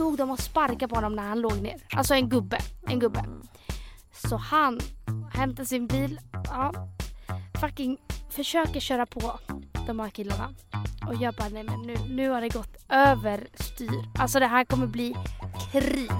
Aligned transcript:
stod 0.00 0.18
de 0.18 0.30
och 0.30 0.40
sparkade 0.40 0.88
på 0.88 0.94
honom 0.94 1.16
när 1.16 1.22
han 1.28 1.40
låg 1.40 1.62
ner. 1.62 1.80
Alltså 1.90 2.14
en 2.14 2.28
gubbe. 2.28 2.58
En 2.88 2.98
gubbe. 2.98 3.24
Så 4.12 4.36
han 4.36 4.78
hämtar 5.32 5.64
sin 5.64 5.86
bil. 5.86 6.20
Ja, 6.32 6.72
fucking 7.60 7.98
försöker 8.30 8.80
köra 8.80 9.06
på 9.06 9.38
de 9.86 10.00
här 10.00 10.10
killarna. 10.10 10.54
Och 11.06 11.14
jag 11.14 11.34
bara 11.34 11.48
nej 11.48 11.64
men 11.64 11.82
nu, 11.82 11.94
nu 12.08 12.30
har 12.30 12.40
det 12.40 12.48
gått 12.48 12.76
överstyr. 12.88 14.04
Alltså 14.18 14.40
det 14.40 14.46
här 14.46 14.64
kommer 14.64 14.86
bli 14.86 15.16
krig. 15.72 16.10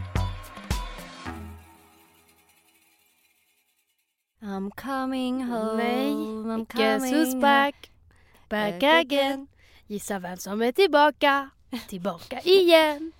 I'm 4.43 4.71
coming 4.71 5.45
home, 5.45 5.77
Nej, 5.77 6.13
I'm 6.13 6.67
Guess 6.77 7.03
who's? 7.03 7.41
Back 7.41 7.91
Back 8.49 8.83
again. 8.83 9.47
Gissa 9.87 10.19
vem 10.19 10.37
som 10.37 10.63
är 10.63 10.73
tillbaka? 10.73 11.51
Tillbaka 11.89 12.41
igen. 12.41 13.13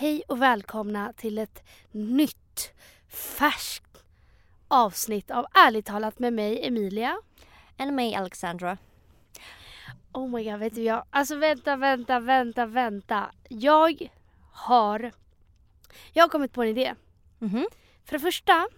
Hej 0.00 0.22
och 0.28 0.42
välkomna 0.42 1.12
till 1.12 1.38
ett 1.38 1.62
nytt 1.90 2.72
färskt 3.08 4.04
avsnitt 4.68 5.30
av 5.30 5.46
Ärligt 5.54 5.86
talat 5.86 6.18
med 6.18 6.32
mig 6.32 6.66
Emilia. 6.66 7.18
And 7.76 7.92
mig 7.92 8.14
Alexandra. 8.14 8.78
Oh 10.12 10.28
my 10.28 10.44
god, 10.44 10.58
vet 10.58 10.74
du 10.74 10.82
jag? 10.82 11.04
Alltså 11.10 11.36
vänta, 11.36 11.76
vänta, 11.76 12.20
vänta, 12.20 12.66
vänta. 12.66 13.30
Jag 13.48 14.10
har... 14.52 15.12
Jag 16.12 16.24
har 16.24 16.28
kommit 16.28 16.52
på 16.52 16.62
en 16.62 16.68
idé. 16.68 16.94
Mhm. 17.38 17.66
För 18.04 18.12
det 18.12 18.20
första 18.20 18.68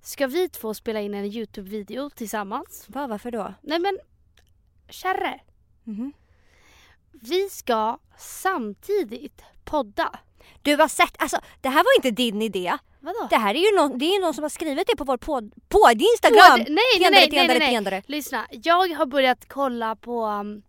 ska 0.00 0.26
vi 0.26 0.48
två 0.48 0.74
spela 0.74 1.00
in 1.00 1.14
en 1.14 1.24
Youtube-video 1.24 2.10
tillsammans. 2.10 2.86
Va, 2.88 3.06
varför 3.06 3.30
då? 3.30 3.54
Nej 3.60 3.78
men, 3.78 3.98
kärre. 4.88 5.40
Mhm. 5.84 6.12
Vi 7.10 7.48
ska 7.50 7.98
samtidigt 8.18 9.42
podda. 9.64 10.18
Du 10.62 10.76
har 10.76 10.88
sett, 10.88 11.22
alltså 11.22 11.40
det 11.60 11.68
här 11.68 11.84
var 11.84 11.96
inte 11.96 12.10
din 12.10 12.42
idé. 12.42 12.78
Vadå? 13.00 13.26
Det 13.30 13.36
här 13.36 13.54
är 13.54 13.58
ju 13.58 13.76
någon, 13.76 13.98
det 13.98 14.04
är 14.04 14.20
någon 14.20 14.34
som 14.34 14.44
har 14.44 14.48
skrivit 14.48 14.86
det 14.86 14.96
på 14.96 15.04
vår 15.04 15.16
podd, 15.16 15.52
på 15.68 15.88
din 15.94 16.08
Instagram! 16.12 16.50
På- 16.50 16.56
nej, 16.56 16.66
nej, 17.00 17.10
nej, 17.10 17.28
nej, 17.48 17.58
nej, 17.58 17.80
nej. 17.80 18.02
Lyssna, 18.06 18.46
jag 18.50 18.94
har 18.94 19.06
börjat 19.06 19.44
kolla 19.48 19.96
på 19.96 20.26
um, 20.26 20.62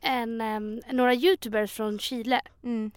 en, 0.00 0.40
um, 0.40 0.80
några 0.90 1.14
youtubers 1.14 1.72
från 1.72 1.98
Chile. 1.98 2.40
Mm. 2.64 2.90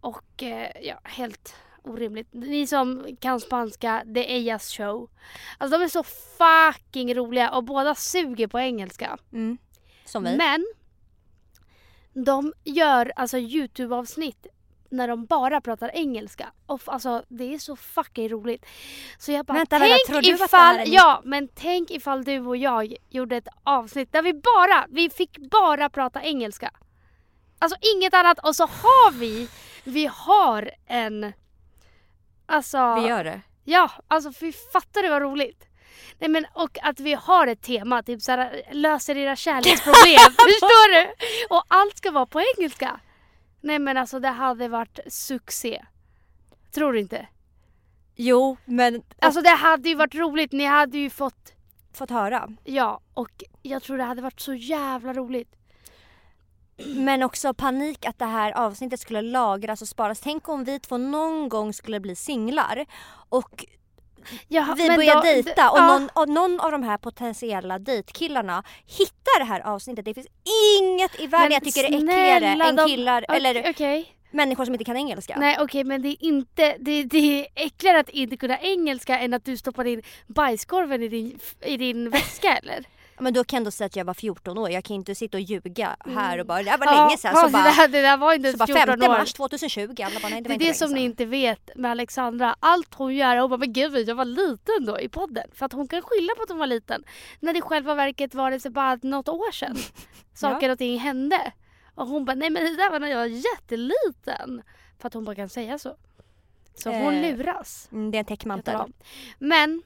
Och 0.00 0.42
eh, 0.42 0.70
ja, 0.82 1.00
helt 1.04 1.54
orimligt. 1.84 2.28
Ni 2.30 2.66
som 2.66 3.16
kan 3.20 3.40
spanska, 3.40 4.04
är 4.14 4.36
Ellas 4.36 4.72
show. 4.76 5.10
Alltså 5.58 5.78
de 5.78 5.84
är 5.84 5.88
så 5.88 6.02
fucking 6.38 7.14
roliga 7.14 7.50
och 7.50 7.64
båda 7.64 7.94
suger 7.94 8.46
på 8.46 8.58
engelska. 8.60 9.18
Mm. 9.32 9.58
Som 10.04 10.24
vi. 10.24 10.36
Men 10.36 10.66
de 12.24 12.52
gör 12.64 13.12
alltså 13.16 13.38
Youtube-avsnitt 13.38 14.46
när 14.92 15.08
de 15.08 15.26
bara 15.26 15.60
pratar 15.60 15.90
engelska. 15.94 16.52
Och 16.66 16.80
alltså 16.86 17.24
det 17.28 17.54
är 17.54 17.58
så 17.58 17.76
fucking 17.76 18.28
roligt. 18.28 18.66
Så 19.18 19.32
jag 19.32 19.46
bara, 19.46 19.54
Vänta, 19.58 19.78
vänta, 19.78 19.94
tänk 19.96 20.06
tror 20.06 20.22
du 20.22 20.34
att 20.44 20.48
ifall, 20.48 20.76
är- 20.78 20.86
ja 20.94 21.20
men 21.24 21.48
tänk 21.54 21.90
ifall 21.90 22.24
du 22.24 22.38
och 22.46 22.56
jag 22.56 22.96
gjorde 23.10 23.36
ett 23.36 23.48
avsnitt 23.64 24.12
där 24.12 24.22
vi 24.22 24.32
bara, 24.34 24.86
vi 24.90 25.10
fick 25.10 25.38
bara 25.38 25.90
prata 25.90 26.22
engelska. 26.22 26.70
Alltså 27.58 27.78
inget 27.96 28.14
annat 28.14 28.38
och 28.46 28.56
så 28.56 28.62
har 28.62 29.12
vi, 29.12 29.48
vi 29.84 30.06
har 30.12 30.70
en, 30.86 31.32
alltså. 32.46 32.94
Vi 32.94 33.08
gör 33.08 33.24
det. 33.24 33.40
Ja, 33.64 33.90
alltså 34.08 34.32
fy 34.32 34.52
fattar 34.72 35.02
du 35.02 35.08
vad 35.08 35.22
roligt? 35.22 35.66
Nej 36.18 36.28
men 36.30 36.46
och 36.54 36.78
att 36.82 37.00
vi 37.00 37.14
har 37.14 37.46
ett 37.46 37.62
tema, 37.62 38.02
typ 38.02 38.22
såhär 38.22 38.62
löser 38.72 39.16
era 39.16 39.36
kärleksproblem, 39.36 40.18
förstår 40.38 40.94
du? 40.94 41.12
Och 41.54 41.62
allt 41.68 41.96
ska 41.98 42.10
vara 42.10 42.26
på 42.26 42.40
engelska. 42.56 43.00
Nej 43.62 43.78
men 43.78 43.96
alltså 43.96 44.20
det 44.20 44.28
hade 44.28 44.68
varit 44.68 44.98
succé. 45.06 45.84
Tror 46.70 46.92
du 46.92 47.00
inte? 47.00 47.26
Jo, 48.16 48.56
men 48.64 49.02
Alltså 49.18 49.40
det 49.40 49.48
hade 49.50 49.88
ju 49.88 49.94
varit 49.94 50.14
roligt, 50.14 50.52
ni 50.52 50.64
hade 50.64 50.98
ju 50.98 51.10
fått, 51.10 51.52
fått 51.92 52.10
höra. 52.10 52.48
ja 52.64 53.00
och 53.14 53.44
jag 53.62 53.82
tror 53.82 53.96
det 53.98 54.04
hade 54.04 54.22
varit 54.22 54.40
så 54.40 54.54
jävla 54.54 55.12
roligt. 55.12 55.56
Men 56.96 57.22
också 57.22 57.54
panik 57.54 58.06
att 58.06 58.18
det 58.18 58.24
här 58.24 58.52
avsnittet 58.52 59.00
skulle 59.00 59.22
lagras 59.22 59.82
och 59.82 59.88
sparas. 59.88 60.20
Tänk 60.20 60.48
om 60.48 60.64
vi 60.64 60.80
två 60.80 60.98
någon 60.98 61.48
gång 61.48 61.72
skulle 61.72 62.00
bli 62.00 62.16
singlar 62.16 62.86
och 63.28 63.66
Ja, 64.48 64.74
vi 64.78 64.88
börjar 64.88 65.14
då- 65.14 65.20
dejta 65.20 65.70
och, 65.70 65.78
ja. 65.78 65.86
någon, 65.86 66.08
och 66.14 66.28
någon 66.28 66.60
av 66.60 66.72
de 66.72 66.82
här 66.82 66.98
potentiella 66.98 67.78
dejtkillarna 67.78 68.62
hittar 68.86 69.38
det 69.38 69.44
här 69.44 69.60
avsnittet. 69.60 70.04
Det 70.04 70.14
finns 70.14 70.26
inget 70.80 71.20
i 71.20 71.26
världen 71.26 71.48
Men 71.48 71.52
jag 71.52 71.64
tycker 71.64 71.84
är 71.84 71.96
äckligare 71.96 72.68
än 72.68 72.76
de- 72.76 72.86
killar 72.88 73.24
Okej, 73.28 73.36
eller 73.36 73.70
Okej. 73.70 74.14
människor 74.30 74.64
som 74.64 74.74
inte 74.74 74.84
kan 74.84 74.96
engelska. 74.96 75.36
Nej 75.38 75.56
okej 75.60 75.84
men 75.84 76.02
det 76.02 76.08
är 76.08 76.16
inte, 76.24 76.76
det, 76.80 77.02
det 77.04 77.40
är 77.40 77.46
äckligare 77.54 78.00
att 78.00 78.08
inte 78.08 78.36
kunna 78.36 78.58
engelska 78.58 79.18
än 79.18 79.34
att 79.34 79.44
du 79.44 79.56
stoppar 79.56 79.84
in 79.84 80.02
bajskorven 80.26 81.02
i 81.02 81.08
din, 81.08 81.38
i 81.64 81.76
din 81.76 82.10
väska 82.10 82.56
eller? 82.56 82.84
Men 83.22 83.34
då 83.34 83.44
kan 83.44 83.56
jag 83.56 83.60
ändå 83.60 83.70
säga 83.70 83.86
att 83.86 83.96
jag 83.96 84.04
var 84.04 84.14
14 84.14 84.58
år. 84.58 84.70
Jag 84.70 84.84
kan 84.84 84.96
inte 84.96 85.14
sitta 85.14 85.36
och 85.36 85.40
ljuga 85.40 85.96
här 86.14 86.38
och 86.38 86.46
bara 86.46 86.62
det 86.62 86.70
här 86.70 86.78
var 86.78 86.86
Mm. 86.86 86.96
Ja, 86.98 87.04
länge 87.06 87.16
sedan. 87.18 87.32
ja, 87.34 87.40
Så 87.40 87.46
det, 87.46 87.52
bara, 87.52 87.62
där, 87.64 87.88
det 87.88 88.02
där 88.02 88.16
var 88.16 88.32
inte 88.34 88.42
så 88.42 88.46
ens 88.48 88.58
bara 88.58 88.66
14 88.66 89.00
5 89.00 89.10
år. 89.10 89.18
mars 89.18 89.32
2020. 89.32 89.80
Alla 90.04 90.20
bara, 90.22 90.28
nej, 90.28 90.40
det, 90.42 90.48
Det 90.48 90.54
är 90.54 90.58
det 90.58 90.74
som 90.74 90.92
ni 90.92 91.00
inte 91.04 91.24
vet 91.24 91.70
med 91.76 91.90
Alexandra. 91.90 92.56
Allt 92.60 92.94
hon 92.94 93.14
gör, 93.14 93.36
hon 93.36 93.50
bara 93.50 93.56
men 93.58 93.72
gud 93.72 94.08
jag 94.08 94.14
var 94.14 94.24
liten 94.24 94.84
då 94.86 95.00
i 95.00 95.08
podden. 95.08 95.50
För 95.54 95.66
att 95.66 95.72
hon 95.72 95.88
kan 95.88 96.02
skylla 96.02 96.34
på 96.36 96.42
att 96.42 96.48
hon 96.48 96.58
var 96.58 96.66
liten. 96.66 97.04
När 97.40 97.52
det 97.52 97.58
i 97.58 97.62
själva 97.62 97.94
verket 97.94 98.34
var 98.34 98.50
det 98.50 98.60
så 98.60 98.70
bara 98.70 98.98
något 99.02 99.28
år 99.28 99.52
sedan. 99.52 99.76
Saker 100.34 100.70
och 100.70 100.78
ting 100.78 100.98
hände. 100.98 101.52
Och 101.94 102.06
hon 102.06 102.24
bara 102.24 102.34
nej 102.34 102.50
men 102.50 102.64
det 102.64 102.76
där 102.76 102.90
var 102.90 103.00
när 103.00 103.08
jag 103.08 103.16
var 103.18 103.26
jätteliten. 103.26 104.62
För 104.98 105.06
att 105.08 105.14
hon 105.14 105.24
bara 105.24 105.36
kan 105.36 105.48
säga 105.48 105.78
så. 105.78 105.96
Så 106.74 106.90
hon 106.90 107.14
Eh, 107.14 107.36
luras. 107.36 107.88
Mm, 107.92 108.10
det 108.10 108.16
är 108.18 108.20
en 108.20 108.24
täckmantel. 108.24 108.76
Men 109.38 109.82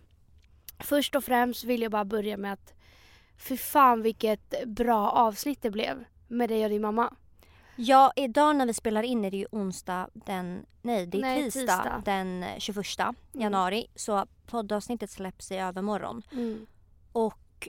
först 0.79 1.15
och 1.17 1.25
främst 1.25 1.65
vill 1.65 1.83
jag 1.83 1.91
bara 1.93 2.05
börja 2.05 2.37
med 2.37 2.53
att 2.53 2.73
Fy 3.37 3.57
fan 3.57 4.03
vilket 4.03 4.67
bra 4.67 5.11
avsnitt 5.11 5.63
det 5.63 5.71
blev 5.71 6.05
med 6.29 6.49
dig 6.49 6.65
och 6.65 6.71
din 6.71 6.83
mamma. 6.83 7.15
Ja, 7.77 8.13
idag 8.17 8.57
när 8.57 8.67
vi 8.67 8.75
spelar 8.75 9.03
in 9.03 9.25
är 9.25 9.31
det 9.31 9.37
ju 9.37 9.47
onsdag 9.51 10.09
den, 10.13 10.67
nej 10.83 11.07
det 11.07 11.19
är 11.19 11.23
Nej, 11.23 11.43
tisdag, 11.45 11.61
tisdag. 11.61 12.03
den 12.05 12.45
21 12.59 12.87
januari. 13.33 13.87
Så 13.95 14.27
poddavsnittet 14.47 15.11
släpps 15.11 15.51
i 15.51 15.57
övermorgon. 15.57 16.23
Och 17.13 17.69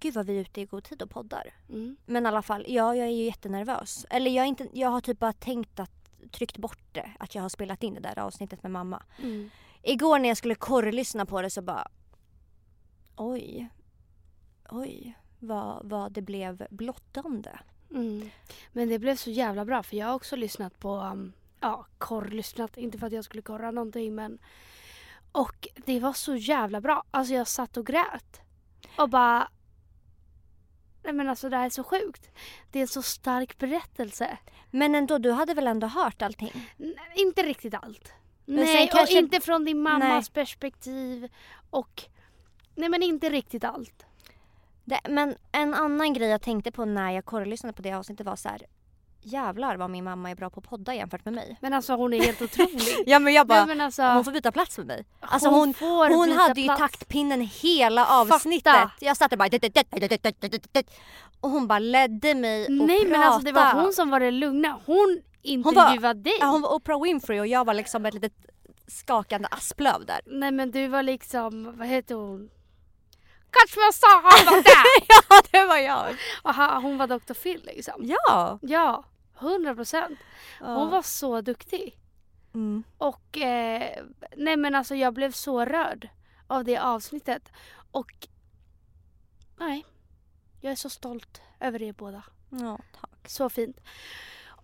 gud 0.00 0.14
vad 0.14 0.26
vi 0.26 0.36
är 0.36 0.40
ute 0.40 0.60
i 0.60 0.64
god 0.64 0.84
tid 0.84 1.02
och 1.02 1.10
poddar. 1.10 1.54
Mm. 1.68 1.96
Men 2.06 2.24
i 2.24 2.28
alla 2.28 2.42
fall, 2.42 2.64
ja 2.68 2.94
jag 2.94 3.06
är 3.06 3.10
ju 3.10 3.24
jättenervös. 3.24 4.06
Eller 4.10 4.30
jag, 4.30 4.46
inte, 4.46 4.68
jag 4.72 4.88
har 4.88 5.00
typ 5.00 5.18
bara 5.18 5.32
tänkt 5.32 5.80
att 5.80 6.00
tryckt 6.32 6.58
bort 6.58 6.84
det, 6.92 7.10
att 7.18 7.34
jag 7.34 7.42
har 7.42 7.48
spelat 7.48 7.82
in 7.82 7.94
det 7.94 8.00
där 8.00 8.18
avsnittet 8.18 8.62
med 8.62 8.72
mamma. 8.72 9.02
Mm. 9.22 9.50
Igår 9.82 10.18
när 10.18 10.28
jag 10.28 10.36
skulle 10.36 10.54
korrlyssna 10.54 11.26
på 11.26 11.42
det 11.42 11.50
så 11.50 11.62
bara 11.62 11.88
oj, 13.16 13.68
oj 14.72 15.18
vad, 15.38 15.80
vad 15.84 16.12
det 16.12 16.22
blev 16.22 16.66
blottande. 16.70 17.58
Mm. 17.90 18.30
Men 18.72 18.88
det 18.88 18.98
blev 18.98 19.16
så 19.16 19.30
jävla 19.30 19.64
bra 19.64 19.82
för 19.82 19.96
jag 19.96 20.06
har 20.06 20.14
också 20.14 20.36
lyssnat 20.36 20.78
på, 20.78 20.96
um, 20.96 21.32
ja 21.60 21.86
korrlyssnat, 21.98 22.76
inte 22.76 22.98
för 22.98 23.06
att 23.06 23.12
jag 23.12 23.24
skulle 23.24 23.42
korra 23.42 23.70
någonting 23.70 24.14
men 24.14 24.38
och 25.32 25.68
det 25.76 26.00
var 26.00 26.12
så 26.12 26.34
jävla 26.36 26.80
bra. 26.80 27.04
Alltså 27.10 27.34
jag 27.34 27.48
satt 27.48 27.76
och 27.76 27.86
grät. 27.86 28.40
Och 28.98 29.08
bara 29.08 29.48
Nej 31.02 31.12
men 31.12 31.28
alltså 31.28 31.48
det 31.48 31.56
här 31.56 31.66
är 31.66 31.70
så 31.70 31.84
sjukt. 31.84 32.30
Det 32.70 32.78
är 32.78 32.80
en 32.80 32.88
så 32.88 33.02
stark 33.02 33.58
berättelse. 33.58 34.38
Men 34.70 34.94
ändå, 34.94 35.18
du 35.18 35.30
hade 35.30 35.54
väl 35.54 35.66
ändå 35.66 35.86
hört 35.86 36.22
allting? 36.22 36.52
N- 36.78 36.94
inte 37.16 37.42
riktigt 37.42 37.74
allt. 37.74 38.12
Men 38.44 38.56
nej, 38.64 38.88
kanske- 38.92 39.14
och 39.18 39.22
inte 39.22 39.40
från 39.40 39.64
din 39.64 39.82
mammas 39.82 40.30
Nej. 40.30 40.44
perspektiv. 40.44 41.28
Och 41.70 42.02
nej 42.74 42.88
men 42.88 43.02
inte 43.02 43.28
riktigt 43.30 43.64
allt. 43.64 44.06
Det, 44.84 45.00
men 45.08 45.34
en 45.52 45.74
annan 45.74 46.12
grej 46.12 46.28
jag 46.28 46.42
tänkte 46.42 46.72
på 46.72 46.84
när 46.84 47.10
jag 47.10 47.24
korrlyssnade 47.24 47.72
på 47.72 47.82
det 47.82 47.92
avsnittet 47.92 48.26
var 48.26 48.36
så 48.36 48.48
här. 48.48 48.62
Jävlar 49.22 49.76
vad 49.76 49.90
min 49.90 50.04
mamma 50.04 50.30
är 50.30 50.34
bra 50.34 50.50
på 50.50 50.60
att 50.60 50.68
podda 50.68 50.94
jämfört 50.94 51.24
med 51.24 51.34
mig. 51.34 51.56
Men 51.60 51.72
alltså 51.74 51.94
hon 51.94 52.14
är 52.14 52.20
helt 52.20 52.42
otrolig. 52.42 52.82
Ja 53.06 53.18
men 53.18 53.32
jag 53.32 53.48
nej, 53.48 53.66
men 53.66 53.80
alltså, 53.80 54.02
hon 54.02 54.24
får 54.24 54.32
byta 54.32 54.52
plats 54.52 54.78
med 54.78 54.86
mig. 54.86 55.04
Alltså 55.20 55.48
hon, 55.48 55.74
får 55.74 56.10
hon 56.16 56.28
byta 56.28 56.40
hade 56.40 56.60
ju 56.60 56.66
plats. 56.66 56.80
taktpinnen 56.80 57.40
hela 57.40 58.06
avsnittet. 58.06 58.74
Jag 59.00 59.16
satt 59.16 59.30
där 59.30 59.36
bara 59.36 59.48
och 61.40 61.50
hon 61.50 61.66
bara 61.66 61.78
ledde 61.78 62.34
mig 62.34 62.64
och 62.64 62.72
Nej 62.72 63.06
men 63.06 63.22
alltså 63.22 63.40
det 63.40 63.52
var 63.52 63.72
hon 63.72 63.92
som 63.92 64.10
var 64.10 64.20
det 64.20 64.30
lugna. 64.30 64.78
Hon 64.86 64.96
var- 64.96 65.22
intervjuade 65.42 66.20
dig. 66.22 66.36
Ja, 66.40 66.46
hon 66.46 66.62
var 66.62 66.74
Oprah 66.74 67.02
Winfrey 67.02 67.40
och 67.40 67.46
jag 67.46 67.64
var 67.64 67.74
liksom 67.74 68.06
ett 68.06 68.14
litet 68.14 68.32
skakande 68.86 69.48
asplöv 69.50 70.06
där. 70.06 70.20
Nej 70.26 70.50
men 70.50 70.70
du 70.70 70.86
var 70.88 71.02
liksom, 71.02 71.76
vad 71.78 71.88
heter 71.88 72.14
hon? 72.14 72.50
Kashmir 73.52 73.92
Sara 73.92 74.50
var 74.50 74.62
där! 74.62 75.06
ja 75.08 75.42
det 75.50 75.66
var 75.66 75.76
jag. 75.76 76.16
Och 76.42 76.82
hon 76.82 76.98
var 76.98 77.06
Dr. 77.06 77.34
Phil 77.34 77.62
liksom. 77.64 77.94
Ja. 77.98 78.58
Ja, 78.62 79.04
100 79.40 79.74
procent. 79.74 80.18
Hon 80.60 80.90
var 80.90 81.02
så 81.02 81.40
duktig. 81.40 81.96
Mm. 82.54 82.82
Och 82.98 83.38
eh, 83.38 84.04
nej 84.36 84.56
men 84.56 84.74
alltså 84.74 84.94
jag 84.94 85.14
blev 85.14 85.32
så 85.32 85.64
rörd 85.64 86.08
av 86.46 86.64
det 86.64 86.78
avsnittet. 86.78 87.52
Och 87.90 88.28
nej, 89.58 89.84
jag 90.60 90.72
är 90.72 90.76
så 90.76 90.90
stolt 90.90 91.42
över 91.60 91.82
er 91.82 91.92
båda. 91.92 92.22
Ja, 92.50 92.78
tack. 93.00 93.28
Så 93.28 93.48
fint. 93.48 93.80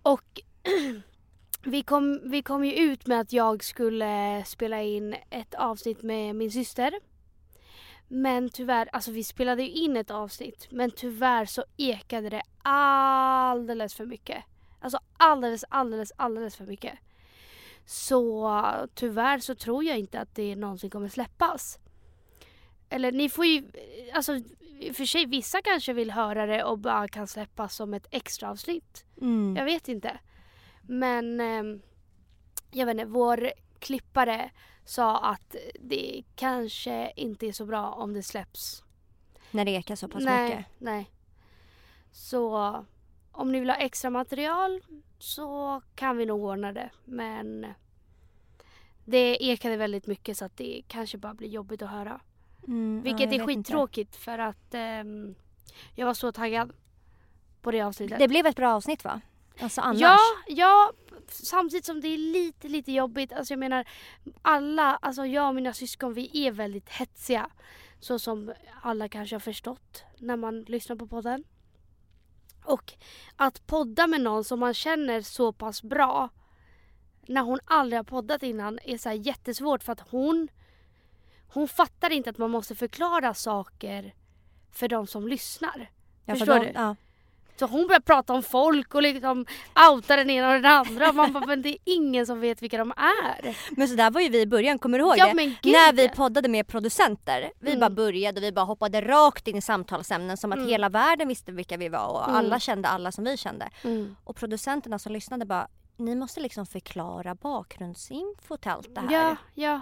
Och 0.01 0.41
vi 1.63 1.83
kom, 1.83 2.21
vi 2.23 2.43
kom 2.43 2.65
ju 2.65 2.73
ut 2.73 3.07
med 3.07 3.19
att 3.19 3.33
jag 3.33 3.63
skulle 3.63 4.43
spela 4.45 4.81
in 4.81 5.15
ett 5.29 5.53
avsnitt 5.53 6.03
med 6.03 6.35
min 6.35 6.51
syster. 6.51 6.93
Men 8.07 8.49
tyvärr, 8.49 8.89
alltså 8.93 9.11
vi 9.11 9.23
spelade 9.23 9.63
ju 9.63 9.69
in 9.69 9.97
ett 9.97 10.11
avsnitt 10.11 10.67
men 10.71 10.91
tyvärr 10.91 11.45
så 11.45 11.63
ekade 11.77 12.29
det 12.29 12.41
alldeles 12.61 13.93
för 13.93 14.05
mycket. 14.05 14.43
Alltså 14.79 14.99
alldeles, 15.17 15.65
alldeles, 15.69 16.11
alldeles 16.15 16.55
för 16.55 16.65
mycket. 16.65 16.99
Så 17.85 18.63
tyvärr 18.95 19.39
så 19.39 19.55
tror 19.55 19.83
jag 19.83 19.99
inte 19.99 20.19
att 20.19 20.35
det 20.35 20.55
någonsin 20.55 20.89
kommer 20.89 21.09
släppas. 21.09 21.79
Eller 22.89 23.11
ni 23.11 23.29
får 23.29 23.45
ju, 23.45 23.71
alltså 24.13 24.35
i 24.79 24.91
och 24.91 24.95
för 24.95 25.05
sig 25.05 25.25
vissa 25.25 25.61
kanske 25.61 25.93
vill 25.93 26.11
höra 26.11 26.45
det 26.45 26.63
och 26.63 26.79
bara 26.79 27.07
kan 27.07 27.27
släppas 27.27 27.75
som 27.75 27.93
ett 27.93 28.07
extra 28.11 28.49
avsnitt. 28.49 29.05
Mm. 29.21 29.55
Jag 29.55 29.65
vet 29.65 29.87
inte. 29.87 30.19
Men 30.81 31.39
eh, 31.39 31.79
jag 32.71 32.85
vet 32.85 32.93
inte, 32.93 33.05
vår 33.05 33.51
klippare 33.79 34.51
sa 34.89 35.17
att 35.17 35.55
det 35.79 36.23
kanske 36.35 37.11
inte 37.15 37.47
är 37.47 37.51
så 37.51 37.65
bra 37.65 37.91
om 37.91 38.13
det 38.13 38.23
släpps. 38.23 38.83
När 39.51 39.65
det 39.65 39.71
ekar 39.71 39.95
så 39.95 40.07
pass 40.07 40.23
nej, 40.23 40.49
mycket. 40.49 40.65
Nej. 40.77 41.11
Så 42.11 42.75
om 43.31 43.51
ni 43.51 43.59
vill 43.59 43.69
ha 43.69 43.77
extra 43.77 44.09
material 44.09 44.81
så 45.19 45.81
kan 45.95 46.17
vi 46.17 46.25
nog 46.25 46.43
ordna 46.43 46.71
det. 46.71 46.89
Men 47.05 47.67
det 49.05 49.43
ekade 49.43 49.77
väldigt 49.77 50.07
mycket 50.07 50.37
så 50.37 50.45
att 50.45 50.57
det 50.57 50.81
kanske 50.87 51.17
bara 51.17 51.33
blir 51.33 51.49
jobbigt 51.49 51.81
att 51.81 51.89
höra. 51.89 52.19
Mm, 52.67 53.01
Vilket 53.01 53.19
ja, 53.19 53.25
är 53.25 53.29
vet 53.29 53.49
inte. 53.49 53.71
skittråkigt 53.71 54.15
för 54.15 54.39
att 54.39 54.73
ehm, 54.73 55.35
jag 55.95 56.05
var 56.05 56.13
så 56.13 56.31
taggad 56.31 56.73
på 57.61 57.71
det 57.71 57.81
avsnittet. 57.81 58.19
Det 58.19 58.27
blev 58.27 58.45
ett 58.45 58.55
bra 58.55 58.75
avsnitt 58.75 59.03
va? 59.03 59.21
Alltså 59.59 59.81
annars. 59.81 60.01
Ja, 60.01 60.17
ja, 60.47 60.91
samtidigt 61.31 61.85
som 61.85 62.01
det 62.01 62.07
är 62.07 62.17
lite, 62.17 62.67
lite 62.67 62.91
jobbigt. 62.91 63.33
Alltså 63.33 63.53
jag 63.53 63.59
menar, 63.59 63.87
alla, 64.41 64.95
alltså 65.01 65.25
jag 65.25 65.47
och 65.47 65.55
mina 65.55 65.73
syskon, 65.73 66.13
vi 66.13 66.47
är 66.47 66.51
väldigt 66.51 66.89
hetsiga. 66.89 67.49
Så 67.99 68.19
som 68.19 68.53
alla 68.81 69.09
kanske 69.09 69.35
har 69.35 69.39
förstått 69.39 70.03
när 70.17 70.37
man 70.37 70.61
lyssnar 70.61 70.95
på 70.95 71.07
podden. 71.07 71.43
Och 72.65 72.93
att 73.35 73.67
podda 73.67 74.07
med 74.07 74.21
någon 74.21 74.43
som 74.43 74.59
man 74.59 74.73
känner 74.73 75.21
så 75.21 75.53
pass 75.53 75.83
bra 75.83 76.29
när 77.27 77.41
hon 77.41 77.59
aldrig 77.65 77.99
har 77.99 78.03
poddat 78.03 78.43
innan 78.43 78.79
är 78.83 78.97
så 78.97 79.11
jättesvårt 79.11 79.83
för 79.83 79.93
att 79.93 79.99
hon 79.99 80.47
hon 81.49 81.67
fattar 81.67 82.11
inte 82.11 82.29
att 82.29 82.37
man 82.37 82.51
måste 82.51 82.75
förklara 82.75 83.33
saker 83.33 84.15
för 84.71 84.87
de 84.87 85.07
som 85.07 85.27
lyssnar. 85.27 85.91
Ja, 86.25 86.33
för 86.33 86.39
förstår 86.39 86.59
de- 86.59 86.65
du? 86.65 86.71
Ja. 86.75 86.95
Så 87.59 87.65
hon 87.65 87.87
börjar 87.87 87.99
prata 87.99 88.33
om 88.33 88.43
folk 88.43 88.95
och 88.95 89.01
liksom 89.01 89.45
outa 89.91 90.15
den 90.15 90.29
ena 90.29 90.47
och 90.47 90.53
den 90.61 90.65
andra. 90.71 91.09
Och 91.09 91.15
man 91.15 91.33
bara, 91.33 91.45
men 91.45 91.61
det 91.61 91.69
är 91.69 91.77
ingen 91.85 92.25
som 92.25 92.39
vet 92.39 92.61
vilka 92.61 92.77
de 92.77 92.91
är. 92.97 93.57
Men 93.77 93.87
så 93.87 93.95
där 93.95 94.11
var 94.11 94.21
ju 94.21 94.29
vi 94.29 94.41
i 94.41 94.47
början, 94.47 94.79
kommer 94.79 94.97
du 94.99 95.03
ihåg 95.05 95.17
Ja 95.17 95.25
det? 95.27 95.33
När 95.71 95.93
vi 95.93 96.09
poddade 96.09 96.49
med 96.49 96.67
producenter. 96.67 97.51
Vi 97.59 97.67
Mm. 97.69 97.79
bara 97.79 97.89
började 97.89 98.39
och 98.39 98.43
vi 98.43 98.51
bara 98.51 98.65
hoppade 98.65 99.01
rakt 99.01 99.47
in 99.47 99.55
i 99.57 99.61
samtalsämnen 99.61 100.37
som 100.37 100.51
att 100.51 100.57
Mm. 100.57 100.69
hela 100.69 100.89
världen 100.89 101.27
visste 101.27 101.51
vilka 101.51 101.77
vi 101.77 101.89
var 101.89 102.07
och 102.07 102.23
Mm. 102.23 102.35
alla 102.35 102.59
kände 102.59 102.87
alla 102.87 103.11
som 103.11 103.23
vi 103.23 103.37
kände. 103.37 103.69
Mm. 103.83 104.15
Och 104.23 104.35
producenterna 104.35 104.99
som 104.99 105.11
lyssnade 105.13 105.45
bara, 105.45 105.67
ni 105.97 106.15
måste 106.15 106.39
liksom 106.39 106.65
förklara 106.65 107.35
bakgrundsinfo 107.35 108.57
till 108.57 108.71
allt 108.71 108.95
det 108.95 109.01
här. 109.01 109.11
Ja, 109.11 109.35
ja. 109.53 109.81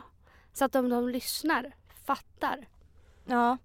Så 0.53 0.65
att 0.65 0.71
de, 0.71 0.89
de 0.89 1.09
lyssnar, 1.09 1.71
fattar. 2.05 2.67
ja. 3.25 3.57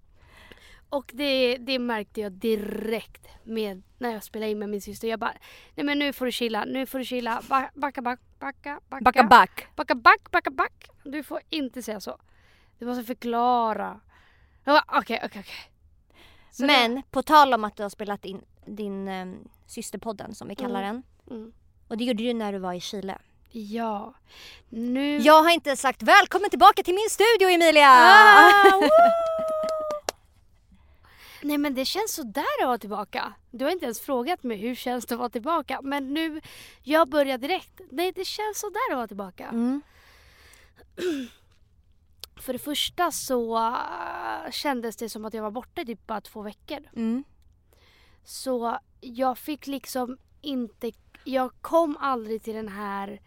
Och 0.90 1.10
det, 1.14 1.56
det 1.56 1.78
märkte 1.78 2.20
jag 2.20 2.32
direkt 2.32 3.26
med 3.44 3.82
när 3.98 4.10
jag 4.12 4.24
spelade 4.24 4.50
in 4.50 4.58
med 4.58 4.68
min 4.68 4.80
syster. 4.80 5.08
Jag 5.08 5.18
bara, 5.20 5.32
nej 5.74 5.86
men 5.86 5.98
nu 5.98 6.12
får 6.12 6.26
du 6.26 6.32
chilla, 6.32 6.64
nu 6.64 6.86
får 6.86 6.98
du 6.98 7.04
chilla. 7.04 7.42
Ba- 7.48 7.70
Backa, 7.74 8.02
back, 8.02 8.20
backa, 8.38 8.80
backa. 8.88 9.04
Backa 9.04 9.22
back. 9.24 9.66
Backa, 9.76 9.94
back, 9.94 10.30
backa, 10.30 10.50
back. 10.50 10.90
Du 11.04 11.22
får 11.22 11.40
inte 11.50 11.82
säga 11.82 12.00
så. 12.00 12.18
Du 12.78 12.86
måste 12.86 13.04
förklara. 13.04 14.00
Okej, 14.64 15.20
okej, 15.24 15.40
okej. 15.40 15.44
Men 16.58 17.02
på 17.10 17.22
tal 17.22 17.54
om 17.54 17.64
att 17.64 17.76
du 17.76 17.82
har 17.82 17.90
spelat 17.90 18.24
in 18.24 18.40
din 18.66 19.08
um, 19.08 19.48
systerpodden 19.66 20.34
som 20.34 20.48
vi 20.48 20.54
kallar 20.54 20.82
Mm. 20.82 21.02
den. 21.26 21.36
Mm. 21.36 21.52
Och 21.88 21.96
det 21.96 22.04
gjorde 22.04 22.22
du 22.22 22.34
när 22.34 22.52
du 22.52 22.58
var 22.58 22.72
i 22.72 22.80
Chile. 22.80 23.18
Ja. 23.50 24.14
Nu... 24.68 25.16
Jag 25.18 25.42
har 25.42 25.50
inte 25.50 25.76
sagt 25.76 26.02
välkommen 26.02 26.50
tillbaka 26.50 26.82
till 26.82 26.94
min 26.94 27.10
studio 27.10 27.48
Emilia! 27.48 27.88
Ah! 27.90 28.62
Nej 31.42 31.58
men 31.58 31.74
det 31.74 31.84
känns 31.84 32.14
sådär 32.14 32.62
att 32.62 32.66
vara 32.66 32.78
tillbaka. 32.78 33.32
Du 33.50 33.64
har 33.64 33.72
inte 33.72 33.84
ens 33.84 34.00
frågat 34.00 34.42
mig 34.42 34.56
hur 34.56 34.74
känns 34.74 35.06
det 35.06 35.14
att 35.14 35.18
vara 35.18 35.30
tillbaka. 35.30 35.80
Men 35.82 36.14
nu, 36.14 36.40
jag 36.82 37.08
börjar 37.08 37.38
direkt. 37.38 37.80
Nej 37.90 38.12
det 38.12 38.24
känns 38.24 38.60
sådär 38.60 38.90
att 38.90 38.96
vara 38.96 39.08
tillbaka. 39.08 39.46
Mm. 39.48 39.82
För 42.40 42.52
det 42.52 42.58
första 42.58 43.10
så 43.10 43.56
äh, 43.56 44.50
kändes 44.50 44.96
det 44.96 45.08
som 45.08 45.24
att 45.24 45.34
jag 45.34 45.42
var 45.42 45.50
borta 45.50 45.80
i 45.80 45.86
typ 45.86 46.06
bara 46.06 46.20
två 46.20 46.42
veckor. 46.42 46.78
Mm. 46.96 47.24
Så 48.24 48.78
jag 49.00 49.38
fick 49.38 49.66
liksom 49.66 50.18
inte, 50.40 50.92
jag 51.24 51.52
kom 51.60 51.96
aldrig 52.00 52.42
till 52.42 52.54
den 52.54 52.68
här, 52.68 53.20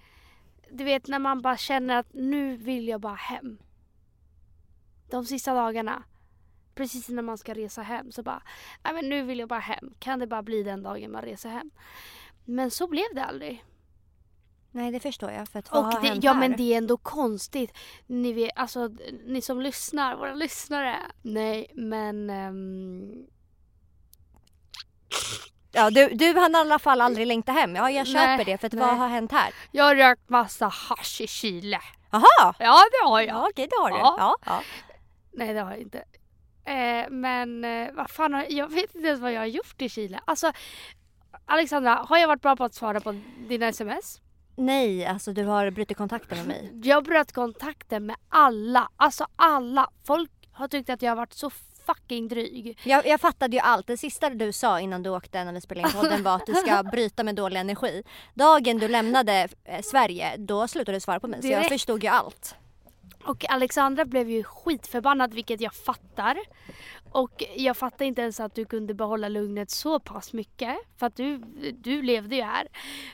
du 0.72 0.84
vet 0.84 1.08
när 1.08 1.20
man 1.20 1.42
bara 1.42 1.58
känner 1.58 1.98
att 1.98 2.14
nu 2.14 2.58
vill 2.58 2.88
jag 2.88 3.02
bara 3.02 3.16
hem. 3.16 3.58
De 5.10 5.26
sista 5.26 5.54
dagarna, 5.54 6.04
precis 6.76 7.10
när 7.10 7.22
man 7.22 7.38
ska 7.38 7.54
resa 7.54 7.82
hem 7.82 8.12
så 8.12 8.24
bara, 8.24 8.42
nej 8.84 8.94
men 8.94 9.10
nu 9.10 9.22
vill 9.24 9.40
jag 9.40 9.50
bara 9.50 9.60
hem. 9.60 9.94
Kan 10.00 10.20
det 10.20 10.28
bara 10.28 10.42
bli 10.44 10.64
den 10.64 10.84
dagen 10.84 11.12
man 11.12 11.22
reser 11.22 11.50
hem? 11.50 11.72
Men 12.46 12.72
så 12.72 12.88
blev 12.88 13.06
det 13.16 13.26
aldrig. 13.26 13.64
Nej 14.72 14.92
det 14.92 15.00
förstår 15.00 15.32
jag 15.32 15.48
för 15.50 15.60
att 15.60 15.72
vad 15.72 15.86
har 15.86 15.96
Och 15.96 16.02
det, 16.02 16.08
hänt 16.08 16.24
ja 16.24 16.34
här? 16.34 16.40
men 16.40 16.58
det 16.58 16.74
är 16.74 16.78
ändå 16.78 16.98
konstigt. 16.98 17.72
Ni 18.08 18.34
vet, 18.34 18.52
alltså 18.56 18.90
ni 19.26 19.42
som 19.42 19.62
lyssnar, 19.62 20.16
våra 20.16 20.34
lyssnare. 20.34 20.98
Nej 21.22 21.72
men 21.74 22.30
ehm, 22.30 23.26
Ja, 25.76 25.90
du, 25.90 26.08
du 26.10 26.40
hann 26.40 26.52
i 26.56 26.58
alla 26.58 26.80
fall 26.80 27.02
aldrig 27.02 27.28
längta 27.28 27.52
hem. 27.52 27.76
Ja, 27.76 27.92
jag 27.92 28.08
köper 28.08 28.28
Nej, 28.38 28.46
det. 28.46 28.58
För 28.58 28.68
att 28.68 28.74
nej. 28.74 28.86
vad 28.88 28.98
har 28.98 29.08
hänt 29.08 29.32
här? 29.32 29.54
jag 29.72 29.84
har 29.84 29.96
rökt 29.96 30.30
massa 30.30 30.68
hasch 30.68 31.22
i 31.22 31.28
Chile. 31.28 31.80
Jaha! 32.12 32.56
Ja 32.60 32.80
det 32.92 33.08
har 33.10 33.22
jag. 33.22 33.30
Ja, 33.36 33.48
okej 33.50 33.68
det 33.70 33.76
har 33.76 33.90
du. 33.90 33.98
Ja. 33.98 34.16
Ja. 34.20 34.36
Ja. 34.46 34.62
Nej 35.32 35.54
det 35.54 35.60
har 35.62 35.72
jag 35.72 35.80
inte. 35.80 36.04
Eh, 36.66 37.10
men 37.10 37.66
eh, 37.66 37.94
vad 37.94 38.10
fan 38.10 38.46
jag 38.50 38.72
vet 38.72 38.96
inte 38.96 39.08
ens 39.08 39.22
vad 39.22 39.34
jag 39.34 39.40
har 39.40 39.46
gjort 39.46 39.82
i 39.82 39.90
Chile. 39.90 40.20
Alltså 40.26 40.52
Alexandra, 41.46 41.94
har 42.10 42.18
jag 42.18 42.28
varit 42.28 42.42
bra 42.42 42.56
på 42.56 42.64
att 42.64 42.74
svara 42.74 43.00
på 43.00 43.22
dina 43.50 43.68
sms? 43.68 44.22
Nej, 44.56 45.06
alltså 45.06 45.34
du 45.34 45.44
har 45.44 45.72
brutit 45.72 45.98
kontakten 45.98 46.38
med 46.38 46.48
mig. 46.48 46.72
Jag 46.84 47.04
bröt 47.04 47.32
kontakten 47.32 48.06
med 48.06 48.16
alla. 48.30 48.90
Alltså 48.98 49.28
alla. 49.36 49.90
Folk 50.04 50.32
har 50.52 50.68
tyckt 50.68 50.90
att 50.90 51.02
jag 51.02 51.12
har 51.12 51.16
varit 51.16 51.34
så 51.34 51.50
fucking 51.86 52.28
dryg. 52.28 52.80
Jag, 52.84 53.08
jag 53.08 53.22
fattade 53.22 53.56
ju 53.56 53.60
allt. 53.60 53.88
Det 53.88 53.98
sista 53.98 54.30
du 54.30 54.52
sa 54.52 54.80
innan 54.80 55.04
du 55.04 55.10
åkte 55.10 55.44
när 55.44 55.54
vi 55.54 55.62
spelade 55.62 55.88
in 55.88 55.94
podden 55.94 56.24
var 56.24 56.36
att 56.36 56.46
du 56.46 56.54
ska 56.54 56.84
bryta 56.92 57.24
med 57.24 57.36
dålig 57.36 57.60
energi. 57.60 58.04
Dagen 58.34 58.78
du 58.78 58.88
lämnade 58.88 59.48
eh, 59.64 59.82
Sverige, 59.82 60.38
då 60.38 60.68
slutade 60.68 60.96
du 60.96 61.00
svara 61.00 61.20
på 61.20 61.28
mig. 61.28 61.42
Så 61.42 61.48
jag 61.48 61.60
Direkt. 61.60 61.72
förstod 61.72 62.04
ju 62.04 62.10
allt. 62.10 62.56
Och 63.26 63.50
Alexandra 63.50 64.06
blev 64.06 64.30
ju 64.30 64.44
skitförbannad 64.44 65.34
vilket 65.34 65.62
jag 65.62 65.74
fattar. 65.74 66.40
Och 67.12 67.44
jag 67.56 67.78
fattar 67.78 68.06
inte 68.06 68.22
ens 68.22 68.40
att 68.40 68.56
du 68.56 68.66
kunde 68.66 68.94
behålla 68.94 69.30
lugnet 69.30 69.72
så 69.72 70.00
pass 70.00 70.34
mycket. 70.34 70.78
För 70.98 71.06
att 71.06 71.16
du, 71.16 71.38
du 71.74 72.02
levde 72.02 72.36
ju 72.36 72.42
här. 72.42 72.68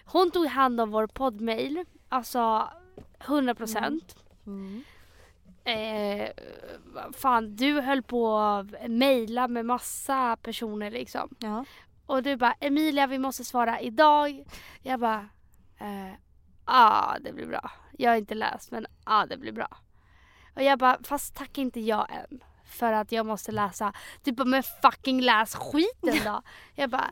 Hon 0.06 0.32
tog 0.32 0.46
hand 0.46 0.82
om 0.82 0.92
vår 0.92 1.08
poddmail. 1.08 1.86
Alltså 2.10 2.70
100 3.20 3.56
procent. 3.56 4.16
Mm. 4.46 4.84
Eh, 5.63 6.30
vad 6.86 7.16
fan, 7.16 7.56
du 7.56 7.82
höll 7.82 8.04
på 8.04 8.38
att 8.38 8.89
mejla 8.89 9.48
med 9.48 9.66
massa 9.66 10.38
personer 10.42 10.92
liksom. 10.92 11.36
Ja. 11.39 11.66
Och 12.06 12.24
du 12.24 12.36
bara 12.36 12.54
Emilia 12.60 13.08
vi 13.08 13.20
måste 13.20 13.46
svara 13.46 13.82
idag. 13.82 14.44
Jag 14.82 15.00
bara 15.00 15.30
eh, 15.78 16.13
ah 16.66 17.18
det 17.20 17.34
blir 17.34 17.48
bra. 17.48 17.72
Jag 17.98 18.12
har 18.12 18.18
inte 18.18 18.36
läst 18.36 18.72
men 18.72 18.86
ah 19.04 19.25
det 19.25 19.38
blir 19.38 19.51
bra. 19.51 19.78
Och 20.60 20.66
jag 20.66 20.80
bara 20.80 20.98
fast 21.04 21.36
tack 21.36 21.58
inte 21.58 21.80
jag 21.80 22.08
än. 22.12 22.44
För 22.66 22.94
att 22.94 23.12
jag 23.12 23.25
måste 23.25 23.51
läsa. 23.51 23.94
Du 24.24 24.32
bara 24.32 24.46
men 24.46 24.63
fucking 24.63 25.22
läs 25.22 25.56
skiten 25.56 26.20
då. 26.25 26.42
jag 26.75 26.89
bara 26.89 27.12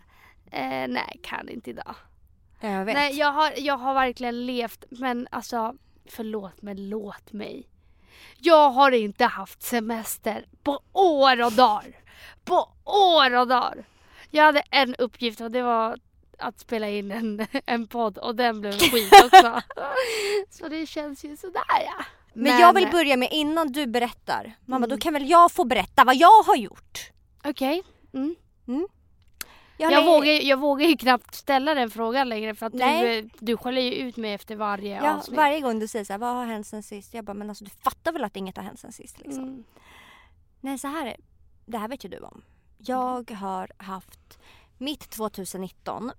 eh, 0.52 0.88
nej 0.88 1.20
kan 1.24 1.50
inte 1.50 1.70
idag. 1.70 1.96
Ja, 2.60 2.70
jag 2.70 2.86
vet. 2.86 2.96
Nej 2.96 3.18
jag 3.18 3.32
har, 3.32 3.54
jag 3.58 3.78
har 3.78 3.94
verkligen 3.94 4.46
levt 4.46 4.86
men 4.90 5.28
alltså 5.32 5.76
förlåt 6.06 6.62
men 6.62 6.90
låt 6.90 7.34
mig. 7.34 7.70
Jag 8.38 8.70
har 8.70 8.92
inte 8.92 9.26
haft 9.26 9.64
semester 9.64 10.46
på 10.64 10.80
år 10.94 11.46
och 11.46 11.52
dagar. 11.52 11.96
På 12.46 12.70
år 12.86 13.36
och 13.36 13.48
dagar. 13.48 13.86
Jag 14.30 14.44
hade 14.44 14.64
en 14.72 14.96
uppgift 14.96 15.42
och 15.42 15.52
det 15.52 15.62
var 15.62 16.00
att 16.38 16.60
spela 16.60 16.90
in 16.90 17.12
en, 17.12 17.48
en 17.66 17.88
podd 17.88 18.18
och 18.18 18.36
den 18.36 18.62
blev 18.62 18.80
skit 18.80 19.14
också. 19.26 19.62
Så 20.50 20.68
det 20.68 20.86
känns 20.86 21.26
ju 21.26 21.38
sådär 21.38 21.62
ja. 21.86 22.06
Men, 22.44 22.60
jag 22.60 22.74
vill 22.74 22.92
börja 22.92 23.18
med 23.18 23.30
innan 23.32 23.72
du 23.72 23.88
berättar. 23.88 24.54
Mamma 24.66 24.86
Mm. 24.86 24.90
då 24.90 24.98
kan 24.98 25.14
väl 25.14 25.30
jag 25.30 25.52
få 25.52 25.64
berätta 25.64 26.04
vad 26.04 26.16
jag 26.16 26.44
har 26.44 26.56
gjort? 26.56 27.12
Okej. 27.44 27.84
Mm. 28.14 28.36
Jag, 29.78 29.92
jag, 29.92 30.06
vågar, 30.06 30.32
jag 30.32 30.58
vågar 30.58 30.88
ju 30.88 30.98
knappt 30.98 31.36
ställa 31.36 31.74
den 31.74 31.90
frågan 31.90 32.30
längre 32.30 32.56
för 32.56 32.66
att 32.66 32.74
du, 32.74 33.30
du 33.40 33.58
skäller 33.58 33.82
ju 33.82 33.92
ut 33.92 34.18
mig 34.18 34.34
efter 34.34 34.56
varje 34.56 34.96
ja, 34.96 35.18
avsnitt. 35.18 35.38
Varje 35.38 35.62
gång 35.62 35.80
du 35.80 35.88
säger 35.88 36.06
så 36.06 36.14
här, 36.14 36.18
vad 36.18 36.36
har 36.36 36.46
hänt 36.46 36.68
sen 36.68 36.84
sist? 36.84 37.14
Jag 37.14 37.26
bara, 37.26 37.34
men 37.34 37.50
alltså 37.50 37.64
du 37.66 37.72
fattar 37.72 38.12
väl 38.12 38.24
att 38.24 38.36
inget 38.36 38.58
har 38.58 38.64
hänt 38.64 38.80
sen 38.80 38.92
sist 38.92 39.20
liksom. 39.20 39.44
Mm. 39.44 39.64
Nej 40.62 40.78
så 40.78 40.88
här 40.88 41.16
det 41.66 41.78
här 41.78 41.88
vet 41.88 42.06
ju 42.06 42.10
du 42.10 42.20
om. 42.20 42.42
Jag 42.78 43.32
har 43.32 43.72
haft 43.78 44.40
mitt 44.78 45.10
2019 45.10 46.12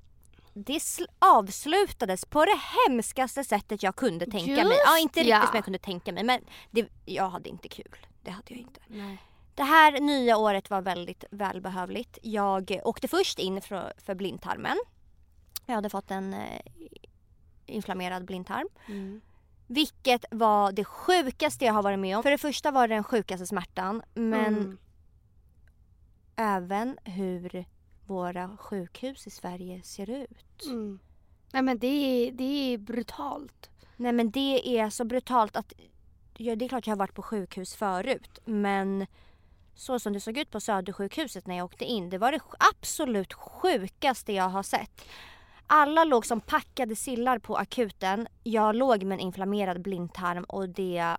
det 0.66 0.82
avslutades 1.18 2.24
på 2.24 2.44
det 2.44 2.58
hemskaste 2.88 3.44
sättet 3.44 3.82
jag 3.82 3.96
kunde 3.96 4.26
tänka 4.26 4.50
Just, 4.50 4.64
mig. 4.64 4.78
Ja, 4.84 4.98
inte 4.98 5.20
riktigt 5.20 5.30
ja. 5.30 5.46
som 5.46 5.54
jag 5.54 5.64
kunde 5.64 5.78
tänka 5.78 6.12
mig 6.12 6.24
men 6.24 6.40
det, 6.70 6.88
jag 7.04 7.30
hade 7.30 7.48
inte 7.48 7.68
kul. 7.68 8.06
Det 8.22 8.30
hade 8.30 8.46
jag 8.48 8.58
inte. 8.58 8.80
Nej. 8.86 9.18
Det 9.54 9.62
här 9.62 10.00
nya 10.00 10.36
året 10.36 10.70
var 10.70 10.82
väldigt 10.82 11.24
välbehövligt. 11.30 12.18
Jag 12.22 12.80
åkte 12.84 13.08
först 13.08 13.38
in 13.38 13.60
för, 13.60 13.92
för 13.98 14.14
blindtarmen. 14.14 14.76
Jag 15.66 15.74
hade 15.74 15.90
fått 15.90 16.10
en 16.10 16.34
eh, 16.34 16.60
inflammerad 17.66 18.24
blindtarm. 18.24 18.68
Mm. 18.86 19.20
Vilket 19.66 20.24
var 20.30 20.72
det 20.72 20.84
sjukaste 20.84 21.64
jag 21.64 21.72
har 21.72 21.82
varit 21.82 21.98
med 21.98 22.16
om. 22.16 22.22
För 22.22 22.30
det 22.30 22.38
första 22.38 22.70
var 22.70 22.88
det 22.88 22.94
den 22.94 23.04
sjukaste 23.04 23.46
smärtan 23.46 24.02
men 24.14 24.46
mm. 24.46 24.78
även 26.36 26.98
hur 27.04 27.64
våra 28.08 28.56
sjukhus 28.56 29.26
i 29.26 29.30
Sverige 29.30 29.82
ser 29.82 30.10
ut. 30.10 30.64
Mm. 30.66 30.98
Nej 31.52 31.62
men 31.62 31.78
det 31.78 31.86
är, 31.86 32.32
det 32.32 32.74
är 32.74 32.78
brutalt. 32.78 33.70
Nej 33.96 34.12
men 34.12 34.30
det 34.30 34.78
är 34.78 34.90
så 34.90 35.04
brutalt 35.04 35.56
att 35.56 35.72
ja, 36.36 36.56
det 36.56 36.64
är 36.64 36.68
klart 36.68 36.86
jag 36.86 36.92
har 36.92 36.98
varit 36.98 37.14
på 37.14 37.22
sjukhus 37.22 37.74
förut 37.74 38.38
men 38.44 39.06
så 39.74 39.98
som 39.98 40.12
det 40.12 40.20
såg 40.20 40.38
ut 40.38 40.50
på 40.50 40.60
Södersjukhuset 40.60 41.46
när 41.46 41.56
jag 41.56 41.64
åkte 41.64 41.84
in, 41.84 42.10
det 42.10 42.18
var 42.18 42.32
det 42.32 42.40
absolut 42.72 43.32
sjukaste 43.32 44.32
jag 44.32 44.48
har 44.48 44.62
sett. 44.62 45.04
Alla 45.66 46.04
låg 46.04 46.26
som 46.26 46.40
packade 46.40 46.96
sillar 46.96 47.38
på 47.38 47.56
akuten. 47.56 48.28
Jag 48.42 48.74
låg 48.74 49.02
med 49.02 49.16
en 49.16 49.20
inflammerad 49.20 49.82
blindtarm 49.82 50.44
och 50.44 50.68
det 50.68 51.16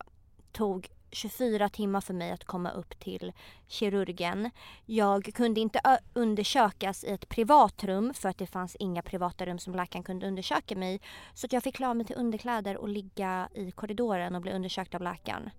tog 0.51 0.89
24 1.11 1.69
timmar 1.69 2.01
för 2.01 2.13
mig 2.13 2.31
att 2.31 2.43
komma 2.43 2.71
upp 2.71 2.99
till 2.99 3.33
kirurgen. 3.67 4.49
Jag 4.85 5.33
kunde 5.33 5.61
inte 5.61 5.99
undersökas 6.13 7.03
i 7.03 7.09
ett 7.09 7.29
privat 7.29 7.83
rum 7.83 8.13
för 8.13 8.29
att 8.29 8.37
det 8.37 8.47
fanns 8.47 8.75
inga 8.75 9.01
privata 9.01 9.45
rum 9.45 9.59
som 9.59 9.75
läkaren 9.75 10.03
kunde 10.03 10.27
undersöka 10.27 10.75
mig. 10.75 11.01
Så 11.33 11.47
jag 11.51 11.63
fick 11.63 11.75
klä 11.75 11.93
mig 11.93 12.05
till 12.05 12.15
underkläder 12.15 12.77
och 12.77 12.89
ligga 12.89 13.49
i 13.53 13.71
korridoren 13.71 14.35
och 14.35 14.41
bli 14.41 14.51
undersökt 14.51 14.95
av 14.95 15.01
läkaren. 15.01 15.49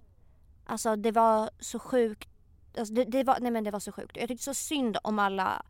Alltså 0.66 0.96
det 0.96 1.12
var 1.12 1.50
så 1.60 1.78
sjukt. 1.78 2.28
Alltså, 2.78 2.94
det, 2.94 3.04
det, 3.04 3.24
var, 3.24 3.38
nej 3.40 3.50
men 3.50 3.64
det 3.64 3.70
var 3.70 3.80
så 3.80 3.92
sjukt. 3.92 4.16
Jag 4.16 4.28
tyckte 4.28 4.44
så 4.44 4.54
synd 4.54 4.98
om 5.02 5.18
alla 5.18 5.62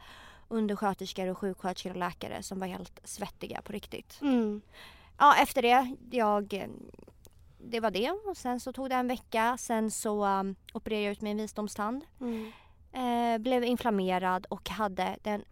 undersköterskor 0.48 1.26
och 1.26 1.38
sjuksköterskor 1.38 1.90
och 1.90 1.96
läkare 1.96 2.42
som 2.42 2.58
var 2.58 2.66
helt 2.66 3.00
svettiga 3.04 3.62
på 3.62 3.72
riktigt. 3.72 4.18
Mm. 4.22 4.62
Ja, 5.18 5.36
efter 5.42 5.62
det, 5.62 5.96
jag 6.10 6.68
det 7.62 7.80
var 7.80 7.90
det. 7.90 8.10
Och 8.10 8.36
sen 8.36 8.60
så 8.60 8.72
tog 8.72 8.90
det 8.90 8.94
en 8.94 9.08
vecka. 9.08 9.56
Sen 9.58 9.90
så 9.90 10.26
um, 10.26 10.56
opererade 10.72 11.04
jag 11.04 11.12
ut 11.12 11.20
min 11.20 11.36
visdomstand. 11.36 12.04
Mm. 12.20 12.52
Eh, 12.92 13.38
blev 13.38 13.64
inflammerad 13.64 14.46
och 14.46 14.68
hade 14.68 15.16
den 15.22 15.44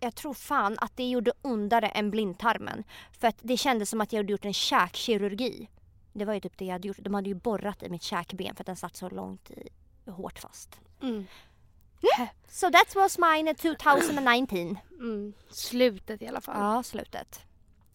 jag 0.00 0.14
tror 0.14 0.34
fan 0.34 0.76
att 0.78 0.96
det 0.96 1.08
gjorde 1.08 1.32
ondare 1.42 1.88
än 1.88 2.10
blindtarmen. 2.10 2.84
För 3.18 3.28
att 3.28 3.36
det 3.42 3.56
kändes 3.56 3.90
som 3.90 4.00
att 4.00 4.12
jag 4.12 4.18
hade 4.18 4.32
gjort 4.32 4.44
en 4.44 4.52
käkkirurgi. 4.52 5.68
Det 6.12 6.24
var 6.24 6.34
ju 6.34 6.40
typ 6.40 6.58
det 6.58 6.64
jag 6.64 6.72
hade 6.72 6.88
gjort. 6.88 6.98
De 7.00 7.14
hade 7.14 7.28
ju 7.28 7.34
borrat 7.34 7.82
i 7.82 7.88
mitt 7.88 8.02
käkben 8.02 8.54
för 8.54 8.62
att 8.62 8.66
den 8.66 8.76
satt 8.76 8.96
så 8.96 9.10
långt 9.10 9.50
i, 9.50 9.68
hårt 10.10 10.38
fast. 10.38 10.80
Mm. 11.02 11.26
So 12.48 12.70
that 12.70 12.94
was 12.94 13.18
mine 13.18 13.54
2019. 13.54 14.78
Mm. 14.98 15.32
Slutet 15.50 16.22
i 16.22 16.26
alla 16.26 16.40
fall. 16.40 16.56
Ja, 16.58 16.82
slutet. 16.82 17.40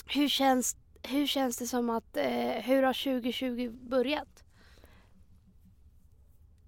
Hur 0.05 0.29
känns 0.29 0.77
hur 1.03 1.27
känns 1.27 1.57
det 1.57 1.67
som 1.67 1.89
att, 1.89 2.17
eh, 2.17 2.51
hur 2.63 2.83
har 2.83 2.93
2020 2.93 3.69
börjat? 3.69 4.43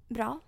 Bra. 0.07 0.39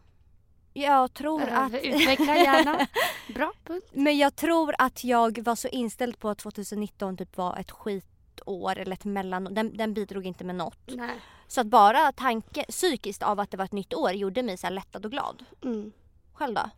Jag 0.74 1.13
tror 1.13 1.42
att... 1.42 1.74
Utveckla 1.74 2.36
gärna. 2.36 2.88
Bra, 3.34 3.54
punkt. 3.63 3.88
Men 3.94 4.18
jag 4.18 4.36
tror 4.36 4.75
att 4.78 5.04
jag 5.04 5.40
var 5.44 5.56
så 5.56 5.68
inställd 5.68 6.20
på 6.20 6.30
att 6.30 6.38
2019 6.38 7.18
typ 7.18 7.38
var 7.38 7.58
ett 7.58 7.72
skitår 7.72 8.78
eller 8.78 8.94
ett 8.94 9.06
mellanår. 9.06 9.52
Den, 9.52 9.78
den 9.78 9.94
bidrog 9.94 10.25
inte 10.25 10.44
med 10.44 10.56
något. 10.56 10.80
Nej. 10.88 11.22
Så 11.48 11.62
att 11.62 11.68
bara 11.68 12.12
tanke 12.12 12.63
psykiskt 12.70 13.24
av 13.24 13.40
att 13.40 13.52
det 13.52 13.58
var 13.58 13.66
ett 13.66 13.72
nytt 13.72 13.94
år 13.94 14.12
gjorde 14.12 14.44
mig 14.44 14.58
så 14.58 14.70
lättad 14.70 15.06
och 15.06 15.12
glad. 15.12 15.46
Mm. 15.63 15.92
Själv 16.34 16.54
då? 16.54 16.70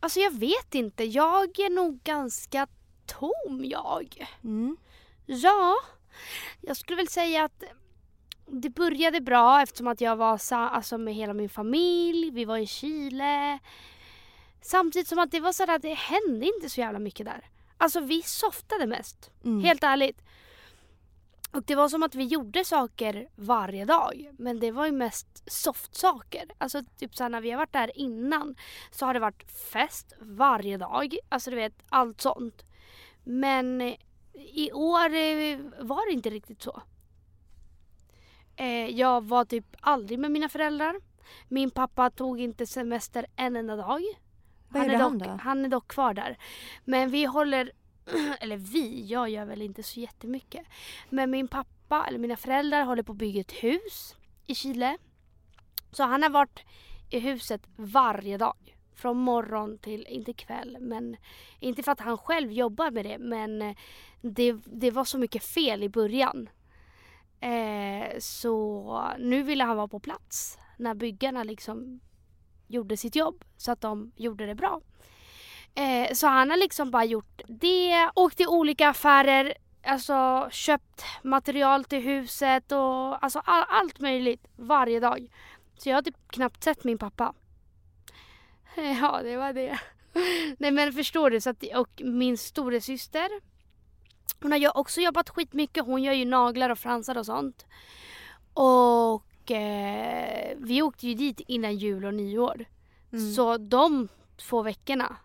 Alltså 0.00 0.20
jag 0.20 0.38
vet 0.38 0.74
inte. 0.74 1.04
Jag 1.04 1.58
är 1.58 1.70
nog 1.70 2.02
ganska 2.02 2.66
tom 3.06 3.64
jag. 3.64 4.26
Mm. 4.44 4.76
Ja. 5.26 5.76
Jag 6.60 6.76
skulle 6.76 6.96
väl 6.96 7.08
säga 7.08 7.44
att 7.44 7.64
det 8.46 8.70
började 8.70 9.20
bra 9.20 9.62
eftersom 9.62 9.86
att 9.86 10.00
jag 10.00 10.16
var 10.16 10.40
alltså, 10.50 10.98
med 10.98 11.14
hela 11.14 11.32
min 11.32 11.48
familj, 11.48 12.30
vi 12.30 12.44
var 12.44 12.58
i 12.58 12.66
Chile. 12.66 13.58
Samtidigt 14.60 15.08
som 15.08 15.18
att 15.18 15.30
det 15.30 15.40
var 15.40 15.52
så 15.52 15.72
att 15.72 15.82
det 15.82 15.94
hände 15.94 16.46
inte 16.46 16.70
så 16.70 16.80
jävla 16.80 16.98
mycket 16.98 17.26
där. 17.26 17.46
Alltså 17.76 18.00
vi 18.00 18.22
softade 18.22 18.86
mest, 18.86 19.30
mm. 19.44 19.64
helt 19.64 19.84
ärligt. 19.84 20.22
Och 21.52 21.62
det 21.62 21.74
var 21.74 21.88
som 21.88 22.02
att 22.02 22.14
vi 22.14 22.24
gjorde 22.24 22.64
saker 22.64 23.28
varje 23.36 23.84
dag. 23.84 24.30
Men 24.38 24.60
det 24.60 24.70
var 24.70 24.86
ju 24.86 24.92
mest 24.92 25.42
soft-saker. 25.46 26.44
Alltså 26.58 26.82
typ 26.98 27.16
så 27.16 27.28
när 27.28 27.40
vi 27.40 27.50
har 27.50 27.58
varit 27.58 27.72
där 27.72 27.98
innan 27.98 28.56
så 28.90 29.06
har 29.06 29.14
det 29.14 29.20
varit 29.20 29.50
fest 29.72 30.12
varje 30.20 30.76
dag. 30.76 31.16
Alltså 31.28 31.50
du 31.50 31.56
vet, 31.56 31.82
allt 31.88 32.20
sånt. 32.20 32.64
Men 33.24 33.96
i 34.38 34.72
år 34.72 35.14
eh, 35.14 35.58
var 35.84 36.06
det 36.06 36.12
inte 36.12 36.30
riktigt 36.30 36.62
så. 36.62 36.82
Eh, 38.56 38.86
jag 38.86 39.24
var 39.24 39.44
typ 39.44 39.76
aldrig 39.80 40.18
med 40.18 40.30
mina 40.30 40.48
föräldrar. 40.48 40.96
Min 41.48 41.70
pappa 41.70 42.10
tog 42.10 42.40
inte 42.40 42.66
semester 42.66 43.26
en 43.36 43.56
enda 43.56 43.76
dag. 43.76 44.02
Vad 44.68 44.82
han 44.82 44.90
är, 44.90 44.98
han 44.98 45.18
dock, 45.18 45.40
Han 45.40 45.64
är 45.64 45.68
dock 45.68 45.88
kvar 45.88 46.14
där. 46.14 46.38
Men 46.84 47.10
vi 47.10 47.24
håller, 47.24 47.72
eller 48.40 48.56
vi, 48.56 49.06
jag 49.06 49.28
gör 49.28 49.44
väl 49.44 49.62
inte 49.62 49.82
så 49.82 50.00
jättemycket. 50.00 50.66
Men 51.10 51.30
min 51.30 51.48
pappa, 51.48 52.04
eller 52.08 52.18
mina 52.18 52.36
föräldrar 52.36 52.84
håller 52.84 53.02
på 53.02 53.12
att 53.12 53.18
bygga 53.18 53.40
ett 53.40 53.52
hus 53.52 54.16
i 54.46 54.54
Chile. 54.54 54.98
Så 55.92 56.02
han 56.02 56.22
har 56.22 56.30
varit 56.30 56.64
i 57.10 57.18
huset 57.18 57.62
varje 57.76 58.38
dag. 58.38 58.77
Från 58.98 59.16
morgon 59.16 59.78
till, 59.78 60.06
inte 60.06 60.32
kväll, 60.32 60.76
men 60.80 61.16
inte 61.60 61.82
för 61.82 61.92
att 61.92 62.00
han 62.00 62.18
själv 62.18 62.52
jobbar 62.52 62.90
med 62.90 63.04
det 63.04 63.18
men 63.18 63.62
eh, 63.62 63.76
det, 64.20 64.56
det 64.64 64.90
var 64.90 65.04
så 65.04 65.18
mycket 65.18 65.44
fel 65.44 65.82
i 65.82 65.88
början. 65.88 66.48
Eh, 67.40 68.18
så 68.18 69.02
nu 69.18 69.42
ville 69.42 69.64
han 69.64 69.76
vara 69.76 69.88
på 69.88 70.00
plats 70.00 70.58
när 70.76 70.94
byggarna 70.94 71.44
liksom 71.44 72.00
gjorde 72.66 72.96
sitt 72.96 73.16
jobb 73.16 73.44
så 73.56 73.72
att 73.72 73.80
de 73.80 74.12
gjorde 74.16 74.46
det 74.46 74.54
bra. 74.54 74.80
Eh, 75.74 76.12
så 76.12 76.26
han 76.26 76.50
har 76.50 76.56
liksom 76.56 76.90
bara 76.90 77.04
gjort 77.04 77.42
det, 77.48 78.10
åkt 78.14 78.36
till 78.36 78.48
olika 78.48 78.88
affärer, 78.88 79.54
alltså 79.82 80.48
köpt 80.50 81.04
material 81.22 81.84
till 81.84 82.02
huset 82.02 82.72
och 82.72 83.24
alltså 83.24 83.42
all, 83.44 83.64
allt 83.68 84.00
möjligt 84.00 84.46
varje 84.56 85.00
dag. 85.00 85.28
Så 85.78 85.88
jag 85.88 85.96
har 85.96 86.02
typ 86.02 86.28
knappt 86.28 86.64
sett 86.64 86.84
min 86.84 86.98
pappa. 86.98 87.34
Ja, 89.00 89.20
det 89.22 89.36
var 89.36 89.52
det. 89.52 89.80
Nej 90.58 90.70
men 90.70 90.92
förstår 90.92 91.30
du? 91.30 91.40
Så 91.40 91.50
att, 91.50 91.64
och 91.74 92.02
min 92.04 92.38
storasyster 92.38 93.28
hon 94.40 94.52
har 94.52 94.76
också 94.76 95.00
jobbat 95.00 95.30
skitmycket. 95.30 95.86
Hon 95.86 96.02
gör 96.02 96.12
ju 96.12 96.24
naglar 96.24 96.70
och 96.70 96.78
fransar 96.78 97.18
och 97.18 97.26
sånt. 97.26 97.66
Och 98.54 99.50
eh, 99.50 100.56
vi 100.56 100.82
åkte 100.82 101.06
ju 101.08 101.14
dit 101.14 101.40
innan 101.40 101.76
jul 101.76 102.04
och 102.04 102.14
nyår. 102.14 102.64
Mm. 103.12 103.32
Så 103.32 103.58
de 103.58 104.08
två 104.36 104.62
veckorna 104.62 105.16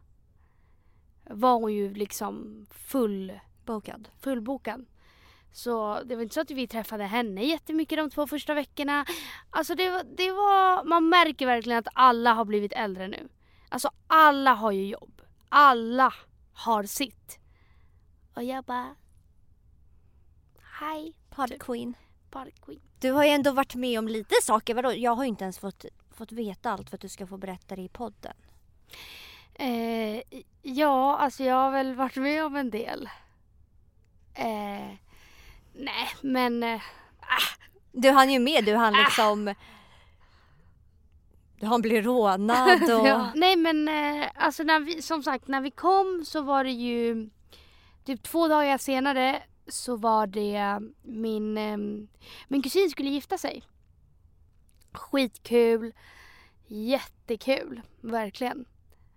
var 1.30 1.54
hon 1.54 1.74
ju 1.74 1.94
liksom 1.94 2.66
full 2.72 3.40
Bokad. 3.66 4.10
fullbokad. 4.20 4.86
Så 5.54 6.04
det 6.04 6.16
var 6.16 6.24
inte 6.24 6.34
så 6.34 6.42
att 6.42 6.52
vi 6.52 6.68
träffade 6.68 7.04
henne 7.04 7.44
jättemycket 7.44 7.98
de 7.98 8.10
två 8.10 8.28
första 8.28 8.54
veckorna. 8.54 9.06
Alltså 9.50 9.76
det, 9.76 9.90
var, 9.90 10.04
det 10.04 10.32
var, 10.32 10.84
man 10.84 11.10
märker 11.10 11.46
verkligen 11.46 11.80
att 11.80 11.88
alla 11.94 12.34
har 12.34 12.46
blivit 12.46 12.74
äldre 12.74 13.08
nu. 13.08 13.30
Alltså 13.70 13.92
alla 14.08 14.54
har 14.54 14.72
ju 14.72 14.88
jobb. 14.88 15.22
Alla 15.50 16.14
har 16.54 16.84
sitt. 16.84 17.40
Och 18.36 18.44
jag 18.44 18.64
bara... 18.64 18.96
Hej. 20.80 21.14
Pod 21.30 21.60
Queen. 21.60 21.94
Pod 22.30 22.50
Queen. 22.66 22.82
Du 23.00 23.12
har 23.12 23.24
ju 23.24 23.30
ändå 23.30 23.52
varit 23.52 23.76
med 23.76 24.00
om 24.00 24.08
lite 24.08 24.36
saker. 24.44 24.74
Vadå? 24.74 24.94
Jag 24.94 25.16
har 25.16 25.24
ju 25.24 25.30
inte 25.30 25.44
ens 25.44 25.60
fått, 25.60 25.86
fått 26.12 26.32
veta 26.32 26.72
allt 26.72 26.90
för 26.90 26.98
att 26.98 27.02
du 27.02 27.10
ska 27.10 27.28
få 27.28 27.38
berätta 27.38 27.76
det 27.76 27.82
i 27.82 27.90
podden. 27.90 28.34
Eh, 29.54 30.22
ja, 30.62 31.18
alltså 31.18 31.44
jag 31.44 31.56
har 31.56 31.72
väl 31.72 31.96
varit 31.96 32.16
med 32.16 32.46
om 32.46 32.56
en 32.56 32.70
del. 32.70 33.10
Eh, 34.34 34.94
nej, 35.74 36.08
men... 36.22 36.64
Ah. 36.64 36.78
Du 37.92 38.10
hann 38.10 38.32
ju 38.32 38.40
med. 38.40 38.66
Du 38.66 38.76
hann 38.76 38.96
ah. 38.96 39.04
liksom... 39.04 39.54
Han 41.62 41.82
blir 41.82 42.02
rånad 42.02 42.84
och... 43.00 43.08
Ja. 43.08 43.32
Nej 43.36 43.56
men 43.56 43.88
eh, 43.88 44.30
alltså 44.36 44.64
när 44.64 44.80
vi, 44.80 45.02
som 45.02 45.24
sagt 45.24 45.48
när 45.48 45.62
vi 45.62 45.72
kom 45.72 46.24
så 46.26 46.42
var 46.42 46.64
det 46.64 46.72
ju 46.72 47.30
typ 48.06 48.24
två 48.24 48.48
dagar 48.48 48.78
senare 48.78 49.44
så 49.68 49.96
var 49.96 50.28
det 50.28 50.80
min, 51.02 51.58
eh, 51.58 51.78
min 52.48 52.62
kusin 52.64 52.90
skulle 52.90 53.10
gifta 53.10 53.38
sig. 53.38 53.64
Skitkul, 54.92 55.94
jättekul, 56.68 57.82
verkligen. 58.02 58.66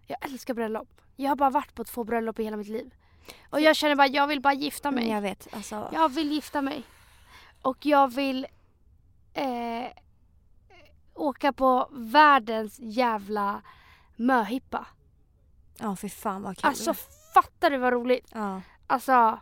Jag 0.06 0.25
älskar 0.25 0.54
bröllop. 0.54 0.88
Jag 1.16 1.28
har 1.28 1.36
bara 1.36 1.50
varit 1.50 1.75
på 1.75 1.84
två 1.84 2.04
bröllop 2.04 2.38
i 2.38 2.44
hela 2.44 2.56
mitt 2.56 2.68
liv. 2.68 2.90
Och 3.50 3.61
jag 3.61 3.76
känner 3.76 3.97
bara, 3.97 4.06
jag 4.06 4.26
vill 4.26 4.40
bara 4.40 4.54
gifta 4.54 4.90
mig. 4.90 5.09
Jag 5.09 5.21
vet, 5.21 5.49
alltså. 5.54 5.90
Jag 5.92 6.09
vill 6.09 6.33
gifta 6.33 6.62
mig. 6.62 6.83
Och 7.62 7.87
jag 7.87 8.14
vill 8.14 8.47
eh, 9.35 9.87
åka 11.14 11.52
på 11.52 11.88
världens 11.92 12.78
jävla 12.78 13.62
möhippa. 14.16 14.87
Ja, 15.78 15.97
fy 15.97 16.09
fan 16.09 16.42
vad 16.42 16.56
kul. 16.56 16.68
Alltså 16.68 16.95
fattar 17.35 17.71
du 17.71 17.76
vad 17.76 17.92
roligt? 17.92 18.30
ja. 18.35 18.61
Alltså 18.87 19.38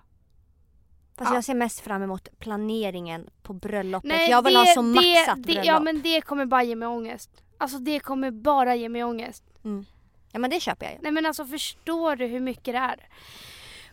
Fast 1.17 1.31
Ja. 1.31 1.35
jag 1.35 1.45
ser 1.45 1.55
mest 1.55 1.81
fram 1.81 2.03
emot 2.03 2.29
planeringen 2.39 3.31
på 3.43 3.53
bröllopet. 3.53 4.09
nej 4.09 4.31
jag 4.31 4.43
vill 4.43 4.55
det, 4.55 4.61
ha 4.61 4.67
så 4.67 4.83
maxat 4.83 5.37
det, 5.37 5.43
bröllop. 5.43 5.65
Ja 5.65 5.81
men 5.81 6.03
det 6.03 6.21
kommer 6.21 6.47
bara 6.47 6.63
ge 6.63 6.77
mig 6.77 6.89
ångest. 6.89 7.31
Alltså 7.59 7.79
det 7.79 8.01
kommer 8.01 8.31
bara 8.31 8.75
ge 8.75 8.89
mig 8.89 9.05
ångest. 9.05 9.45
mm. 9.65 9.85
ja 10.33 10.39
men 10.39 10.51
det 10.51 10.61
köper 10.61 10.87
jag 10.87 10.95
ju. 10.95 10.99
Nej 11.03 11.13
men 11.13 11.27
alltså 11.27 11.45
förstår 11.47 12.17
du 12.17 12.27
hur 12.27 12.41
mycket 12.41 12.75
det 12.75 12.79
är? 12.79 13.09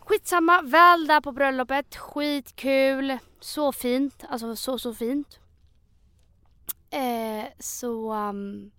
Skitsamma, 0.01 0.61
väl 0.61 1.07
där 1.07 1.21
på 1.21 1.31
bröllopet, 1.31 1.95
skitkul, 1.95 3.17
så 3.39 3.71
fint, 3.71 4.23
alltså 4.29 4.55
så 4.55 4.79
så 4.79 4.93
fint. 4.93 5.39
Eh, 6.89 7.45
så 7.59 8.13
um, 8.13 8.71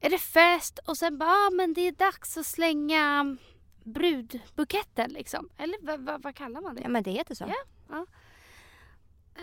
är 0.00 0.10
det 0.10 0.18
fest 0.18 0.78
och 0.86 0.96
sen 0.96 1.18
bara, 1.18 1.30
ah, 1.30 1.50
men 1.50 1.74
det 1.74 1.80
är 1.80 1.92
dags 1.92 2.36
att 2.36 2.46
slänga 2.46 3.36
brudbuketten 3.84 5.10
liksom. 5.10 5.48
Eller 5.56 5.76
vad, 5.82 6.00
vad, 6.00 6.22
vad 6.22 6.34
kallar 6.34 6.60
man 6.60 6.74
det? 6.74 6.82
Ja 6.82 6.88
men 6.88 7.02
det 7.02 7.10
heter 7.10 7.34
så. 7.34 7.52
Ja. 7.88 8.06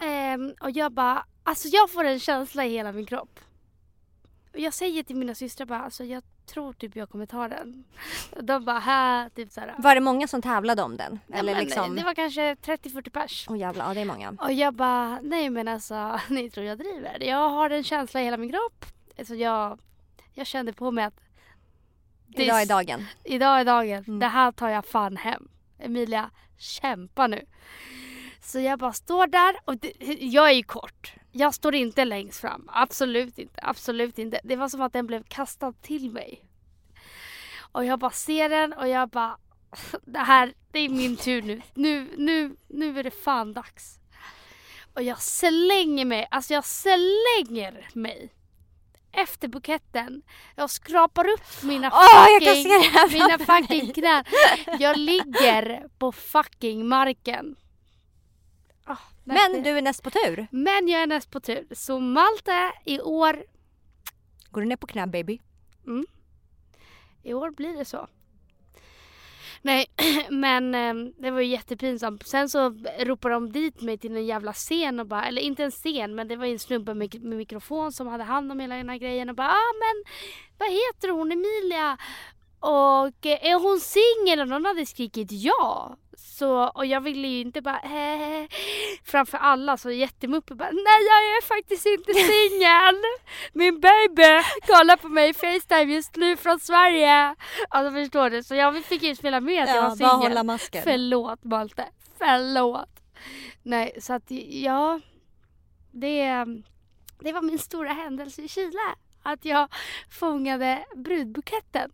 Ehm, 0.01 0.53
och 0.61 0.71
jag 0.71 0.91
bara, 0.91 1.25
alltså 1.43 1.67
jag 1.67 1.91
får 1.91 2.03
en 2.03 2.19
känsla 2.19 2.65
i 2.65 2.69
hela 2.69 2.91
min 2.91 3.05
kropp. 3.05 3.39
Och 4.53 4.59
jag 4.59 4.73
säger 4.73 5.03
till 5.03 5.15
mina 5.15 5.35
systrar 5.35 5.65
bara, 5.65 5.81
alltså 5.81 6.03
jag 6.03 6.23
tror 6.45 6.73
typ 6.73 6.95
jag 6.95 7.09
kommer 7.09 7.25
ta 7.25 7.47
den. 7.47 7.83
De 8.41 8.65
bara, 8.65 8.79
här, 8.79 9.29
typ 9.29 9.51
såhär. 9.51 9.75
Var 9.77 9.95
det 9.95 10.01
många 10.01 10.27
som 10.27 10.41
tävlade 10.41 10.81
om 10.81 10.97
den? 10.97 11.19
Ja, 11.27 11.37
Eller 11.37 11.55
men 11.55 11.63
liksom... 11.63 11.95
Det 11.95 12.03
var 12.03 12.13
kanske 12.13 12.53
30-40 12.53 13.09
pers. 13.09 13.45
Åh 13.49 13.57
jävlar, 13.57 13.87
ja 13.87 13.93
det 13.93 14.01
är 14.01 14.05
många. 14.05 14.29
Och 14.39 14.53
jag 14.53 14.73
bara, 14.73 15.19
nej 15.21 15.49
men 15.49 15.67
alltså, 15.67 16.19
ni 16.29 16.49
tror 16.49 16.65
jag 16.65 16.77
driver. 16.77 17.23
Jag 17.23 17.49
har 17.49 17.69
en 17.69 17.83
känsla 17.83 18.21
i 18.21 18.23
hela 18.23 18.37
min 18.37 18.49
kropp. 18.51 18.85
Alltså 19.17 19.35
jag, 19.35 19.79
jag 20.33 20.47
kände 20.47 20.73
på 20.73 20.91
mig 20.91 21.05
att 21.05 21.19
Idag 22.37 22.61
är 22.61 22.65
dagen. 22.65 23.05
Idag 23.23 23.59
är 23.59 23.65
dagen. 23.65 24.03
Mm. 24.07 24.19
Det 24.19 24.27
här 24.27 24.51
tar 24.51 24.69
jag 24.69 24.85
fan 24.85 25.17
hem. 25.17 25.47
Emilia, 25.79 26.29
kämpa 26.57 27.27
nu. 27.27 27.45
Så 28.41 28.59
jag 28.59 28.79
bara 28.79 28.93
står 28.93 29.27
där 29.27 29.55
och 29.65 29.77
det, 29.77 29.93
jag 30.19 30.49
är 30.49 30.53
ju 30.53 30.63
kort. 30.63 31.13
Jag 31.37 31.53
står 31.53 31.75
inte 31.75 32.05
längst 32.05 32.41
fram. 32.41 32.69
Absolut 32.73 33.39
inte. 33.39 33.59
Absolut 33.61 34.19
inte. 34.19 34.39
Det 34.43 34.55
var 34.55 34.69
som 34.69 34.81
att 34.81 34.93
den 34.93 35.07
blev 35.07 35.23
kastad 35.23 35.73
till 35.81 36.11
mig. 36.11 36.45
Och 37.57 37.85
jag 37.85 37.99
bara 37.99 38.11
ser 38.11 38.49
den 38.49 38.73
och 38.73 38.87
jag 38.87 39.09
bara 39.09 39.37
det 40.05 40.19
här, 40.19 40.53
det 40.71 40.79
är 40.79 40.89
min 40.89 41.17
tur 41.17 41.41
nu. 41.41 41.61
Nu, 41.73 42.13
nu, 42.17 42.55
nu 42.67 42.99
är 42.99 43.03
det 43.03 43.11
fan 43.11 43.53
dags. 43.53 43.99
Och 44.93 45.03
jag 45.03 45.21
slänger 45.21 46.05
mig, 46.05 46.27
alltså 46.31 46.53
jag 46.53 46.65
slänger 46.65 47.89
mig 47.93 48.33
efter 49.11 49.47
buketten. 49.47 50.21
Jag 50.55 50.69
skrapar 50.69 51.27
upp 51.29 51.63
mina 51.63 51.89
kan 51.89 51.99
fucking, 52.39 52.69
mina 53.11 53.37
fucking 53.37 53.93
knän. 53.93 54.23
Jag 54.79 54.97
ligger 54.97 55.87
på 55.99 56.11
fucking 56.11 56.87
marken. 56.87 57.55
Men 59.25 59.63
du 59.63 59.69
är 59.69 59.81
näst 59.81 60.03
på 60.03 60.09
tur. 60.09 60.47
men 60.51 60.87
jag 60.87 61.01
är 61.01 61.07
näst 61.07 61.31
på 61.31 61.39
tur. 61.39 61.67
Så 61.71 61.99
Malte 61.99 62.71
i 62.85 62.99
år, 63.01 63.43
Går 64.51 64.61
du 64.61 64.67
ner 64.67 64.75
på 64.75 64.87
knä 64.87 65.07
baby? 65.07 65.39
i 67.23 67.33
år 67.33 67.51
blir 67.51 67.77
det 67.77 67.85
så. 67.85 68.07
Nej, 69.61 69.85
men 70.29 70.75
eh, 70.75 70.93
det 71.17 71.31
var 71.31 71.39
ju 71.41 71.47
jättepinsamt. 71.47 72.27
Sen 72.27 72.49
så 72.49 72.69
ropade 72.99 73.33
de 73.33 73.51
dit 73.51 73.81
mig 73.81 73.97
till 73.97 74.15
en 74.15 74.25
jävla 74.25 74.53
scen 74.53 74.99
och 74.99 75.07
bara, 75.07 75.25
eller 75.25 75.41
inte 75.41 75.63
en 75.63 75.71
scen 75.71 76.15
men 76.15 76.27
det 76.27 76.35
var 76.35 76.45
ju 76.45 76.53
en 76.53 76.59
snubbe 76.59 76.93
med, 76.93 77.23
med 77.23 77.37
mikrofon 77.37 77.91
som 77.91 78.07
hade 78.07 78.23
hand 78.23 78.51
om 78.51 78.59
hela 78.59 78.75
den 78.75 78.89
här 78.89 78.97
grejen 78.97 79.29
och 79.29 79.35
bara 79.35 79.47
ah 79.47 79.73
men 79.79 80.13
vad 80.57 80.69
heter 80.69 81.09
hon 81.09 81.31
Emilia? 81.31 81.97
Och 82.59 83.25
eh, 83.25 83.45
är 83.45 83.59
hon 83.59 83.79
singel? 83.79 84.39
Och 84.41 84.47
någon 84.47 84.65
hade 84.65 84.85
skrikit 84.85 85.31
ja. 85.31 85.97
Så, 86.17 86.67
och 86.67 86.85
jag 86.85 87.01
ville 87.01 87.27
ju 87.27 87.41
inte 87.41 87.61
bara 87.61 87.79
eh, 87.79 88.47
framför 89.03 89.37
alla 89.37 89.77
så 89.77 89.91
jättemuppig 89.91 90.57
bara 90.57 90.71
nej 90.71 91.01
jag 91.09 91.37
är 91.37 91.41
faktiskt 91.41 91.85
inte 91.85 92.13
singel. 92.13 93.01
Min 93.53 93.79
baby 93.79 94.43
kollar 94.67 94.97
på 94.97 95.09
mig 95.09 95.29
i 95.29 95.33
Facetime 95.33 95.93
just 95.93 96.15
nu 96.15 96.37
från 96.37 96.59
Sverige. 96.59 97.35
Alltså 97.69 97.93
förstår 97.93 98.29
du? 98.29 98.43
Så 98.43 98.55
jag 98.55 98.85
fick 98.85 99.03
ju 99.03 99.15
spela 99.15 99.39
med 99.39 99.63
att 99.63 99.69
jag 99.69 99.89
var 99.89 99.95
bara 99.95 100.09
hålla 100.09 100.29
singel. 100.29 100.45
masken. 100.45 100.83
Förlåt 100.83 101.43
Malte. 101.43 101.85
Förlåt. 102.17 102.89
Nej 103.63 103.97
så 104.01 104.13
att 104.13 104.31
ja. 104.49 104.99
Det, 105.91 106.45
det 107.19 107.33
var 107.33 107.41
min 107.41 107.59
stora 107.59 107.93
händelse 107.93 108.41
i 108.41 108.47
Chile. 108.47 108.95
Att 109.23 109.45
jag 109.45 109.67
fångade 110.09 110.85
brudbuketten. 110.95 111.91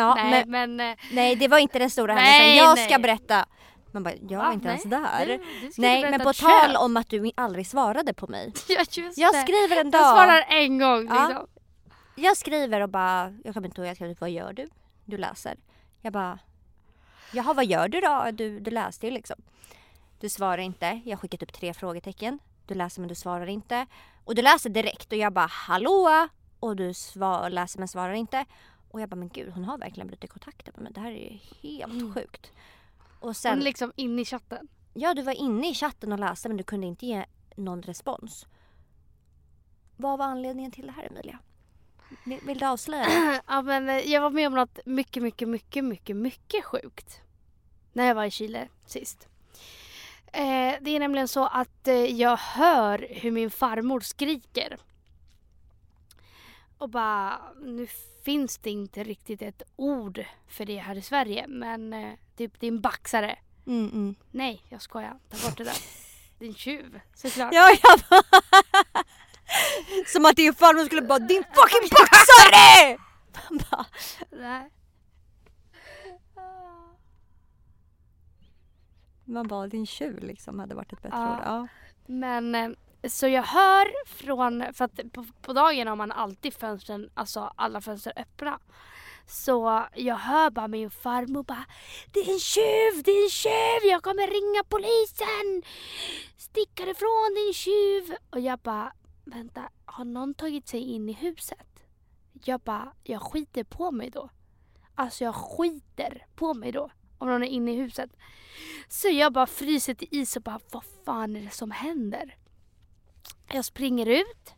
Ja, 0.00 0.14
nej 0.14 0.44
men, 0.46 0.76
men... 0.76 0.90
eh, 0.92 0.96
nej 1.12 1.36
det 1.36 1.48
var 1.48 1.58
inte 1.58 1.78
den 1.78 1.90
stora 1.90 2.14
händelsen. 2.16 2.56
Jag 2.56 2.78
ska 2.78 2.98
nej. 2.98 3.02
berätta. 3.02 3.46
Man 3.92 4.02
bara, 4.02 4.14
jag 4.28 4.38
var 4.38 4.46
va? 4.46 4.52
inte 4.52 4.66
Nej, 4.68 4.80
ens 4.84 4.90
där. 4.90 5.26
du- 5.26 5.36
du 5.60 5.70
Nej 5.78 6.10
men 6.10 6.20
på 6.20 6.30
ett 6.30 6.36
tal 6.38 6.70
köp. 6.72 6.80
om 6.80 6.96
att 6.96 7.08
du 7.10 7.30
aldrig 7.34 7.66
svarade 7.66 8.14
på 8.14 8.26
mig. 8.26 8.52
Ja 8.68 8.84
just 8.90 9.18
Jag 9.18 9.34
det. 9.34 9.38
skriver 9.40 9.76
en 9.80 9.90
Jag 9.90 9.92
dag. 9.92 10.14
svarar 10.16 10.44
en 10.48 10.78
gång 10.78 11.06
Ja. 11.08 11.28
liksom. 11.28 11.46
Jag 12.18 12.36
skriver 12.36 12.80
och 12.80 12.88
bara, 12.88 13.32
jag 13.44 13.54
kommer 13.54 13.68
inte 13.68 13.80
ihåg, 13.80 13.88
jag 13.88 13.96
skriver, 13.96 14.16
vad 14.20 14.30
gör 14.30 14.52
du? 14.52 14.68
Du 15.04 15.18
läser. 15.18 15.56
Jag 16.02 16.12
bara, 16.12 16.38
jaha 17.32 17.54
vad 17.54 17.64
gör 17.66 17.88
du 17.88 18.00
då? 18.00 18.26
Du, 18.32 18.60
du 18.60 18.70
läste 18.70 19.06
ju 19.06 19.12
liksom. 19.12 19.36
Du 20.20 20.28
svarar 20.28 20.58
inte. 20.58 21.00
Jag 21.04 21.12
har 21.16 21.18
skickat 21.20 21.42
upp 21.42 21.52
tre 21.52 21.74
frågetecken. 21.74 22.38
Du 22.66 22.74
läser 22.74 23.00
men 23.00 23.08
du 23.08 23.14
svarar 23.14 23.46
inte. 23.46 23.86
Och 24.24 24.34
du 24.34 24.42
läser 24.42 24.70
direkt 24.70 25.12
och 25.12 25.18
jag 25.18 25.32
bara, 25.32 25.46
hallå? 25.46 26.28
Och 26.60 26.76
du 26.76 26.94
svar, 26.94 27.50
läser 27.50 27.78
men 27.78 27.88
svarar 27.88 28.12
inte. 28.12 28.44
Och 28.90 29.00
jag 29.00 29.08
bara, 29.08 29.16
men 29.16 29.28
gud 29.28 29.52
hon 29.52 29.64
har 29.64 29.78
verkligen 29.78 30.06
brutit 30.06 30.30
kontakten 30.30 30.74
med 30.76 30.82
mig. 30.82 30.92
Det 30.92 31.00
här 31.00 31.10
är 31.10 31.30
ju 31.32 31.38
helt 31.62 31.92
Mm. 31.92 32.14
sjukt. 32.14 32.52
Och 32.98 33.28
Hon 33.28 33.34
sen, 33.34 33.58
är 33.58 33.62
liksom 33.62 33.92
inne 33.96 34.22
i 34.22 34.24
chatten. 34.24 34.68
ja 34.94 35.14
du 35.14 35.22
var 35.22 35.32
inne 35.32 35.70
i 35.70 35.74
chatten 35.74 36.12
och 36.12 36.18
läste 36.18 36.48
men 36.48 36.56
du 36.56 36.64
kunde 36.64 36.86
inte 36.86 37.06
ge 37.06 37.24
någon 37.56 37.82
respons. 37.82 38.46
Vad 39.96 40.18
var 40.18 40.26
anledningen 40.26 40.70
till 40.72 40.86
det 40.86 40.92
här 40.92 41.04
Emilia? 41.10 41.38
Vill, 42.24 42.40
vill 42.46 42.58
du 42.58 42.66
avslöja 42.66 43.40
ja 43.46 43.62
men 43.62 43.88
eh, 43.88 43.96
jag 43.96 44.20
var 44.20 44.30
med 44.30 44.46
om 44.46 44.54
något 44.54 44.78
mycket, 44.86 45.22
mycket, 45.22 45.48
mycket, 45.48 45.84
mycket, 45.84 46.16
mycket 46.16 46.64
sjukt. 46.64 47.20
När 47.92 48.04
jag 48.06 48.14
var 48.14 48.24
i 48.24 48.30
Chile 48.30 48.68
sist. 48.86 49.28
Eh, 50.32 50.74
det 50.80 50.90
är 50.90 50.98
nämligen 50.98 51.28
så 51.28 51.46
att 51.46 51.88
eh, 51.88 51.94
jag 51.94 52.36
hör 52.36 53.06
hur 53.10 53.30
min 53.30 53.50
farmor 53.50 54.00
skriker. 54.00 54.78
Och 56.78 56.88
bara, 56.90 57.40
nu 57.62 57.86
finns 58.24 58.58
det 58.58 58.70
inte 58.70 59.04
riktigt 59.04 59.42
ett 59.42 59.62
ord 59.76 60.24
för 60.48 60.64
det 60.64 60.76
här 60.78 60.94
i 60.96 61.02
Sverige 61.02 61.46
men 61.48 61.92
eh, 61.92 62.12
typ 62.36 62.60
din 62.60 62.80
baxare. 62.80 63.38
Mm, 63.66 63.90
mm. 63.92 64.14
Nej, 64.30 64.62
jag 64.68 64.82
skojar. 64.82 65.18
Ta 65.28 65.48
bort 65.48 65.58
det 65.58 65.64
där. 65.64 65.76
Din 66.38 66.54
tjuv, 66.54 67.00
såklart. 67.14 67.54
Ja, 67.54 67.76
bara... 67.82 68.22
Som 70.06 70.24
att 70.24 70.36
din 70.36 70.54
farmor 70.54 70.84
skulle 70.84 71.02
bara 71.02 71.18
din 71.18 71.44
fucking 71.44 71.88
bara, 73.70 73.86
Nej. 74.30 74.70
man 79.24 79.48
bara 79.48 79.66
din 79.66 79.86
tjur 79.86 80.20
liksom 80.20 80.58
hade 80.58 80.74
varit 80.74 80.92
ett 80.92 81.02
bättre 81.02 81.18
Ja. 81.18 81.36
ord. 81.36 81.42
Ja. 81.44 81.68
Men 82.06 82.54
eh, 82.54 82.70
så 83.08 83.28
jag 83.28 83.42
hör 83.42 84.06
från, 84.06 84.74
för 84.74 84.84
att 84.84 85.12
på, 85.12 85.26
på 85.42 85.52
dagen 85.52 85.88
har 85.88 85.96
man 85.96 86.12
alltid 86.12 86.54
fönstren, 86.54 87.10
alltså 87.14 87.52
alla 87.56 87.80
fönster 87.80 88.12
öppna. 88.16 88.58
Så 89.26 89.86
jag 89.94 90.16
hör 90.16 90.50
bara 90.50 90.68
min 90.68 90.90
farmor 90.90 91.42
bara 91.42 91.64
Det 92.12 92.20
är 92.20 92.32
en 92.32 92.38
tjuv, 92.38 93.02
det 93.04 93.10
är 93.10 93.24
en 93.24 93.30
tjuv, 93.30 93.90
jag 93.90 94.02
kommer 94.02 94.26
ringa 94.26 94.64
polisen! 94.68 95.62
Stick 96.36 96.80
härifrån 96.80 97.34
din 97.34 97.54
tjuv! 97.54 98.16
Och 98.30 98.40
jag 98.40 98.58
bara 98.58 98.92
Vänta, 99.28 99.70
har 99.84 100.04
någon 100.04 100.34
tagit 100.34 100.68
sig 100.68 100.80
in 100.80 101.08
i 101.08 101.12
huset? 101.12 101.66
Jag 102.44 102.60
bara, 102.60 102.92
jag 103.02 103.22
skiter 103.22 103.64
på 103.64 103.90
mig 103.90 104.10
då. 104.10 104.30
Alltså 104.94 105.24
jag 105.24 105.34
skiter 105.34 106.26
på 106.34 106.54
mig 106.54 106.72
då. 106.72 106.90
Om 107.18 107.28
någon 107.28 107.42
är 107.42 107.46
inne 107.46 107.72
i 107.72 107.76
huset. 107.76 108.10
Så 108.88 109.08
jag 109.08 109.32
bara 109.32 109.46
fryser 109.46 109.94
till 109.94 110.08
is 110.10 110.36
och 110.36 110.42
bara, 110.42 110.60
vad 110.72 110.84
fan 111.04 111.36
är 111.36 111.40
det 111.40 111.50
som 111.50 111.70
händer? 111.70 112.36
Jag 113.52 113.64
springer 113.64 114.06
ut. 114.06 114.54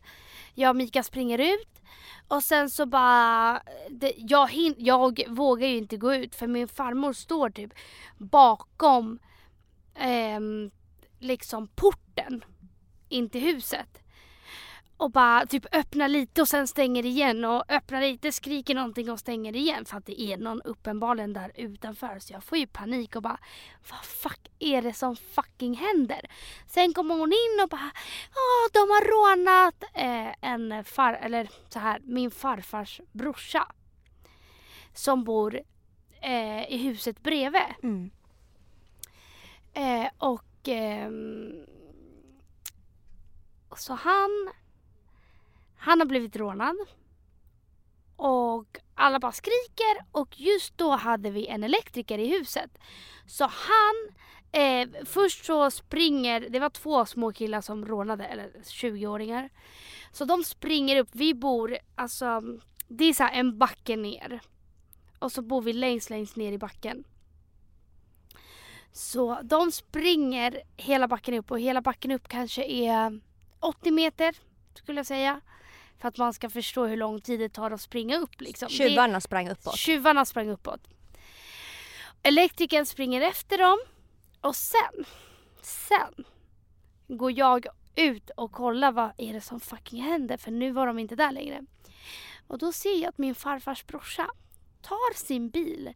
jag 0.55 0.71
och 0.71 0.77
Mika 0.77 1.03
springer 1.03 1.39
ut 1.39 1.83
och 2.29 2.43
sen 2.43 2.71
så 2.71 2.87
bara, 2.87 3.63
det, 3.91 4.13
jag, 4.17 4.51
hin, 4.51 4.75
jag 4.79 5.29
vågar 5.29 5.69
ju 5.69 5.77
inte 5.77 5.97
gå 5.97 6.15
ut 6.15 6.35
för 6.35 6.47
min 6.47 6.69
farmor 6.69 7.13
står 7.13 7.51
typ 7.51 7.73
bakom 8.19 9.19
eh, 9.95 10.41
liksom 11.19 11.69
porten 11.69 12.45
in 13.09 13.29
till 13.29 13.41
huset. 13.41 14.03
Och 14.99 15.11
bara 15.11 15.47
typ 15.47 15.75
öppnar 15.75 16.09
lite 16.09 16.41
och 16.43 16.49
sen 16.49 16.69
stänger 16.69 17.07
igen 17.07 17.45
och 17.45 17.65
öppnar 17.69 18.01
lite, 18.01 18.33
skriker 18.33 18.75
någonting 18.75 19.11
och 19.11 19.19
stänger 19.19 19.57
igen 19.57 19.85
för 19.85 19.97
att 19.97 20.07
det 20.07 20.21
är 20.21 20.37
någon 20.37 20.63
uppenbarligen 20.63 21.33
där 21.33 21.53
utanför. 21.55 22.19
Så 22.19 22.33
jag 22.33 22.45
får 22.45 22.59
ju 22.59 22.67
panik 22.67 23.17
och 23.17 23.23
bara 23.23 23.39
vad 23.91 24.05
fuck 24.05 24.51
är 24.59 24.83
det 24.83 24.93
som 24.93 25.17
fucking 25.17 25.75
händer? 25.75 26.21
Sen 26.67 26.95
kommer 26.95 27.15
hon 27.15 27.33
in 27.33 27.63
och 27.63 27.69
bara 27.69 27.91
Åh, 28.35 28.71
de 28.73 28.79
har 28.79 29.05
rånat 29.05 29.85
eh, 29.95 30.51
en 30.51 30.85
far, 30.85 31.13
eller 31.13 31.49
så 31.69 31.79
här, 31.79 32.01
min 32.05 32.31
farfars 32.31 33.01
brorsa. 33.13 33.73
Som 34.95 35.25
bor 35.25 35.61
eh, 36.23 36.73
i 36.73 36.77
huset 36.77 37.23
bredvid. 37.23 37.63
Mm. 37.83 38.11
Eh, 39.75 40.11
och 40.19 40.69
ehm, 40.69 41.67
så 43.77 43.95
han, 43.95 44.51
han 45.79 46.01
har 46.01 46.07
blivit 46.07 46.37
rånad. 46.37 46.77
Och 48.17 48.79
alla 48.95 49.19
bara 49.19 49.33
skriker 49.33 50.07
och 50.13 50.41
just 50.41 50.79
då 50.79 50.91
hade 50.91 51.31
vi 51.31 51.47
en 51.47 51.65
elektriker 51.65 52.19
i 52.19 52.29
huset. 52.39 52.79
Så 53.27 53.45
han, 53.45 54.15
eh, 54.53 54.89
först 55.05 55.45
så 55.45 55.71
springer, 55.71 56.41
det 56.41 56.59
var 56.59 56.71
två 56.71 57.07
små 57.07 57.33
killar 57.33 57.61
som 57.61 57.87
rånade, 57.87 58.25
eller 58.27 58.51
20-åringar. 58.65 59.51
Så 60.13 60.25
de 60.25 60.45
springer 60.45 60.97
upp, 61.01 61.09
vi 61.13 61.35
bor, 61.35 61.79
alltså 61.95 62.43
det 62.89 63.05
är 63.05 63.15
så 63.15 63.23
här 63.23 63.41
en 63.41 63.59
backe 63.59 63.97
ner. 63.97 64.41
Och 65.19 65.33
så 65.33 65.43
bor 65.43 65.63
vi 65.63 65.73
längst 65.73 66.11
längst 66.11 66.37
ner 66.37 66.53
i 66.53 66.59
backen. 66.59 67.05
Så 68.93 69.39
de 69.43 69.73
springer 69.73 70.63
hela 70.77 71.09
backen 71.09 71.35
upp 71.35 71.51
och 71.51 71.61
hela 71.61 71.81
backen 71.81 72.11
upp 72.11 72.29
kanske 72.29 72.65
är 72.65 73.21
80 73.61 73.91
meter 73.91 74.37
skulle 74.75 74.99
jag 74.99 75.07
säga. 75.07 75.41
För 75.99 76.09
att 76.09 76.19
man 76.19 76.33
ska 76.35 76.51
förstå 76.51 76.87
hur 76.87 76.97
lång 76.97 77.21
tid 77.21 77.41
det 77.41 77.49
tar 77.49 77.71
att 77.71 77.81
springa 77.81 78.17
upp. 78.17 78.41
Liksom. 78.41 78.69
Tjuvarna 78.69 79.21
sprang 79.21 79.49
uppåt. 79.49 79.73
Det, 79.73 79.79
tjuvarna 79.79 80.25
sprang 80.25 80.49
uppåt. 80.49 80.81
Elektrikern 82.23 82.87
springer 82.87 83.21
efter 83.21 83.59
dem 83.59 83.79
och 84.41 84.57
sen, 84.57 85.05
sen 85.63 86.25
går 87.09 87.39
jag 87.39 87.67
ut 87.97 88.31
och 88.31 88.53
kollar 88.53 88.93
vad 88.93 89.11
är 89.17 89.33
det 89.33 89.41
som 89.41 89.61
fucking 89.61 90.03
händer 90.03 90.37
för 90.37 90.51
nu 90.51 90.73
var 90.73 90.87
de 90.87 90.99
inte 90.99 91.17
där 91.17 91.33
längre. 91.33 91.63
Och 92.47 92.59
då 92.59 92.73
ser 92.73 93.01
jag 93.01 93.09
att 93.09 93.19
min 93.19 93.35
farfars 93.35 93.87
brorsa 93.87 94.31
tar 94.83 95.15
sin 95.15 95.51
bil, 95.51 95.93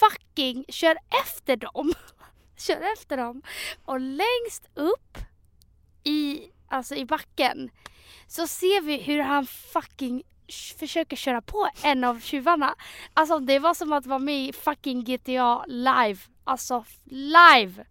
fucking 0.00 0.64
kör 0.68 0.98
efter 1.24 1.56
dem. 1.56 1.92
kör 2.56 2.92
efter 2.92 3.16
dem 3.16 3.42
och 3.84 4.00
längst 4.00 4.68
upp 4.74 5.18
i, 6.04 6.40
alltså 6.68 6.94
i 6.94 7.04
backen 7.04 7.70
så 8.30 8.46
ser 8.46 8.80
vi 8.80 8.96
hur 8.96 9.20
han 9.20 9.46
fucking 9.46 10.22
försöker 10.78 11.16
köra 11.16 11.40
på 11.42 11.68
en 11.82 12.04
av 12.04 12.20
tjuvarna. 12.20 12.74
Alltså 13.14 13.38
det 13.38 13.58
var 13.58 13.74
som 13.74 13.92
att 13.92 14.06
vara 14.06 14.18
med 14.18 14.48
i 14.48 14.52
fucking 14.52 15.04
GTA 15.04 15.64
live. 15.66 16.18
Alltså 16.44 16.84
live! 17.04 17.84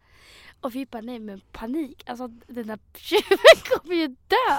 Och 0.61 0.75
vi 0.75 0.85
bara 0.85 1.01
nej 1.01 1.19
men 1.19 1.41
panik, 1.51 2.03
alltså 2.05 2.27
den 2.27 2.67
där 2.67 2.79
tjuven 2.95 3.37
kommer 3.63 3.95
ju 3.95 4.07
dö! 4.07 4.55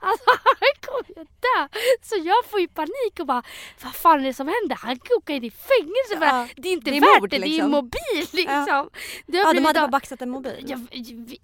Alltså 0.00 0.30
han 0.44 0.74
kommer 0.80 1.18
ju 1.18 1.24
dö! 1.24 1.78
Så 2.02 2.16
jag 2.24 2.44
får 2.44 2.60
ju 2.60 2.68
panik 2.68 3.20
och 3.20 3.26
bara 3.26 3.42
vad 3.82 3.94
fan 3.94 4.20
är 4.20 4.24
det 4.24 4.34
som 4.34 4.48
händer? 4.48 4.76
Han 4.76 4.98
kan 4.98 5.16
åka 5.16 5.32
in 5.32 5.44
i 5.44 5.50
fängelse 5.50 6.18
för 6.18 6.26
Ja, 6.26 6.48
det 6.56 6.68
är 6.68 6.72
inte 6.72 6.90
det 6.90 6.96
är 6.96 7.00
värt 7.00 7.20
mord, 7.20 7.30
det, 7.30 7.38
det 7.38 7.46
är 7.46 7.48
liksom. 7.48 7.64
en 7.64 7.70
mobil 7.70 8.26
liksom. 8.32 8.54
Har 8.54 8.90
Ja, 9.26 9.52
de 9.52 9.64
hade 9.64 9.80
bara 9.80 9.88
baxat 9.88 10.22
en 10.22 10.30
mobil. 10.30 10.64
Ja, 10.66 10.78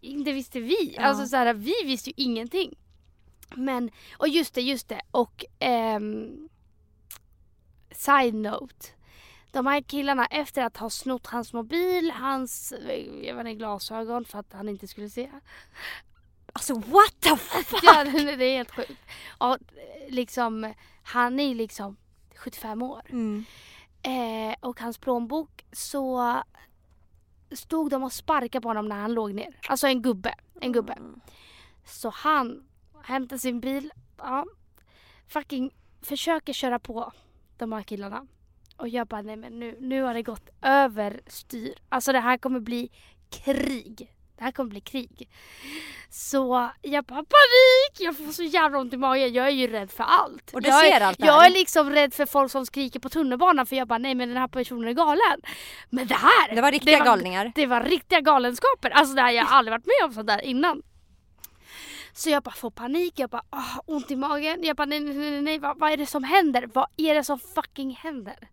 inte 0.01 0.33
visste 0.33 0.61
vi. 0.61 0.95
Ja. 0.97 1.03
Alltså 1.03 1.27
så 1.27 1.37
här, 1.37 1.55
vi 1.55 1.75
visste 1.85 2.11
ju 2.11 2.15
ingenting. 2.17 2.75
Men, 3.57 3.91
och 4.19 4.29
just 4.29 4.55
det, 4.55 4.63
just 4.63 4.89
det. 4.89 5.01
Och 5.11 5.45
ehm, 5.59 6.49
side 7.91 8.35
note. 8.35 8.87
De 9.51 9.67
här 9.67 9.81
killarna 9.81 10.27
efter 10.27 10.65
att 10.65 10.77
ha 10.77 10.91
snott 10.91 11.27
hans 11.27 11.53
mobil, 11.53 12.11
hans 12.11 12.73
jag 13.23 13.35
vet 13.35 13.47
inte, 13.47 13.55
glasögon 13.55 14.25
för 14.25 14.39
att 14.39 14.53
han 14.53 14.69
inte 14.69 14.89
skulle 14.89 15.11
se. 15.11 15.31
Alltså 16.53 16.75
what 16.75 17.21
the 17.21 17.37
fuck! 17.37 17.81
Ja, 17.83 18.05
det 18.05 18.45
är 18.45 18.57
helt 18.57 18.71
sjukt. 18.71 19.01
Och 19.39 19.57
liksom, 20.09 20.75
han 21.03 21.41
är 21.41 21.55
liksom 21.55 21.97
75 22.37 22.83
år. 22.83 23.03
Mm. 23.09 23.45
Eh, 24.03 24.57
och 24.61 24.81
hans 24.81 24.99
plånbok 24.99 25.65
så 25.73 26.43
stod 27.51 27.91
de 27.91 28.03
och 28.03 28.13
sparkade 28.13 28.63
på 28.63 28.69
honom 28.69 28.89
när 28.89 28.97
han 28.97 29.15
låg 29.15 29.35
ner. 29.35 29.59
Alltså 29.69 29.87
en 29.87 30.03
gubbe. 30.03 30.35
En 30.61 30.73
gubbe. 30.73 30.93
Mm. 30.93 31.21
Så 31.85 32.11
han 32.11 32.65
hämtar 33.05 33.37
sin 33.37 33.61
bil, 33.61 33.91
ja, 34.19 34.45
fucking 35.29 35.71
försöker 36.03 36.53
köra 36.53 36.79
på 36.79 37.13
de 37.59 37.73
här 37.73 37.83
killarna. 37.83 38.27
Och 38.77 38.89
jag 38.89 39.07
bara, 39.07 39.23
nej 39.23 39.37
men 39.37 39.59
nu, 39.61 39.77
nu 39.81 40.03
har 40.03 40.15
det 40.15 40.23
gått 40.23 40.49
överstyr. 40.63 41.75
Alltså 41.89 42.13
det 42.13 42.21
här 42.21 42.39
kommer 42.39 42.61
bli 42.61 42.91
krig. 43.31 44.11
Det 44.39 44.45
här 44.45 44.53
kommer 44.53 44.71
bli 44.71 44.81
krig. 44.81 45.29
Så 46.11 46.71
jag 46.83 47.05
bara 47.05 47.17
panik! 47.17 48.01
Jag 48.01 48.17
får 48.17 48.33
så 48.33 48.43
jävla 48.43 48.79
ont 48.79 48.93
i 48.93 48.97
magen. 48.97 49.33
Jag 49.33 49.47
är 49.47 49.51
ju 49.51 49.67
rädd 49.67 49.91
för 49.91 50.05
allt. 50.05 50.55
Och 50.55 50.63
du 50.63 50.69
jag, 50.69 50.87
är- 50.87 50.93
ser 50.93 51.01
allt 51.01 51.19
det 51.19 51.27
Jag 51.27 51.47
är 51.47 51.51
liksom 51.51 51.91
rädd 51.91 52.15
för 52.15 52.27
folk 52.27 52.51
som 52.53 52.67
skriker 52.67 53.01
på 53.01 53.09
tunnelbanan 53.09 53.67
för 53.67 53.77
jag 53.77 53.89
bara, 53.89 53.99
nej 53.99 54.15
men 54.15 54.29
den 54.29 54.39
här 54.39 54.49
personen 54.49 54.89
är 54.89 54.93
galen. 54.93 55.41
Men 55.91 56.07
det 56.07 56.15
här! 56.15 56.55
Det 56.55 56.61
var 56.63 56.73
riktiga 56.73 56.99
var- 56.99 57.05
galningar. 57.05 57.53
det 57.55 57.67
var 57.67 57.81
riktiga 57.83 58.21
galenskaper. 58.21 58.91
Alltså 58.91 59.15
det 59.15 59.23
här, 59.23 59.31
jag 59.33 59.45
har 59.45 59.57
aldrig 59.59 59.73
varit 59.73 59.87
med 59.87 60.09
om 60.09 60.15
sånt 60.15 60.27
där 60.27 60.41
innan. 60.43 60.83
Så 62.15 62.31
jag 62.31 62.43
bara 62.43 62.55
får 62.55 62.71
panik, 62.71 63.19
jag 63.19 63.31
bara 63.31 63.43
åh, 63.51 63.81
ont 63.87 64.11
i 64.11 64.17
magen. 64.17 64.59
Jag 64.63 64.77
bara 64.77 64.85
nej 64.85 65.01
nej 65.01 65.15
nej, 65.15 65.43
nej 65.43 65.59
vad, 65.59 65.79
vad 65.79 65.93
är 65.93 65.97
det 65.97 66.07
som 66.07 66.25
händer? 66.25 66.69
Vad 66.73 66.87
är 66.97 67.15
det 67.15 67.25
som 67.25 67.39
fucking 67.39 67.91
händer? 67.95 68.49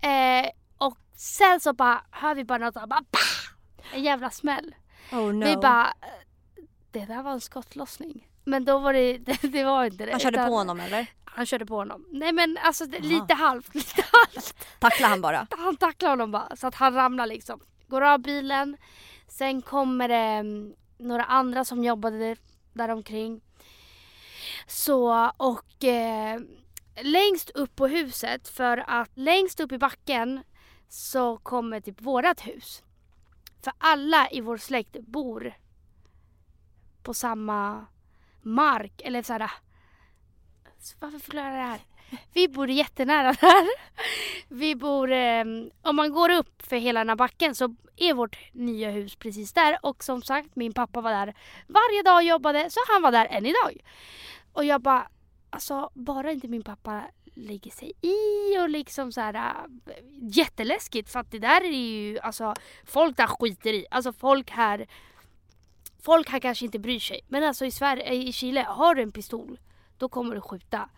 Eh, 0.00 0.50
och 0.78 0.98
sen 1.16 1.60
så 1.60 1.72
bara 1.72 2.02
hör 2.10 2.34
vi 2.34 2.44
bara 2.44 2.58
något 2.58 2.76
och 2.76 2.88
bara 2.88 3.04
bah! 3.10 3.54
En 3.92 4.02
jävla 4.02 4.30
smäll. 4.30 4.74
Oh 5.12 5.32
no. 5.32 5.44
Vi 5.44 5.56
bara 5.56 5.94
det 6.90 7.04
där 7.04 7.22
var 7.22 7.32
en 7.32 7.40
skottlossning. 7.40 8.28
Men 8.44 8.64
då 8.64 8.78
var 8.78 8.92
det, 8.92 9.18
det, 9.26 9.42
det 9.42 9.64
var 9.64 9.84
inte 9.84 10.06
det. 10.06 10.12
Han 10.12 10.20
körde 10.20 10.36
utan 10.36 10.48
på 10.48 10.54
honom 10.54 10.80
eller? 10.80 11.06
Han 11.24 11.46
körde 11.46 11.66
på 11.66 11.74
honom. 11.74 12.06
Nej 12.10 12.32
men 12.32 12.58
alltså 12.62 12.86
det, 12.86 12.98
lite 12.98 13.34
halvt, 13.34 13.74
lite 13.74 14.04
halvt 14.12 14.66
Tacklade 14.78 15.10
han 15.10 15.20
bara? 15.20 15.46
han 15.58 15.76
tacklar 15.76 16.10
honom 16.10 16.30
bara 16.30 16.56
så 16.56 16.66
att 16.66 16.74
han 16.74 16.94
ramlar 16.94 17.26
liksom. 17.26 17.60
Går 17.88 18.00
av 18.00 18.18
bilen. 18.18 18.76
Sen 19.28 19.62
kommer 19.62 20.08
det 20.08 20.14
mm, 20.14 20.74
några 21.02 21.24
andra 21.24 21.64
som 21.64 21.84
jobbade 21.84 22.36
där 22.72 22.88
omkring. 22.88 23.40
Så 24.66 25.30
och 25.36 25.84
eh, 25.84 26.40
längst 27.02 27.50
upp 27.50 27.76
på 27.76 27.86
huset 27.86 28.48
för 28.48 28.84
att 28.86 29.10
längst 29.14 29.60
upp 29.60 29.72
i 29.72 29.78
backen 29.78 30.40
så 30.88 31.36
kommer 31.36 31.80
typ 31.80 32.00
vårat 32.00 32.40
hus. 32.40 32.82
För 33.62 33.72
alla 33.78 34.30
i 34.30 34.40
vår 34.40 34.56
släkt 34.56 35.00
bor 35.00 35.54
på 37.02 37.14
samma 37.14 37.86
mark 38.42 39.00
eller 39.04 39.22
såhär. 39.22 39.40
Äh, 39.40 39.50
varför 41.00 41.18
förklarar 41.18 41.50
jag 41.50 41.58
det 41.58 41.62
här? 41.62 41.80
Vi 42.32 42.48
bor 42.48 42.70
jättenära 42.70 43.32
där. 43.32 43.68
Vi 44.48 44.74
bor, 44.74 45.12
eh, 45.12 45.44
om 45.82 45.96
man 45.96 46.12
går 46.12 46.30
upp 46.30 46.62
för 46.62 46.76
hela 46.76 47.00
den 47.00 47.08
här 47.08 47.16
backen 47.16 47.54
så 47.54 47.76
är 47.96 48.14
vårt 48.14 48.38
nya 48.52 48.90
hus 48.90 49.16
precis 49.16 49.52
där 49.52 49.78
och 49.82 50.04
som 50.04 50.22
sagt 50.22 50.56
min 50.56 50.72
pappa 50.72 51.00
var 51.00 51.10
där 51.10 51.34
varje 51.66 52.02
dag 52.02 52.16
och 52.16 52.22
jobbade 52.22 52.70
så 52.70 52.80
han 52.88 53.02
var 53.02 53.12
där 53.12 53.26
än 53.26 53.46
idag. 53.46 53.84
Och 54.52 54.64
jag 54.64 54.80
bara, 54.80 55.08
alltså 55.50 55.90
bara 55.94 56.32
inte 56.32 56.48
min 56.48 56.62
pappa 56.62 57.02
lägger 57.34 57.70
sig 57.70 57.92
i 58.00 58.58
och 58.58 58.68
liksom 58.68 59.12
så 59.12 59.20
här 59.20 59.34
äh, 59.34 59.94
jätteläskigt 60.20 61.10
för 61.10 61.20
att 61.20 61.30
det 61.30 61.38
där 61.38 61.64
är 61.64 61.70
ju, 61.70 62.18
alltså 62.18 62.54
folk 62.84 63.16
där 63.16 63.26
skiter 63.26 63.72
i. 63.72 63.86
Alltså 63.90 64.12
folk 64.12 64.50
här, 64.50 64.86
folk 66.02 66.28
här 66.30 66.40
kanske 66.40 66.64
inte 66.64 66.78
bryr 66.78 67.00
sig. 67.00 67.20
Men 67.28 67.44
alltså 67.44 67.64
i 67.64 67.70
Sverige, 67.70 68.12
i 68.12 68.32
Chile, 68.32 68.66
har 68.68 68.94
du 68.94 69.02
en 69.02 69.12
pistol 69.12 69.58
då 69.98 70.08
kommer 70.08 70.34
du 70.34 70.40
skjuta. 70.40 70.88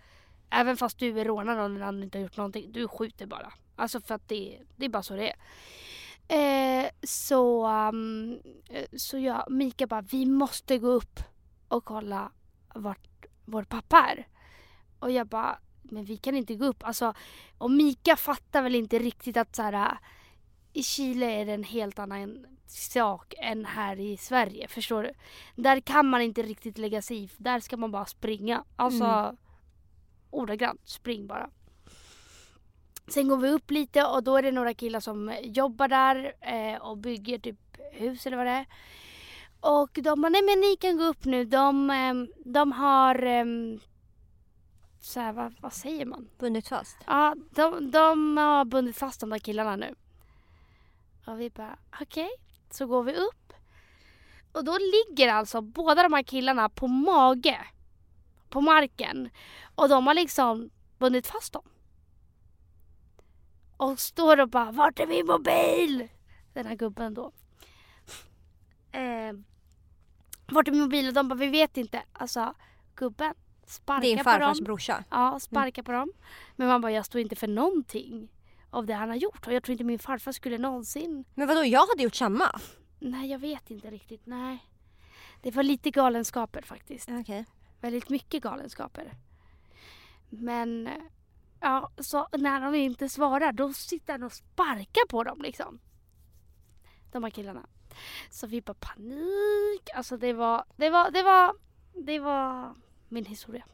Även 0.51 0.77
fast 0.77 0.99
du 0.99 1.21
är 1.21 1.25
rånad 1.25 1.61
och 1.61 1.71
den 1.71 1.83
andra 1.83 2.05
inte 2.05 2.19
har 2.19 2.23
gjort 2.23 2.37
någonting. 2.37 2.73
Du 2.73 2.89
skjuter 2.89 3.27
bara. 3.27 3.53
Alltså 3.77 4.01
för 4.01 4.15
att 4.15 4.29
det, 4.29 4.61
det 4.77 4.85
är 4.85 4.89
bara 4.89 5.03
så 5.03 5.17
det 5.17 5.31
är. 5.31 5.37
Eh, 6.29 6.91
så, 7.03 7.67
um, 7.69 8.33
eh, 8.69 8.87
så 8.97 9.19
jag, 9.19 9.51
Mika 9.51 9.87
bara, 9.87 10.01
vi 10.01 10.27
måste 10.27 10.79
gå 10.79 10.89
upp 10.89 11.21
och 11.69 11.85
kolla 11.85 12.33
vart 12.75 13.27
vår 13.45 13.63
pappa 13.65 13.99
är. 13.99 14.29
Och 14.99 15.11
jag 15.11 15.27
bara, 15.27 15.59
men 15.83 16.05
vi 16.05 16.17
kan 16.17 16.37
inte 16.37 16.55
gå 16.55 16.65
upp. 16.65 16.85
Alltså, 16.85 17.15
och 17.59 17.71
Mika 17.71 18.17
fattar 18.17 18.63
väl 18.63 18.75
inte 18.75 18.99
riktigt 18.99 19.37
att 19.37 19.57
så 19.57 19.63
här, 19.63 19.99
i 20.73 20.83
Chile 20.83 21.27
är 21.27 21.47
det 21.47 21.53
en 21.53 21.65
helt 21.65 21.99
annan 21.99 22.47
sak 22.67 23.35
än 23.39 23.65
här 23.65 24.01
i 24.01 24.17
Sverige. 24.17 24.69
Förstår 24.69 25.03
du? 25.03 25.13
Där 25.63 25.81
kan 25.81 26.07
man 26.07 26.23
inte 26.23 26.43
riktigt 26.43 26.79
lägga 26.79 27.03
sig 27.03 27.25
i. 27.25 27.31
Där 27.37 27.61
ska 27.61 27.77
man 27.77 27.91
bara 27.91 28.07
springa. 28.07 28.65
Alltså 28.77 29.05
Mm 29.05 29.37
ordagrant, 30.35 30.89
spring 30.89 31.27
bara. 31.27 31.51
Sen 33.09 33.29
går 33.29 33.37
vi 33.37 33.49
upp 33.49 33.71
lite 33.71 34.05
och 34.05 34.23
då 34.23 34.37
är 34.37 34.43
det 34.43 34.53
några 34.53 34.75
killar 34.75 35.01
som 35.01 35.35
jobbar 35.43 35.89
där 35.89 36.35
eh, 36.41 36.83
och 36.83 36.99
bygger 36.99 37.39
typ 37.39 37.59
hus 37.93 38.27
eller 38.27 38.37
vad 38.37 38.47
det 38.47 38.53
är. 38.53 38.67
Och 39.61 39.91
de 40.03 40.21
bara, 40.21 40.29
nej 40.29 40.43
men 40.43 40.61
ni 40.61 40.77
kan 40.77 40.97
gå 40.97 41.05
upp 41.05 41.25
nu. 41.25 41.45
De, 41.45 41.91
ehm, 41.91 42.29
de 42.45 42.73
har, 42.73 43.23
ehm, 43.23 43.81
så 45.01 45.21
här, 45.21 45.33
vad, 45.33 45.55
vad 45.61 45.73
säger 45.73 46.07
man? 46.07 46.29
Bundit 46.39 46.69
fast. 46.69 46.97
Ja, 47.07 47.35
de, 47.51 47.91
de 47.91 48.37
har 48.37 48.65
bundit 48.65 48.97
fast 48.97 49.21
de 49.21 49.31
där 49.31 49.39
killarna 49.39 49.77
nu. 49.77 49.95
Och 51.27 51.41
vi 51.41 51.51
bara, 51.51 51.79
okej. 52.01 52.31
Så 52.71 52.87
går 52.87 53.03
vi 53.03 53.13
upp. 53.13 53.53
Och 54.53 54.65
då 54.65 54.79
ligger 54.79 55.29
alltså 55.29 55.61
båda 55.61 56.03
de 56.03 56.13
här 56.13 56.23
killarna 56.23 56.69
på 56.69 56.87
mage. 56.87 57.67
På 58.55 58.61
marken. 58.61 59.31
Och 59.75 59.89
de 59.89 60.07
har 60.07 60.15
liksom 60.15 60.71
bundit 60.99 61.27
fast 61.27 61.53
dem. 61.53 61.63
Och 63.77 64.01
står 64.01 64.41
och 64.41 64.49
bara, 64.49 64.73
vart 64.73 65.01
är 65.01 65.07
min 65.07 65.27
mobil? 65.27 66.09
Den 66.53 66.67
här 66.67 66.75
gubben 66.75 67.15
då. 67.15 67.33
Eh, 68.93 69.33
vart 70.47 70.69
är 70.69 70.73
min 70.73 70.81
mobil? 70.81 71.09
Och 71.09 71.15
de 71.15 71.29
bara, 71.29 71.35
vi 71.35 71.47
vet 71.47 71.77
inte. 71.77 72.03
Alltså, 72.13 72.55
gubben, 72.95 73.35
sparka 73.67 74.01
Din 74.01 74.19
på 74.19 74.25
farfars 74.25 74.59
dem. 74.59 74.65
brorsa. 74.65 75.05
Ja, 75.11 75.41
sparka 75.41 75.83
på 75.83 75.93
dem. 75.93 76.13
Men 76.57 76.69
man 76.69 76.81
bara, 76.81 76.93
jag 76.93 77.07
står 77.07 77.21
inte 77.21 77.37
för 77.37 77.49
någonting 77.49 78.29
av 78.71 78.87
det 78.87 78.95
han 78.95 79.09
har 79.09 79.17
gjort. 79.17 79.47
Och 79.47 79.53
jag 79.53 79.63
tror 79.63 79.73
inte 79.73 79.85
min 79.85 79.99
farfar 79.99 80.33
skulle 80.33 80.59
någonsin... 80.59 81.25
Men 81.35 81.49
vadå, 81.49 81.65
jag 81.65 81.87
hade 81.87 82.03
gjort 82.03 82.15
samma. 82.15 82.61
Nej, 82.99 83.31
jag 83.31 83.39
vet 83.39 83.71
inte 83.71 83.91
riktigt. 83.91 84.27
Nej. 84.27 84.59
Det 85.43 85.51
var 85.51 85.63
lite 85.63 85.91
galenskaper 85.91 86.63
faktiskt. 86.63 87.09
Okej. 87.21 87.45
Väldigt 87.85 88.09
mycket 88.09 88.43
galenskaper. 88.43 89.13
Men 90.29 90.87
eh, 90.87 91.03
ja, 91.61 91.91
så 91.99 92.29
när 92.33 92.61
de 92.61 92.75
inte 92.75 93.09
svarar 93.09 93.53
då 93.53 93.73
sitter 93.73 94.13
han 94.13 94.23
och 94.23 94.33
sparkar 94.33 95.09
på 95.09 95.25
dem 95.25 95.43
liksom. 95.43 95.81
De 97.13 97.25
här 97.25 97.31
killarna. 97.31 97.67
Så 98.31 98.47
vi 98.47 98.63
bara 98.63 98.75
panik. 98.75 99.91
Alltså 99.95 100.17
det 100.17 100.33
var, 100.33 100.65
det 100.77 100.91
var, 100.91 101.11
det 101.11 101.23
var, 101.23 101.55
det 101.93 102.19
var 102.19 102.75
min 103.09 103.25
historia. 103.25 103.65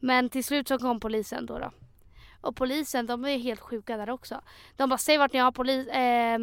Men 0.00 0.30
till 0.30 0.44
slut 0.44 0.68
så 0.68 0.78
kom 0.78 1.00
polisen 1.00 1.46
då. 1.46 1.58
då. 1.58 1.72
Och 2.40 2.56
polisen 2.56 3.06
de 3.06 3.24
är 3.24 3.38
helt 3.38 3.60
sjuka 3.60 3.96
där 3.96 4.10
också. 4.10 4.40
De 4.76 4.88
bara 4.88 4.98
säg 4.98 5.18
vart 5.18 5.32
ni 5.32 5.38
har 5.38 5.52
polis... 5.52 5.88
Eh, 5.88 6.38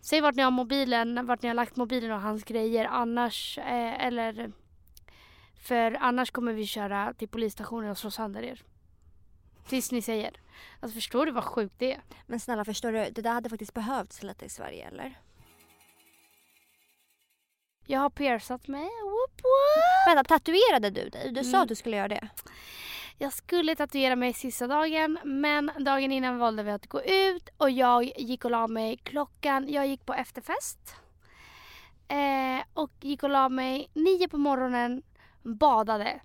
Säg 0.00 0.20
vart 0.20 0.34
ni 0.34 0.42
har 0.42 0.50
mobilen, 0.50 1.26
vart 1.26 1.42
ni 1.42 1.48
har 1.48 1.54
lagt 1.54 1.76
mobilen 1.76 2.12
och 2.12 2.20
hans 2.20 2.44
grejer 2.44 2.84
annars 2.84 3.58
eh, 3.58 4.06
eller 4.06 4.52
för 5.64 5.96
annars 6.00 6.30
kommer 6.30 6.52
vi 6.52 6.66
köra 6.66 7.14
till 7.14 7.28
polisstationen 7.28 7.90
och 7.90 7.98
slå 7.98 8.10
sönder 8.10 8.42
er. 8.42 8.62
Tills 9.68 9.92
ni 9.92 10.02
säger. 10.02 10.32
Alltså 10.80 10.94
förstår 10.94 11.26
du 11.26 11.32
vad 11.32 11.44
sjukt 11.44 11.74
det 11.78 11.92
är? 11.92 12.00
Men 12.26 12.40
snälla 12.40 12.64
förstår 12.64 12.92
du, 12.92 13.10
det 13.10 13.22
där 13.22 13.32
hade 13.32 13.48
faktiskt 13.50 13.74
behövts 13.74 14.22
lite 14.22 14.44
i 14.44 14.48
Sverige 14.48 14.88
eller? 14.88 15.18
Jag 17.86 18.00
har 18.00 18.10
piercat 18.10 18.68
mig. 18.68 18.82
Whoop, 18.84 19.40
whoop. 19.42 20.16
Vänta, 20.16 20.24
tatuerade 20.24 20.90
du 20.90 21.08
dig? 21.08 21.32
Du 21.32 21.44
sa 21.44 21.48
Mm. 21.50 21.60
att 21.62 21.68
du 21.68 21.74
skulle 21.74 21.96
göra 21.96 22.08
det. 22.08 22.28
Jag 23.18 23.32
skulle 23.32 23.76
tatuera 23.76 24.16
mig 24.16 24.32
sista 24.32 24.66
dagen 24.66 25.18
men 25.24 25.70
dagen 25.78 26.12
innan 26.12 26.38
valde 26.38 26.62
vi 26.62 26.70
att 26.70 26.86
gå 26.86 27.02
ut 27.02 27.48
och 27.56 27.70
jag 27.70 28.04
gick 28.20 28.44
och 28.44 28.50
la 28.50 28.66
mig 28.66 28.96
klockan, 28.96 29.68
jag 29.72 29.86
gick 29.86 30.06
på 30.06 30.14
efterfest. 30.14 30.94
Eh, 32.08 32.64
och 32.74 32.90
gick 33.00 33.22
och 33.22 33.30
la 33.30 33.48
mig 33.48 33.90
nio 33.94 34.28
på 34.28 34.38
morgonen, 34.38 35.02
badade 35.44 36.20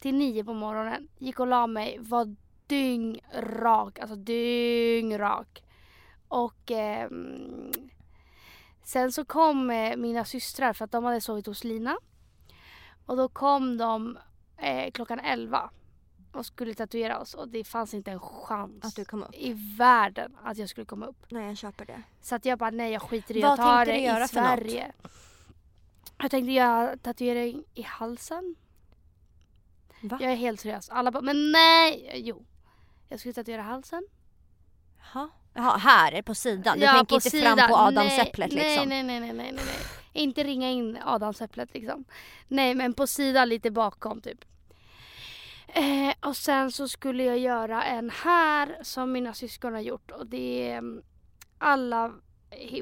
till 0.00 0.14
nio 0.14 0.44
på 0.44 0.54
morgonen, 0.54 1.08
gick 1.18 1.40
och 1.40 1.46
la 1.46 1.66
mig, 1.66 1.98
var 2.00 2.36
dyngrak, 2.66 3.98
alltså 3.98 4.16
dyngrak. 4.16 5.62
Och 6.28 6.70
ehm, 6.70 7.72
sen 8.84 9.12
så 9.12 9.24
kom 9.24 9.70
eh, 9.70 9.96
mina 9.96 10.24
systrar 10.24 10.72
för 10.72 10.84
att 10.84 10.92
de 10.92 11.04
hade 11.04 11.20
sovit 11.20 11.46
hos 11.46 11.64
Lina. 11.64 11.96
Och 13.06 13.16
då 13.16 13.28
kom 13.28 13.78
de 13.78 14.18
eh, 14.58 14.90
klockan 14.90 15.20
11 15.20 15.70
och 16.32 16.46
skulle 16.46 16.74
tatuera 16.74 17.18
oss 17.18 17.34
och 17.34 17.48
det 17.48 17.64
fanns 17.64 17.94
inte 17.94 18.10
en 18.10 18.20
chans 18.20 18.84
Att 18.84 18.96
du 18.96 19.04
kom 19.04 19.22
upp. 19.22 19.34
i 19.34 19.76
världen 19.78 20.36
att 20.42 20.58
jag 20.58 20.68
skulle 20.68 20.84
komma 20.84 21.06
upp. 21.06 21.26
Nej 21.28 21.46
jag 21.46 21.56
köper 21.56 21.86
det. 21.86 22.02
Så 22.22 22.34
att 22.34 22.44
jag 22.44 22.58
bara 22.58 22.70
nej 22.70 22.92
jag 22.92 23.02
skiter 23.02 23.36
i 23.36 23.44
att 23.44 23.56
ta 23.56 23.84
det 23.84 23.98
i 23.98 24.08
för 24.28 24.40
något? 24.56 25.12
Jag 26.22 26.30
tänkte 26.30 26.52
göra 26.52 26.96
tatuering 26.96 27.64
i 27.74 27.82
halsen. 27.82 28.54
Va? 30.02 30.18
Jag 30.20 30.32
är 30.32 30.36
helt 30.36 30.60
seriös. 30.60 30.88
Alla 30.90 31.10
bara 31.10 31.22
men 31.22 31.52
nej! 31.52 32.12
Jo. 32.14 32.44
Jag 33.08 33.20
skulle 33.20 33.32
tatuera 33.32 33.62
halsen. 33.62 34.02
Jaha. 34.98 35.28
Jaha, 35.54 35.76
här 35.76 36.22
på 36.22 36.34
sidan. 36.34 36.78
Du 36.78 36.84
Ja, 36.84 36.92
tänker 36.92 37.14
inte 37.14 37.30
sidan. 37.30 37.58
fram 37.58 37.68
på 37.68 37.76
adamsäpplet 37.76 38.52
nej, 38.52 38.64
liksom? 38.68 38.88
Nej, 38.88 39.02
nej, 39.02 39.20
nej, 39.20 39.32
nej, 39.32 39.52
nej, 39.52 39.64
nej. 39.66 39.76
Inte 40.12 40.44
ringa 40.44 40.70
in 40.70 40.98
adamsäpplet 41.04 41.74
liksom. 41.74 42.04
Nej, 42.48 42.74
men 42.74 42.94
på 42.94 43.06
sidan 43.06 43.48
lite 43.48 43.70
bakom 43.70 44.20
typ. 44.20 44.44
Eh, 45.66 46.14
och 46.28 46.36
sen 46.36 46.72
så 46.72 46.88
skulle 46.88 47.24
jag 47.24 47.38
göra 47.38 47.84
en 47.84 48.10
här 48.10 48.78
som 48.82 49.12
mina 49.12 49.34
syskon 49.34 49.72
har 49.74 49.80
gjort 49.80 50.10
och 50.10 50.26
det 50.26 50.70
är 50.70 50.78
mm, 50.78 51.02
alla 51.58 52.12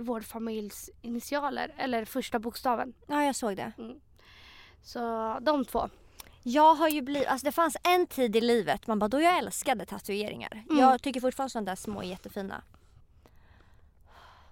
vår 0.00 0.20
familjs 0.20 0.90
initialer 1.02 1.74
eller 1.76 2.04
första 2.04 2.38
bokstaven. 2.38 2.94
Ja 3.06 3.24
jag 3.24 3.36
såg 3.36 3.56
det. 3.56 3.72
Så 4.82 5.38
de 5.40 5.64
två. 5.64 5.88
Jag 6.42 6.74
har 6.74 6.88
ju 6.88 7.02
blivit, 7.02 7.28
alltså 7.28 7.44
det 7.44 7.52
fanns 7.52 7.76
en 7.82 8.06
tid 8.06 8.36
i 8.36 8.40
livet 8.40 8.86
man 8.86 8.98
bara 8.98 9.08
då 9.08 9.20
jag 9.20 9.38
älskade 9.38 9.86
tatueringar. 9.86 10.64
Mm. 10.70 10.78
Jag 10.78 11.02
tycker 11.02 11.20
fortfarande 11.20 11.50
sådana 11.50 11.70
där 11.70 11.76
små 11.76 12.02
är 12.02 12.06
jättefina. 12.06 12.62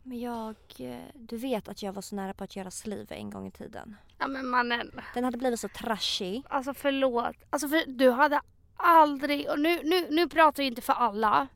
Men 0.02 0.20
jag, 0.20 0.56
eh, 0.78 0.96
du 1.14 1.36
vet 1.36 1.68
att 1.68 1.82
jag 1.82 1.92
var 1.92 2.02
så 2.02 2.16
nära 2.16 2.34
på 2.34 2.44
att 2.44 2.56
göra 2.56 2.70
sleeve 2.70 3.14
en 3.14 3.30
gång 3.30 3.46
i 3.46 3.50
tiden. 3.50 3.96
Ja 4.18 4.26
men 4.26 4.46
mannen. 4.46 5.00
Den 5.14 5.24
hade 5.24 5.38
blivit 5.38 5.60
så 5.60 5.68
trashig. 5.68 6.42
Alltså 6.48 6.74
förlåt. 6.74 7.36
Alltså 7.50 7.68
för 7.68 7.84
du 7.86 8.10
hade 8.10 8.40
aldrig, 8.76 9.50
och 9.50 9.58
nu, 9.58 9.80
nu, 9.84 10.06
nu 10.10 10.28
pratar 10.28 10.62
jag 10.62 10.68
inte 10.68 10.82
för 10.82 10.92
alla. 10.92 11.48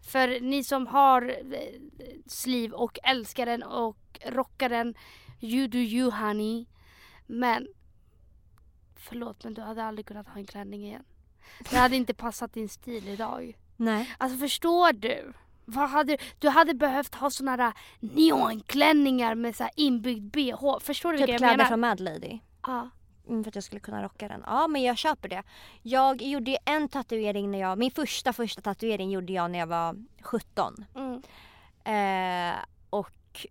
För 0.00 0.40
ni 0.40 0.64
som 0.64 0.86
har 0.86 1.22
eh, 1.28 1.80
sliv 2.26 2.72
och 2.72 2.98
älskar 3.02 3.46
den 3.46 3.62
och 3.62 3.96
rockar 4.26 4.68
den, 4.68 4.94
you 5.40 5.68
do 5.68 5.78
you 5.78 6.10
honey. 6.10 6.66
Men 7.26 7.66
förlåt 8.96 9.44
men 9.44 9.54
du 9.54 9.62
hade 9.62 9.84
aldrig 9.84 10.06
kunnat 10.06 10.26
ha 10.26 10.34
en 10.34 10.46
klänning 10.46 10.84
igen. 10.86 11.04
Det 11.70 11.76
hade 11.76 11.96
inte 11.96 12.14
passat 12.14 12.52
din 12.52 12.68
stil 12.68 13.08
idag. 13.08 13.58
Nej. 13.76 14.14
Alltså 14.18 14.38
förstår 14.38 14.92
du? 14.92 15.32
Vad 15.64 15.90
hade, 15.90 16.18
du 16.38 16.48
hade 16.48 16.74
behövt 16.74 17.14
ha 17.14 17.30
såna 17.30 17.56
där 17.56 17.72
neonklänningar 18.00 19.34
med 19.34 19.56
så 19.56 19.62
här 19.62 19.72
inbyggd 19.76 20.32
bh. 20.32 20.78
Förstår 20.80 21.12
du 21.12 21.18
Typ 21.18 21.28
vilka 21.28 21.32
jag 21.32 21.38
kläder 21.38 21.56
menar? 21.56 21.68
från 21.68 21.80
Mad 21.80 22.00
Lady. 22.00 22.38
Ja. 22.66 22.90
Mm, 23.28 23.44
för 23.44 23.48
att 23.50 23.54
jag 23.54 23.64
skulle 23.64 23.80
kunna 23.80 24.02
rocka 24.02 24.28
den. 24.28 24.42
Ja 24.46 24.66
men 24.68 24.82
jag 24.82 24.98
köper 24.98 25.28
det. 25.28 25.42
Jag 25.82 26.22
gjorde 26.22 26.56
en 26.64 26.88
tatuering 26.88 27.50
när 27.50 27.58
jag, 27.58 27.78
min 27.78 27.90
första 27.90 28.32
första 28.32 28.60
tatuering 28.62 29.10
gjorde 29.10 29.32
jag 29.32 29.50
när 29.50 29.58
jag 29.58 29.66
var 29.66 29.96
17. 30.22 30.84
Mm. 30.94 31.22
Eh, 31.84 32.56
och 32.90 33.46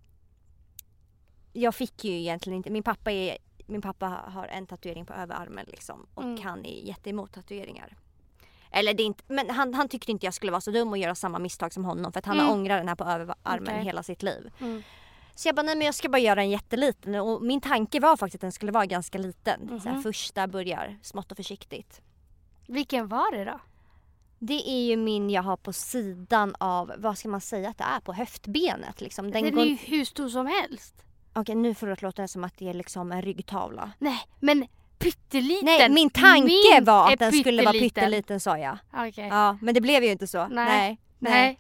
jag 1.54 1.76
fick 1.76 2.04
ju 2.04 2.12
egentligen 2.20 2.58
inte, 2.58 2.70
min 2.70 2.84
pappa, 2.84 3.12
är, 3.12 3.38
min 3.66 3.82
pappa 3.82 4.08
har 4.08 4.46
en 4.48 4.68
tatuering 4.68 5.06
på 5.06 5.14
överarmen 5.14 5.66
liksom. 5.68 6.08
Och 6.14 6.24
Mm. 6.24 6.42
han 6.44 6.66
är 6.66 6.80
jätteemot 6.88 7.32
tatueringar. 7.34 7.98
Eller 8.72 8.94
det 8.94 9.04
är 9.04 9.06
inte, 9.06 9.24
men 9.28 9.50
han, 9.50 9.74
han 9.74 9.90
tyckte 9.90 10.12
inte 10.12 10.26
jag 10.26 10.34
skulle 10.34 10.52
vara 10.52 10.62
så 10.62 10.72
dum 10.72 10.90
och 10.90 10.98
göra 10.98 11.16
samma 11.16 11.40
misstag 11.40 11.74
som 11.74 11.86
honom 11.86 12.12
för 12.12 12.20
att 12.20 12.26
han 12.26 12.36
Mm. 12.36 12.48
har 12.48 12.54
ångrat 12.54 12.80
den 12.80 12.88
här 12.88 12.96
på 12.96 13.04
överarmen 13.04 13.74
Okej. 13.74 13.84
hela 13.84 14.04
sitt 14.04 14.24
liv. 14.24 14.52
Mm. 14.62 14.84
Så 15.36 15.48
jag 15.48 15.56
bara, 15.56 15.62
nej 15.64 15.76
men 15.76 15.86
jag 15.86 15.96
ska 15.96 16.10
bara 16.10 16.18
göra 16.20 16.42
en 16.42 16.50
jätteliten 16.50 17.16
och 17.16 17.42
min 17.42 17.62
tanke 17.62 18.00
var 18.00 18.18
faktiskt 18.18 18.36
att 18.36 18.42
den 18.42 18.52
skulle 18.52 18.72
vara 18.72 18.86
ganska 18.86 19.18
liten. 19.18 19.80
Så 19.82 19.88
här, 19.90 19.94
Mhm. 19.96 20.04
första 20.04 20.48
börjar 20.48 20.98
smått 21.02 21.32
och 21.32 21.38
försiktigt. 21.38 22.02
Vilken 22.68 23.08
var 23.08 23.32
det 23.38 23.46
då? 23.46 23.60
Det 24.40 24.70
är 24.70 24.86
ju 24.86 24.98
min 24.98 25.30
jag 25.30 25.44
har 25.44 25.58
på 25.58 25.74
sidan 25.74 26.56
av, 26.60 26.92
vad 26.98 27.18
ska 27.18 27.30
man 27.30 27.42
säga 27.42 27.70
att 27.70 27.78
det 27.78 27.84
är, 27.84 28.00
på 28.00 28.14
höftbenet 28.14 29.02
liksom. 29.02 29.32
Den 29.32 29.44
Den 29.44 29.56
går... 29.56 29.62
är 29.62 29.66
ju 29.66 29.76
hur 29.76 30.06
stor 30.06 30.30
som 30.30 30.48
helst. 30.48 30.96
Okej 31.34 31.56
nu 31.56 31.74
får 31.76 31.88
det 31.88 32.02
låta 32.02 32.28
som 32.28 32.44
att 32.44 32.58
det 32.58 32.70
är 32.70 32.74
liksom 32.74 33.12
en 33.12 33.22
ryggtavla. 33.22 33.92
Nej, 34.00 34.20
men 34.40 34.68
pytteliten. 34.98 35.66
Nej 35.66 35.90
min 35.90 36.10
tanke 36.10 36.48
Min 36.74 36.84
var 36.84 37.14
att 37.14 37.20
den 37.20 37.32
skulle 37.32 37.64
vara 37.64 37.74
pytteliten. 37.74 38.40
sa 38.40 38.58
jag. 38.58 38.78
Okej. 38.94 39.28
Ja 39.28 39.58
men 39.62 39.74
det 39.74 39.82
blev 39.82 40.04
ju 40.04 40.12
inte 40.12 40.28
så. 40.28 40.48
Nej. 40.48 40.66
Nej. 40.68 40.98
Nej. 41.20 41.60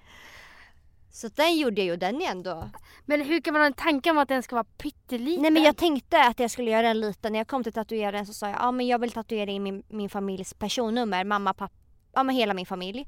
Så 1.15 1.28
den 1.28 1.58
gjorde 1.58 1.82
jag 1.82 1.86
ju, 1.86 1.95
den 1.95 2.21
är 2.21 2.32
ändå... 2.32 2.69
Men 3.06 3.21
hur 3.21 3.41
kan 3.41 3.54
man 3.54 3.62
ha 3.62 3.65
en 3.67 3.73
tanke 3.73 4.12
om 4.12 4.17
att 4.17 4.28
den 4.28 4.43
ska 4.43 4.56
vara 4.56 4.63
pytteliten? 4.78 5.41
Nej 5.41 5.51
men 5.51 5.63
jag 5.63 5.78
tänkte 5.78 6.21
att 6.23 6.39
jag 6.39 6.51
skulle 6.51 6.71
göra 6.71 6.88
den 6.88 6.99
liten. 6.99 7.32
När 7.32 7.39
jag 7.39 7.47
kom 7.47 7.63
till 7.63 7.73
tatueraren 7.73 8.25
så 8.25 8.34
sa 8.34 8.47
jag 8.49 8.56
ja 8.60 8.71
men 8.71 8.88
jag 8.88 8.99
vill 8.99 9.12
tatuera 9.12 9.51
in 9.51 9.63
min, 9.63 9.84
min 9.89 10.10
familjs 10.10 10.54
personnummer. 10.54 11.23
Mamma, 11.23 11.54
pappa, 11.54 11.73
ja 12.13 12.23
men 12.23 12.36
hela 12.36 12.54
min 12.54 12.65
familj. 12.65 13.08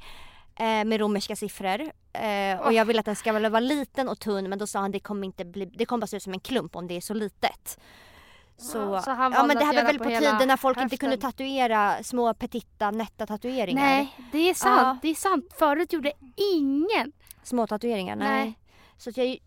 eh, 0.60 0.86
med 0.86 1.00
romerska 1.00 1.36
siffror. 1.36 1.82
Eh, 2.14 2.60
och 2.60 2.74
jag 2.74 2.86
vill 2.86 3.00
att 3.00 3.06
den 3.06 3.16
ska 3.16 3.32
väl 3.34 3.52
vara 3.52 3.60
liten 3.60 4.10
och 4.10 4.20
tunn 4.20 4.50
men 4.50 4.60
då 4.60 4.68
sa 4.68 4.80
han 4.80 4.92
det 4.92 5.00
kommer 5.00 5.26
inte 5.28 5.46
bli, 5.46 5.66
det 5.66 5.86
kommer 5.86 6.02
bara 6.02 6.08
se 6.08 6.18
ut 6.18 6.24
som 6.24 6.34
en 6.34 6.40
klump 6.40 6.76
om 6.76 6.88
det 6.88 6.98
är 6.98 7.02
så 7.02 7.14
litet. 7.14 7.80
Så, 8.58 8.78
Ja, 8.78 9.02
så 9.02 9.10
ja 9.10 9.44
men 9.46 9.58
det 9.58 9.66
här 9.66 9.74
var 9.76 9.84
väl 9.84 9.98
på 9.98 10.04
på 10.04 10.10
tiden 10.10 10.48
när 10.48 10.58
folk 10.58 10.78
inte 10.78 10.84
höften. 10.84 10.98
kunde 10.98 11.18
tatuera 11.18 12.04
små 12.04 12.34
petita 12.34 12.92
nätta 12.92 13.28
tatueringar. 13.28 13.82
Nej, 13.86 14.16
det 14.32 14.50
är 14.50 14.54
sant. 14.54 14.82
Ja. 14.82 14.98
Det 15.02 15.08
är 15.08 15.16
sant. 15.16 15.46
Förut 15.60 15.94
gjorde 15.94 16.12
ingen. 16.54 17.12
Små 17.48 17.68
tatueringar, 17.68 18.16
nej. 18.16 18.28
Nej. 18.46 18.60
Så 18.98 19.10
att 19.10 19.18
jag, 19.18 19.38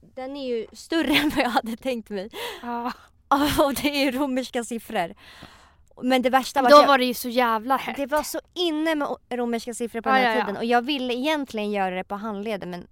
den 0.00 0.36
är 0.36 0.46
ju 0.48 0.66
större 0.72 1.14
än 1.16 1.28
vad 1.28 1.44
jag 1.44 1.50
hade 1.50 1.76
tänkt 1.76 2.10
mig. 2.10 2.30
Ja. 2.62 2.92
Och 3.64 3.74
det 3.74 3.88
är 3.88 4.04
ju 4.04 4.18
romerska 4.18 4.64
siffror. 4.64 5.14
Men 6.02 6.22
det 6.22 6.30
värsta 6.30 6.62
var 6.62 6.70
Då 6.70 6.76
att 6.76 6.82
jag, 6.82 6.88
var 6.88 6.98
det 6.98 7.04
ju 7.04 7.14
så 7.14 7.28
jävla 7.28 7.76
hett. 7.76 7.96
det 7.96 8.06
var 8.06 8.22
så 8.22 8.40
inne 8.54 8.94
med 8.94 9.08
romerska 9.30 9.74
siffror 9.74 10.00
på 10.00 10.08
Ja, 10.08 10.14
den 10.14 10.22
här 10.24 10.36
ja, 10.36 10.40
tiden 10.44 10.56
och 10.56 10.64
jag 10.64 10.82
ville 10.82 11.14
egentligen 11.14 11.70
göra 11.70 11.94
det 11.94 12.04
på 12.04 12.14
handleden 12.14 12.70
men 12.70 12.86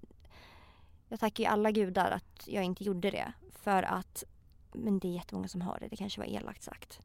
jag 1.08 1.20
tackar 1.20 1.44
ju 1.44 1.50
alla 1.50 1.70
gudar 1.70 2.10
att 2.10 2.42
jag 2.46 2.64
inte 2.64 2.84
gjorde 2.84 3.10
det. 3.10 3.32
För 3.62 3.82
att, 3.82 4.24
men 4.72 4.98
det 4.98 5.08
är 5.08 5.12
jättemånga 5.12 5.48
som 5.48 5.60
har 5.62 5.78
det, 5.80 5.88
det 5.88 5.96
kanske 5.96 6.20
var 6.20 6.26
elakt 6.26 6.62
sagt. 6.62 7.00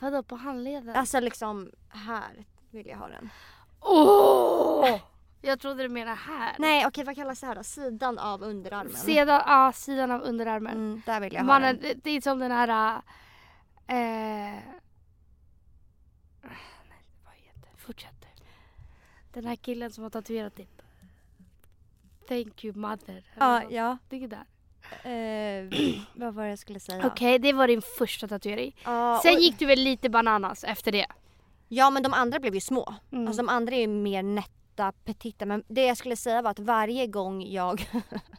Vadå 0.00 0.22
på 0.22 0.36
handleden? 0.36 0.96
Alltså 0.96 1.20
liksom 1.20 1.70
här 1.88 2.44
vill 2.70 2.86
jag 2.86 2.96
ha 2.98 3.08
den. 3.08 3.30
Åh! 3.80 4.96
Jag 5.42 5.60
trodde 5.60 5.82
du 5.82 5.88
menade 5.88 6.16
här. 6.16 6.54
Nej 6.58 6.86
okej 6.86 7.04
vad 7.04 7.14
kallas 7.16 7.40
det 7.40 7.46
här 7.46 7.54
då? 7.54 7.62
Sidan 7.62 8.18
av 8.18 8.42
underarmen. 8.42 8.92
Sedan, 8.96 9.42
ja, 9.46 9.72
sidan 9.74 10.10
av 10.10 10.22
underarmen. 10.22 10.72
Mm, 10.76 11.02
där 11.06 11.20
vill 11.20 11.32
jag 11.32 11.40
ha 11.40 11.46
Mannen, 11.46 11.76
den. 11.76 11.82
det, 11.82 11.94
det 12.04 12.10
är 12.10 12.20
som 12.20 12.38
den 12.38 12.50
här... 12.50 13.02
Eh, 13.86 13.94
nej, 16.42 17.02
vad 17.24 17.34
heter 17.34 17.60
det? 17.72 17.76
Fortsätt. 17.78 18.26
Den 19.32 19.44
här 19.46 19.56
killen 19.56 19.90
som 19.90 20.02
har 20.02 20.10
tatuerat 20.10 20.54
typ 20.56 20.82
Thank 22.28 22.64
you 22.64 22.76
mother. 22.76 23.24
Ja, 23.38 23.60
något. 23.60 23.72
ja. 23.72 23.98
Det 24.08 24.24
är 24.24 24.28
där. 24.28 24.44
Eh, 25.04 25.98
vad 26.14 26.34
var 26.34 26.42
det 26.44 26.48
jag 26.50 26.58
skulle 26.58 26.80
säga? 26.80 27.06
Okej, 27.06 27.38
det 27.38 27.52
var 27.52 27.66
din 27.68 27.82
första 27.82 28.28
tatuering. 28.28 28.76
Ja, 28.84 29.20
Sen 29.22 29.34
och- 29.34 29.40
gick 29.40 29.58
du 29.58 29.66
väl 29.66 29.78
lite 29.80 30.08
bananas 30.10 30.64
efter 30.64 30.92
det? 30.92 31.06
Ja 31.68 31.90
men 31.90 32.02
de 32.02 32.12
andra 32.14 32.38
blev 32.40 32.54
ju 32.54 32.60
små. 32.60 32.94
Mm. 33.12 33.26
Alltså 33.26 33.42
de 33.42 33.48
andra 33.48 33.74
är 33.76 33.80
ju 33.80 33.86
mer 33.88 34.22
nätta, 34.84 34.98
petita. 35.04 35.46
Men 35.46 35.64
det 35.68 35.86
jag 35.86 35.96
skulle 35.96 36.16
säga 36.16 36.42
var 36.42 36.50
att 36.50 36.58
varje 36.58 37.06
gång 37.06 37.42
jag 37.42 37.90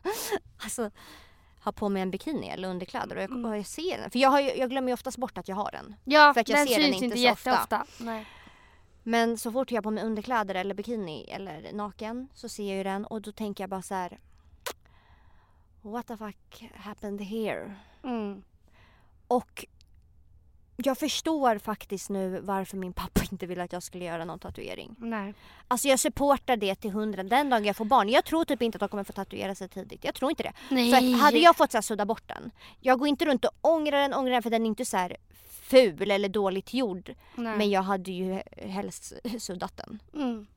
alltså, 0.64 0.92
har 1.60 1.72
på 1.72 1.90
mig 1.90 2.02
en 2.02 2.12
bikini 2.12 2.50
eller 2.50 2.68
underkläder 2.70 3.16
och 3.16 3.22
jag, 3.24 3.30
Mm. 3.32 3.46
och 3.46 3.58
jag 3.58 3.66
ser 3.66 3.98
den. 3.98 4.12
För 4.12 4.20
jag, 4.20 4.30
har 4.30 4.40
jag 4.40 4.70
glömmer 4.70 4.88
ju 4.90 4.94
oftast 4.94 5.18
bort 5.18 5.38
att 5.38 5.48
jag 5.48 5.56
har 5.56 5.72
den. 5.72 5.96
Ja, 6.06 6.34
För 6.34 6.42
att 6.42 6.50
jag 6.50 6.58
den 6.60 6.68
ser 6.68 6.76
den 6.80 6.84
syns 6.92 6.96
inte 7.04 7.06
inte 7.06 7.18
så 7.18 7.32
ofta. 7.32 7.50
jätteofta. 7.50 7.86
Nej. 8.00 8.26
Men 9.04 9.38
så 9.38 9.52
fort 9.52 9.72
jag 9.72 9.78
har 9.78 9.82
på 9.84 9.92
mig 9.92 10.04
underkläder 10.04 10.56
eller 10.56 10.76
bikini 10.76 11.24
eller 11.30 11.74
naken 11.74 12.28
så 12.34 12.50
ser 12.50 12.68
jag 12.68 12.78
ju 12.78 12.84
den 12.84 13.06
och 13.06 13.22
då 13.22 13.32
tänker 13.32 13.64
jag 13.64 13.70
bara 13.70 13.82
så 13.82 13.94
här. 13.96 14.20
What 15.82 16.08
the 16.08 16.18
fuck 16.18 16.64
happened 16.76 17.22
here? 17.22 17.76
Mm. 18.04 18.44
Och 19.28 19.66
jag 20.86 20.98
förstår 20.98 21.58
faktiskt 21.58 22.10
nu 22.10 22.40
varför 22.40 22.78
min 22.78 22.94
pappa 22.94 23.22
inte 23.32 23.46
ville 23.46 23.64
att 23.64 23.74
jag 23.74 23.84
skulle 23.84 24.06
göra 24.06 24.26
någon 24.26 24.40
tatuering. 24.40 24.96
Nej. 24.98 25.34
Alltså 25.68 25.88
jag 25.88 26.00
supportar 26.00 26.58
det 26.58 26.76
till 26.76 26.92
hundra 26.92 27.24
den 27.24 27.50
dagen 27.50 27.66
jag 27.66 27.76
får 27.76 27.86
barn. 27.86 28.10
Jag 28.10 28.26
tror 28.26 28.46
typ 28.46 28.62
inte 28.62 28.76
att 28.76 28.80
de 28.80 28.90
kommer 28.90 29.04
få 29.04 29.14
tatuera 29.14 29.56
sig 29.56 29.68
tidigt. 29.68 30.04
Jag 30.04 30.16
tror 30.16 30.32
inte 30.32 30.44
det. 30.44 30.54
Nej. 30.70 30.92
För 30.92 31.18
hade 31.18 31.38
jag 31.38 31.58
fått 31.58 31.72
så 31.72 31.78
här 31.78 31.82
sudda 31.82 32.06
bort 32.06 32.28
den. 32.28 32.52
Jag 32.80 33.00
går 33.00 33.08
inte 33.08 33.26
runt 33.26 33.46
och 33.46 33.52
ångrar 33.62 33.98
den, 33.98 34.14
ångrar 34.14 34.32
den 34.32 34.44
för 34.44 34.50
den 34.50 34.62
är 34.62 34.68
inte 34.68 34.86
så 34.86 34.98
här 34.98 35.18
ful 35.72 36.12
eller 36.12 36.30
dåligt 36.30 36.74
gjord. 36.74 37.16
Nej. 37.36 37.58
Men 37.58 37.70
jag 37.70 37.82
hade 37.82 38.12
ju 38.12 38.42
helst 38.58 39.14
suddat 39.40 39.78
den. 39.78 40.00
Mm. 40.14 40.48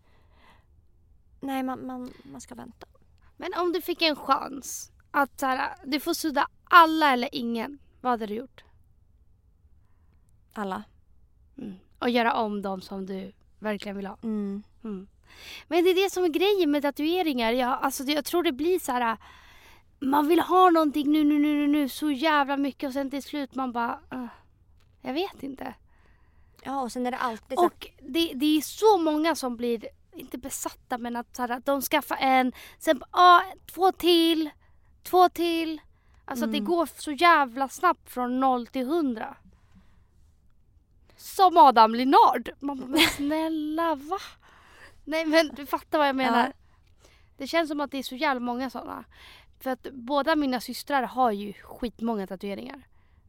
Nej 1.41 1.63
man, 1.63 1.87
man, 1.87 2.13
man 2.23 2.41
ska 2.41 2.55
vänta. 2.55 2.87
Men 3.37 3.55
om 3.55 3.73
du 3.73 3.81
fick 3.81 4.03
en 4.03 4.17
chans 4.17 4.93
att 5.11 5.41
så 5.41 5.47
här, 5.47 5.75
du 5.85 6.01
får 6.01 6.15
sudda 6.15 6.49
alla 6.65 7.13
eller 7.13 7.29
ingen. 7.33 7.79
Vad 8.01 8.11
hade 8.11 8.27
du 8.27 8.35
gjort? 8.35 8.65
Alla. 10.55 10.83
Mm. 11.59 11.75
Och 11.99 12.11
göra 12.11 12.35
om 12.35 12.63
dem 12.63 12.81
som 12.81 13.07
du 13.07 13.33
verkligen 13.59 13.97
vill 13.97 14.07
ha. 14.07 14.17
Mm. 14.23 14.63
Mm. 14.85 15.07
Men 15.69 15.85
det 15.85 15.91
är 15.91 16.05
det 16.05 16.11
som 16.11 16.25
är 16.25 16.29
grejen 16.29 16.71
med 16.71 16.83
tatueringar. 16.83 17.53
Jag, 17.53 17.79
alltså, 17.83 18.05
det- 18.05 18.13
jag 18.13 18.25
tror 18.25 18.43
det 18.43 18.53
blir 18.53 18.79
så 18.79 18.93
här. 18.93 19.17
Man 20.01 20.29
vill 20.29 20.41
ha 20.41 20.71
någonting 20.71 21.13
nu, 21.13 21.25
nu, 21.25 21.39
nu, 21.39 21.55
nu, 21.55 21.67
nu 21.67 21.89
så 21.89 22.11
jävla 22.11 22.57
mycket 22.57 22.87
och 22.87 22.93
sen 22.93 23.11
till 23.11 23.23
slut 23.23 23.55
man 23.55 23.73
bara... 23.73 23.99
Uh, 24.15 24.27
jag 25.03 25.13
vet 25.15 25.43
inte. 25.43 25.75
Ja 26.63 26.81
och 26.83 26.93
sen 26.93 27.07
är 27.07 27.11
det 27.11 27.17
alltid 27.19 27.59
så 27.59 27.67
Och 27.67 27.87
det, 28.01 28.33
det 28.35 28.57
är 28.57 28.61
så 28.61 28.99
många 28.99 29.35
som 29.35 29.57
blir, 29.57 29.87
inte 30.15 30.39
besatta 30.39 30.99
men 30.99 31.17
att, 31.17 31.37
så 31.37 31.43
här, 31.43 31.49
att 31.51 31.67
de 31.67 31.83
skaffar 31.83 32.17
en, 32.21 32.53
sen 32.79 33.03
ah, 33.11 33.41
två 33.75 33.93
till, 33.93 34.51
två 35.03 35.29
till. 35.29 35.81
Alltså 36.25 36.47
det 36.47 36.59
Mm. 36.59 36.71
går 36.71 36.87
så 36.97 37.13
jävla 37.13 37.69
snabbt 37.69 38.11
från 38.11 38.41
noll 38.41 38.67
till 38.67 38.87
hundra. 38.87 39.37
Som 41.25 41.57
Adam 41.57 41.95
Linnard. 41.95 42.51
Man 42.61 42.79
bara, 42.79 42.87
men 42.87 43.01
snälla 43.01 43.95
va? 43.95 44.19
Nej 45.05 45.27
men 45.27 45.49
du 45.55 45.67
fattar 45.67 45.99
vad 45.99 46.09
jag 46.09 46.17
menar. 46.17 46.47
Ja. 46.47 46.53
Det 47.37 47.47
känns 47.47 47.69
som 47.69 47.81
att 47.81 47.91
det 47.91 47.99
är 47.99 48.03
så 48.03 48.17
jävla 48.17 48.41
många 48.41 48.71
sådana. 48.71 49.05
För 49.61 49.71
att 49.71 49.87
båda 49.93 50.37
mina 50.37 50.61
systrar 50.61 51.03
har 51.03 51.31
ju 51.31 51.53
skitmånga 51.53 52.27
tatueringar. 52.27 52.83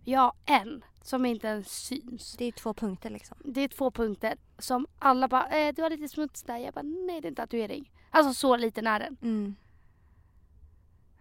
Jag 0.04 0.20
har 0.22 0.34
en 0.46 0.84
som 1.02 1.26
inte 1.26 1.48
ens 1.48 1.86
syns. 1.86 2.36
det 2.38 2.46
är 2.46 2.52
två 2.52 2.74
punkter 2.74 3.10
liksom. 3.10 3.38
Det 3.46 3.62
är 3.62 3.68
två 3.68 3.92
punkter 3.92 4.38
som 4.58 4.88
alla 5.00 5.28
bara, 5.28 5.48
eh, 5.50 5.74
du 5.74 5.82
har 5.82 5.90
lite 5.90 6.08
smuts 6.08 6.44
där. 6.44 6.58
Jag 6.58 6.74
bara, 6.74 6.82
nej 6.82 7.22
det 7.22 7.28
är 7.28 7.30
en 7.30 7.36
tatuering. 7.36 7.92
Alltså 8.10 8.34
så 8.34 8.56
liten 8.56 8.88
är 8.88 9.00
den. 9.00 9.18
Mm. 9.22 9.56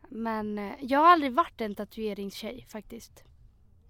Men 0.08 0.58
eh, 0.58 0.72
jag 0.80 0.98
har 0.98 1.08
aldrig 1.08 1.32
varit 1.32 1.60
en 1.60 1.74
tatueringstjej 1.74 2.66
faktiskt. 2.68 3.24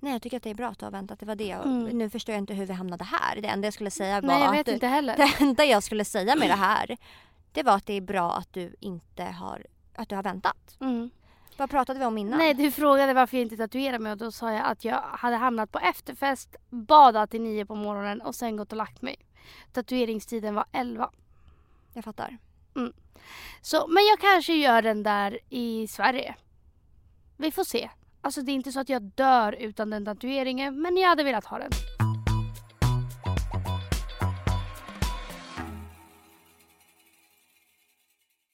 Nej 0.04 0.12
jag 0.12 0.22
tycker 0.22 0.36
att 0.36 0.42
det 0.42 0.50
är 0.50 0.54
bra 0.54 0.68
att 0.68 0.78
du 0.78 0.86
har 0.86 0.90
väntat. 0.90 1.20
Det 1.20 1.26
var 1.26 1.34
det 1.34 1.46
jag, 1.46 1.66
Mm. 1.66 1.98
Nu 1.98 2.10
förstår 2.10 2.32
jag 2.32 2.40
inte 2.40 2.54
hur 2.54 2.66
vi 2.66 2.72
hamnade 2.72 3.04
här. 3.04 3.40
Det 3.40 3.48
enda 3.48 3.66
jag 3.66 3.74
skulle 3.74 3.90
säga 3.90 4.20
var 4.20 4.28
Nej 4.28 4.40
jag 4.40 4.48
att 4.48 4.54
vet 4.54 4.66
du, 4.66 4.72
inte 4.72 4.86
heller. 4.86 5.16
Det 5.38 5.44
enda 5.44 5.64
jag 5.64 5.82
skulle 5.82 6.04
säga 6.04 6.36
med 6.36 6.50
det 6.50 6.54
här 6.54 6.96
det 7.54 7.62
var 7.62 7.72
att 7.76 7.86
det 7.86 7.92
är 7.92 8.00
bra 8.00 8.32
att 8.32 8.52
du 8.52 8.76
inte 8.80 9.24
har, 9.24 9.66
att 9.94 10.08
du 10.08 10.16
har 10.16 10.22
väntat. 10.22 10.76
Mm. 10.80 11.10
Vad 11.56 11.70
pratade 11.70 11.98
vi 11.98 12.04
om 12.04 12.18
innan? 12.18 12.38
Nej 12.38 12.54
du 12.54 12.70
frågade 12.70 13.14
varför 13.14 13.36
jag 13.36 13.42
inte 13.42 13.56
tatuerade 13.56 13.98
mig 13.98 14.12
och 14.12 14.18
då 14.18 14.32
sa 14.32 14.52
jag 14.52 14.64
att 14.66 14.84
jag 14.84 15.00
hade 15.02 15.36
hamnat 15.36 15.72
på 15.72 15.78
efterfest, 15.78 16.56
badat 16.70 17.30
till 17.30 17.42
nio 17.42 17.66
på 17.66 17.74
morgonen 17.74 18.20
och 18.20 18.34
sen 18.34 18.56
gått 18.56 18.72
och 18.72 18.78
lagt 18.78 19.02
mig. 19.02 19.16
Tatueringstiden 19.72 20.54
var 20.54 20.64
elva. 20.72 21.10
Jag 21.92 22.04
fattar. 22.04 22.38
Så, 23.62 23.86
men 23.86 24.06
jag 24.06 24.20
kanske 24.20 24.54
gör 24.54 24.82
den 24.82 25.02
där 25.02 25.38
i 25.48 25.86
Sverige. 25.88 26.34
Vi 27.36 27.50
får 27.50 27.64
se. 27.64 27.90
Alltså 28.24 28.42
det 28.42 28.52
är 28.52 28.54
inte 28.54 28.72
så 28.72 28.80
att 28.80 28.88
jag 28.88 29.02
dör 29.02 29.52
utan 29.52 29.90
den 29.90 30.04
tatueringen 30.04 30.82
men 30.82 30.96
jag 30.96 31.08
hade 31.08 31.24
velat 31.24 31.44
ha 31.44 31.58
den. 31.58 31.70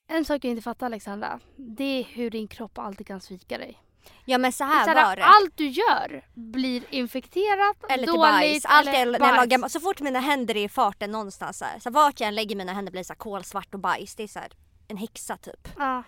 En 0.09 0.25
sak 0.25 0.45
jag 0.45 0.51
inte 0.51 0.63
fattar 0.63 0.87
Alexandra, 0.87 1.41
det 1.57 1.85
är 1.85 2.05
hur 2.05 2.31
din 2.31 2.49
kropp 2.49 2.79
alltid 2.79 3.07
kan 3.07 3.21
svika 3.21 3.59
dig. 3.59 3.83
Ja 4.25 4.39
men 4.39 4.53
så 4.53 4.65
här 4.65 4.85
så 4.85 4.95
var 4.95 5.03
här, 5.03 5.17
det. 5.17 5.25
allt 5.25 5.57
du 5.57 5.69
gör 5.69 6.25
blir 6.35 6.83
infekterat, 6.91 7.77
eller 7.89 8.07
dåligt 8.07 8.21
bajs. 8.21 8.65
Allt 8.65 8.89
eller 8.89 9.13
jag, 9.13 9.21
när 9.21 9.29
jag 9.29 9.37
bajs. 9.37 9.51
lagar, 9.51 9.69
så 9.69 9.81
fort 9.81 10.01
mina 10.01 10.21
händer 10.21 10.57
är 10.57 10.65
i 10.65 10.69
farten 10.69 11.11
någonstans 11.11 11.59
så, 11.59 11.65
här, 11.65 11.79
så 11.79 11.91
vart 11.91 12.21
jag 12.21 12.29
än 12.29 12.35
lägger 12.35 12.57
mina 12.57 12.73
händer 12.73 12.93
blir 12.93 13.01
det 13.01 13.05
så 13.05 13.13
här 13.13 13.19
kolsvart 13.19 13.75
och 13.75 13.81
bajs. 13.81 14.15
Det 14.15 14.23
är 14.23 14.29
så 14.29 14.39
här, 14.39 14.53
en 14.89 14.97
häxa 14.97 15.37
typ. 15.37 15.69
Ja. 15.79 16.03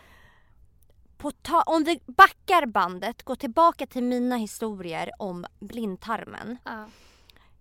På 1.22 1.30
ta- 1.30 1.62
om 1.66 1.84
vi 1.84 2.00
backar 2.06 2.66
bandet, 2.66 3.22
går 3.22 3.36
tillbaka 3.36 3.86
till 3.86 4.02
mina 4.04 4.36
historier 4.36 5.10
om 5.18 5.46
blindtarmen. 5.60 6.58
Ja. 6.64 6.86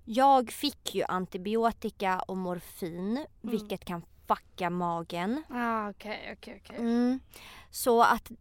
Jag 0.06 0.52
fick 0.52 0.96
ju 0.96 1.04
antibiotika 1.04 2.20
och 2.20 2.38
morfin 2.38 3.18
Mm. 3.18 3.28
vilket 3.42 3.86
kan 3.86 4.02
fucka 4.28 4.70
magen. 4.70 5.44
Ah, 5.50 5.90
Okej, 5.90 6.30
okej, 6.38 6.62
okej. 6.66 6.78
Mm. 6.78 7.20
Så 7.72 8.02
att 8.04 8.32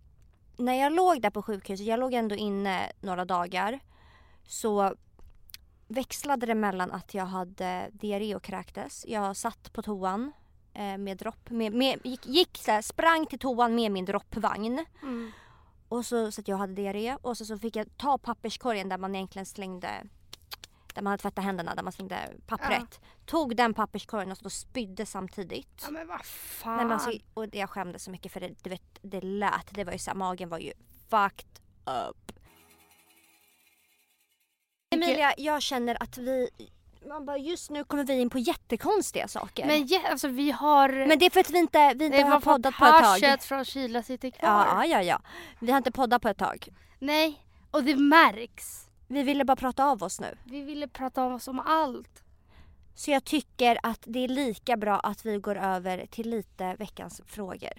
när 0.57 0.75
jag 0.75 0.93
låg 0.93 1.23
där 1.23 1.31
på 1.31 1.43
sjukhuset, 1.43 1.87
jag 1.87 2.01
låg 2.01 2.15
ändå 2.15 2.35
inne 2.35 2.93
några 3.01 3.25
dagar. 3.25 3.81
Så 4.47 4.95
växlade 5.89 6.47
det 6.47 6.55
mellan 6.55 6.91
att 6.93 7.15
jag 7.15 7.27
hade 7.27 7.91
diarré 7.93 8.35
och 8.35 8.43
kräktes. 8.43 9.05
Jag 9.09 9.37
satt 9.37 9.73
på 9.73 9.83
toan 9.83 10.33
med 10.75 11.17
dropp. 11.17 11.51
Med, 11.51 11.73
med, 11.73 12.01
gick, 12.05 12.27
gick 12.27 12.59
så 12.59 12.71
här, 12.71 12.83
sprang 12.83 13.27
till 13.27 13.39
toan 13.39 13.75
med 13.75 13.93
min 13.93 14.05
droppvagn. 14.05 14.85
Mm. 15.03 15.33
Och 15.89 16.07
så, 16.07 16.33
så 16.33 16.41
att 16.41 16.49
jag 16.49 16.57
hade 16.57 16.75
diarré. 16.75 17.17
Och 17.23 17.37
så, 17.37 17.45
så 17.45 17.59
fick 17.59 17.77
jag 17.77 17.97
ta 17.97 18.19
papperskorgen 18.19 18.89
där 18.89 18.99
man 18.99 19.15
egentligen 19.15 19.47
slängde 19.47 20.07
där 20.95 21.03
man 21.03 21.11
hade 21.11 21.21
tvättat 21.21 21.45
händerna, 21.45 21.75
där 21.75 21.83
man 21.83 21.93
slängde 21.93 22.31
pappret. 22.47 23.01
Tog 23.27 23.57
den 23.57 23.75
papperskorgen 23.75 24.31
och 24.31 24.37
så 24.39 24.45
då 24.45 24.51
spydde 24.51 25.07
samtidigt. 25.07 25.83
Ja 25.83 25.91
men 25.91 26.07
vad 26.07 26.25
fan. 26.25 26.77
Nej, 26.77 26.85
men 26.85 26.93
alltså, 26.93 27.13
och 27.35 27.47
jag 27.53 27.71
skämdes 27.71 28.05
så 28.05 28.11
mycket 28.11 28.33
för 28.33 28.41
det, 28.41 28.55
du 28.63 28.71
vet, 28.71 28.99
det 29.03 29.21
lät. 29.21 29.67
Det 29.71 29.85
var 29.85 29.93
ju 29.93 29.99
så 29.99 30.11
här, 30.11 30.17
magen 30.17 30.49
var 30.49 30.59
ju 30.59 30.73
fucked 31.09 31.61
up. 32.09 32.33
Emilia, 34.95 35.35
jag 35.39 35.63
känner 35.63 36.03
att 36.03 36.19
vi 36.19 36.51
man 37.09 37.27
bara 37.27 37.39
just 37.39 37.71
nu 37.71 37.85
kommer 37.85 38.05
vi 38.05 38.21
in 38.21 38.31
på 38.31 38.39
jättekonstiga 38.39 39.29
saker. 39.29 39.67
Men 39.67 39.87
ja, 39.87 40.01
alltså 40.11 40.29
vi 40.29 40.51
har... 40.51 41.07
Men 41.07 41.19
det 41.19 41.27
är 41.27 41.31
för 41.31 41.41
att 41.41 41.51
vi 41.51 41.59
inte, 41.59 41.95
vi 41.95 42.05
inte 42.05 42.19
det 42.19 42.25
har 42.25 42.41
poddat 42.41 42.75
på 42.77 42.85
ett 42.85 43.21
tag. 43.23 43.43
från 43.43 43.65
Kila 43.65 44.03
sitter 44.03 44.31
kvar. 44.31 44.67
Ja, 44.67 44.87
ja, 44.87 45.03
ja. 45.03 45.21
Vi 45.59 45.71
har 45.71 45.79
inte 45.79 45.93
poddat 45.93 46.23
på 46.23 46.29
ett 46.29 46.39
tag. 46.39 46.69
Nej, 46.99 47.47
och 47.71 47.85
det 47.85 47.97
märks. 47.97 48.87
Vi 49.09 49.23
ville 49.23 49.45
bara 49.45 49.57
prata 49.57 49.85
av 49.85 50.03
oss 50.03 50.21
nu. 50.21 50.39
Vi 50.45 50.63
ville 50.63 50.89
prata 50.89 51.25
om 51.25 51.35
oss 51.35 51.49
om 51.49 51.61
allt. 51.61 52.23
Så 52.95 53.11
jag 53.11 53.25
tycker 53.25 53.79
att 53.83 54.05
det 54.07 54.25
är 54.25 54.29
lika 54.29 54.77
bra 54.77 55.01
att 55.01 55.27
vi 55.27 55.39
går 55.39 55.57
över 55.57 56.07
till 56.07 56.31
lite 56.31 56.75
veckans 56.75 57.21
frågor. 57.27 57.73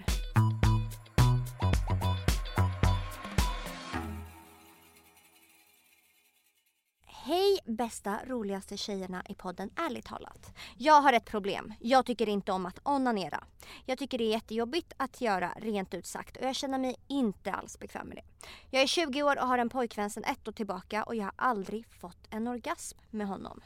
Hej 7.23 7.59
bästa 7.65 8.19
roligaste 8.27 8.77
tjejerna 8.77 9.23
i 9.29 9.35
podden 9.35 9.69
Ärligt 9.75 10.05
talat. 10.05 10.53
Jag 10.77 11.01
har 11.01 11.13
ett 11.13 11.25
problem. 11.25 11.73
Jag 11.79 12.05
tycker 12.05 12.29
inte 12.29 12.51
om 12.51 12.65
att 12.65 12.79
onanera. 12.83 13.43
Jag 13.85 13.97
tycker 13.97 14.17
det 14.17 14.23
är 14.23 14.31
jättejobbigt 14.31 14.93
att 14.97 15.21
göra 15.21 15.53
rent 15.57 15.93
ut 15.93 16.05
sagt 16.05 16.37
och 16.37 16.43
jag 16.43 16.55
känner 16.55 16.77
mig 16.77 16.95
inte 17.07 17.51
alls 17.51 17.79
bekväm 17.79 18.07
med 18.07 18.17
det. 18.17 18.47
Jag 18.69 18.81
är 18.81 18.87
20 18.87 19.23
år 19.23 19.39
och 19.39 19.47
har 19.47 19.57
en 19.57 19.69
pojkvän 19.69 20.09
sedan 20.09 20.23
ett 20.23 20.47
år 20.47 20.51
tillbaka 20.51 21.03
och 21.03 21.15
jag 21.15 21.23
har 21.23 21.33
aldrig 21.35 21.85
fått 21.87 22.27
en 22.29 22.47
orgasm 22.47 22.99
med 23.09 23.27
honom. 23.27 23.61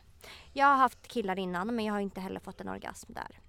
Jag 0.54 0.66
har 0.66 0.76
haft 0.76 1.08
killar 1.08 1.40
innan 1.40 1.76
men 1.76 1.86
jag 1.86 1.94
har 1.94 2.02
inte 2.02 2.22
heller 2.22 2.40
fått 2.40 2.62
en 2.62 2.70
orgasm 2.70 3.14
där. 3.14 3.40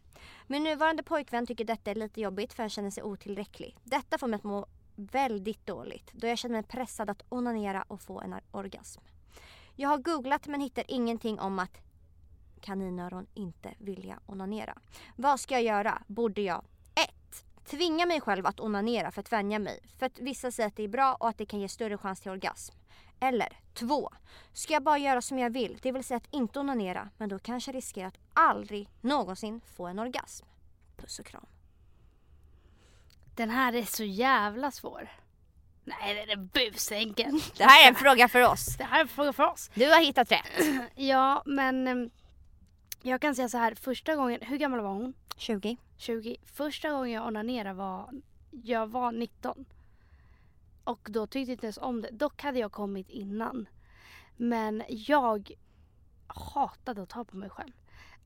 Min 0.47 0.63
nuvarande 0.63 1.03
pojkvän 1.03 1.47
tycker 1.47 1.65
detta 1.65 1.91
är 1.91 1.95
lite 1.95 2.21
jobbigt 2.21 2.53
för 2.53 2.63
han 2.63 2.71
känner 2.71 2.91
sig 2.91 3.03
otillräcklig. 3.03 3.77
Detta 3.85 4.19
får 4.19 4.27
mig 4.27 4.37
att 4.37 4.45
må 4.45 4.67
väldigt 4.97 5.67
dåligt 5.67 6.11
då 6.13 6.27
jag 6.27 6.39
känner 6.39 6.55
mig 6.55 6.63
pressad 6.63 7.11
att 7.11 7.23
onanera 7.29 7.83
och 7.89 8.01
få 8.01 8.21
en 8.21 8.35
orgasm. 8.51 9.01
Jag 9.79 9.89
har 9.89 9.99
googlat 9.99 10.47
men 10.47 10.61
hittar 10.61 10.85
ingenting 10.89 11.41
om 11.41 11.59
att 11.59 11.79
kaninöron 12.61 13.27
inte 13.35 13.75
vilja 13.79 14.19
onanera. 14.27 14.79
Vad 15.17 15.41
ska 15.41 15.55
jag 15.55 15.63
göra? 15.63 16.03
Borde 16.07 16.43
jag 16.43 16.65
1. 16.95 17.45
Tvinga 17.65 18.07
mig 18.07 18.21
själv 18.21 18.47
att 18.47 18.61
onanera 18.61 19.11
för 19.11 19.21
att 19.21 19.33
vänja 19.33 19.59
mig. 19.59 19.81
För 19.99 20.07
att 20.07 20.19
vissa 20.19 20.51
säger 20.51 20.67
att 20.67 20.77
det 20.77 20.83
är 20.83 20.89
bra 20.89 21.15
och 21.15 21.29
att 21.29 21.39
det 21.39 21.47
kan 21.47 21.61
ge 21.61 21.69
större 21.69 21.99
chans 21.99 22.21
till 22.21 22.31
orgasm. 22.31 22.75
Eller 23.21 23.61
2. 23.75 24.13
Ska 24.53 24.73
jag 24.73 24.83
bara 24.83 24.99
göra 24.99 25.23
som 25.23 25.39
jag 25.39 25.51
vill, 25.51 25.79
det 25.83 25.93
vill 25.93 26.05
säga 26.05 26.17
att 26.17 26.35
inte 26.35 26.61
onanera 26.61 27.11
men 27.17 27.29
då 27.29 27.39
kanske 27.39 27.71
jag 27.71 27.77
riskerar 27.77 28.09
att 28.09 28.19
aldrig 28.33 28.89
någonsin 29.01 29.61
få 29.61 29.87
en 29.87 29.99
orgasm. 29.99 30.47
Puss 30.97 31.19
och 31.19 31.27
kram. 31.27 31.47
Den 33.35 33.51
här 33.51 33.73
är 33.73 33.83
så 33.83 34.05
jävla 34.05 34.71
svår. 34.71 35.09
Nej, 35.87 36.27
den 36.27 36.31
är 36.41 36.71
busenkel. 36.71 37.41
Det 37.57 37.65
här 37.65 37.85
är 37.85 37.89
en 37.89 37.95
fråga 37.95 38.29
för 38.29 38.43
oss. 38.43 38.77
Det 38.77 38.85
här 38.85 38.97
är 38.99 39.03
en 39.03 39.09
fråga 39.09 39.33
för 39.33 39.45
oss. 39.45 39.71
Du 39.75 39.87
har 39.87 40.01
hittat 40.05 40.33
rätt. 40.33 40.47
Ja, 40.95 41.43
men 41.47 41.87
em, 41.89 42.11
jag 43.03 43.21
kan 43.21 43.35
säga 43.35 43.49
så 43.49 43.59
här. 43.59 43.75
Första 43.75 44.17
gången, 44.17 44.41
hur 44.43 44.57
gammal 44.57 44.81
var 44.81 44.91
hon? 44.91 45.15
20. 45.37 45.77
20. 45.97 46.37
Första 46.45 46.91
gången 46.91 47.11
jag 47.11 47.27
onanerade 47.27 47.75
var, 47.75 48.11
jag 48.51 48.87
var 48.87 49.13
19. 49.13 49.65
Och 50.85 51.09
då 51.11 51.27
tyckte 51.27 51.51
jag 51.51 51.55
inte 51.55 51.67
ens 51.67 51.79
om 51.79 52.03
det. 52.03 52.11
Dock 52.11 52.43
hade 52.43 52.59
jag 52.59 52.73
kommit 52.73 53.11
innan. 53.11 53.69
Men 54.37 54.83
jag 54.89 55.51
hatade 56.27 57.03
att 57.03 57.09
ta 57.09 57.25
på 57.25 57.37
mig 57.37 57.51
själv. 57.51 57.73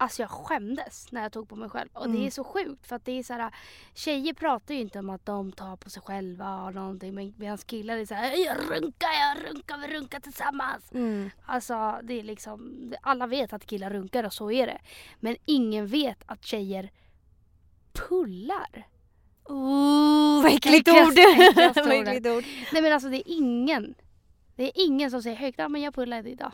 Alltså 0.00 0.22
jag 0.22 0.30
skämdes 0.30 1.12
när 1.12 1.22
jag 1.22 1.32
tog 1.32 1.48
på 1.48 1.56
mig 1.56 1.68
själv. 1.70 1.88
Och 1.92 2.04
det 2.08 2.14
Mm. 2.14 2.26
är 2.26 2.30
så 2.30 2.44
sjukt 2.44 2.86
för 2.86 2.96
att 2.96 3.04
det 3.04 3.18
är 3.18 3.22
så 3.22 3.32
här. 3.32 3.54
Tjejer 3.94 4.34
pratar 4.34 4.74
ju 4.74 4.80
inte 4.80 4.98
om 4.98 5.10
att 5.10 5.26
de 5.26 5.52
tar 5.52 5.76
på 5.76 5.90
sig 5.90 6.02
själva 6.02 6.62
och 6.64 6.74
någonting. 6.74 7.14
Men 7.14 7.34
medan 7.38 7.58
killar 7.58 7.96
är 7.96 8.06
så 8.06 8.14
här. 8.14 8.44
Jag 8.46 8.56
runkar, 8.58 9.08
jag 9.12 9.50
runkar, 9.50 9.78
vi 9.78 9.94
runkar 9.96 10.20
tillsammans. 10.20 10.92
Mm. 10.92 11.30
Alltså 11.46 11.98
det 12.02 12.14
är 12.20 12.22
liksom. 12.22 12.92
Alla 13.02 13.26
vet 13.26 13.52
att 13.52 13.66
killar 13.66 13.90
runkar 13.90 14.24
och 14.24 14.32
så 14.32 14.50
är 14.50 14.66
det. 14.66 14.78
Men 15.20 15.36
ingen 15.44 15.86
vet 15.86 16.22
att 16.26 16.44
tjejer 16.44 16.90
pullar. 17.92 18.86
Oh, 19.44 20.42
vad 20.42 20.52
äckligt 20.52 20.88
ord! 20.88 21.18
äckligt 21.92 22.26
ord. 22.26 22.44
Nej 22.72 22.82
men 22.82 22.92
alltså 22.92 23.08
det 23.08 23.16
är 23.16 23.22
ingen. 23.36 23.94
Det 24.56 24.64
är 24.64 24.72
ingen 24.86 25.10
som 25.10 25.22
säger 25.22 25.36
högt, 25.36 25.58
ja 25.58 25.68
men 25.68 25.80
jag 25.82 25.94
pullade 25.94 26.30
idag. 26.30 26.52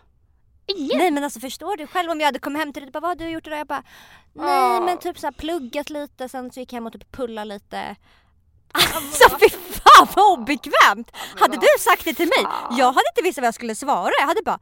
Ingen! 0.66 0.98
Nej 0.98 1.10
men 1.10 1.24
alltså 1.24 1.40
förstår 1.40 1.76
du 1.76 1.86
själv 1.86 2.10
om 2.10 2.20
jag 2.20 2.26
hade 2.26 2.38
kommit 2.38 2.60
hem 2.62 2.72
till 2.72 2.82
dig 2.82 2.86
och 2.88 2.92
bara 2.92 3.00
vad 3.00 3.10
har 3.10 3.26
du 3.26 3.28
gjort 3.32 3.46
idag? 3.46 3.58
Jag 3.58 3.66
bara 3.66 3.82
nej 4.32 4.46
Ja. 4.46 4.80
men 4.80 4.98
typ 4.98 5.18
så 5.18 5.26
här 5.26 5.32
pluggat 5.32 5.90
lite 5.90 6.28
sen 6.28 6.50
så 6.52 6.60
gick 6.60 6.72
jag 6.72 6.76
hem 6.76 6.86
och 6.86 6.92
typ 6.92 7.12
pulla 7.12 7.44
lite. 7.44 7.96
Alltså 8.72 9.38
fy 9.38 9.48
fan 9.48 10.06
vad 10.16 10.38
obekvämt! 10.38 11.10
Hade 11.40 11.56
du 11.56 11.66
sagt 11.80 12.04
det 12.04 12.14
till 12.14 12.26
mig? 12.28 12.46
Jag 12.70 12.86
hade 12.86 13.08
inte 13.12 13.22
visst 13.22 13.38
vad 13.38 13.46
jag 13.46 13.54
skulle 13.54 13.74
svara. 13.74 14.10
Jag 14.20 14.26
hade 14.26 14.42
bara 14.44 14.58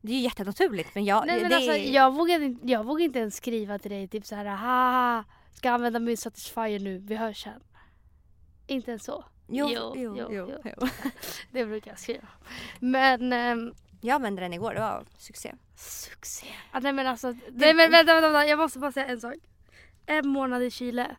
det 0.00 0.12
är 0.12 0.16
ju 0.16 0.22
jättenaturligt 0.22 0.94
men 0.94 1.04
jag... 1.04 1.26
Nej 1.26 1.40
men 1.40 1.50
det 1.50 1.56
alltså 1.56 1.72
jag 1.76 2.14
vågade, 2.14 2.44
inte- 2.44 2.66
jag 2.70 2.84
vågade 2.84 3.04
inte 3.04 3.18
ens 3.18 3.36
skriva 3.36 3.78
till 3.78 3.90
dig 3.90 4.08
typ 4.08 4.26
så 4.26 4.34
här, 4.34 4.44
haha, 4.44 5.24
ska 5.52 5.70
använda 5.70 5.98
min 5.98 6.16
satisfier 6.16 6.78
nu, 6.78 6.98
vi 6.98 7.16
hörs 7.16 7.42
sen. 7.42 7.62
Inte 8.66 8.90
ens 8.90 9.04
så. 9.04 9.24
Jo, 9.48 9.68
Jo, 9.72 9.92
jo, 9.96 10.16
jo, 10.18 10.28
jo, 10.30 10.58
jo. 10.64 10.72
jo. 10.80 10.88
Det 11.52 11.64
brukar 11.66 11.90
jag 11.90 11.98
skriva. 12.00 12.28
Men 12.80 13.32
ehm, 13.32 13.74
Jag 14.04 14.14
använde 14.14 14.42
den 14.42 14.52
igår, 14.52 14.74
det 14.74 14.80
var 14.80 15.06
succé. 15.18 15.54
succé. 15.76 16.46
Ah, 16.72 16.80
nej 16.80 16.92
men 16.92 17.06
alltså, 17.06 17.34
nej 17.48 17.74
men 17.74 17.90
vänta, 17.90 18.14
vänta, 18.14 18.20
vänta, 18.20 18.46
jag 18.46 18.58
måste 18.58 18.78
bara 18.78 18.92
säga 18.92 19.06
en 19.06 19.20
sak. 19.20 19.34
En 20.06 20.28
månad 20.28 20.62
i 20.62 20.70
Chile. 20.70 21.16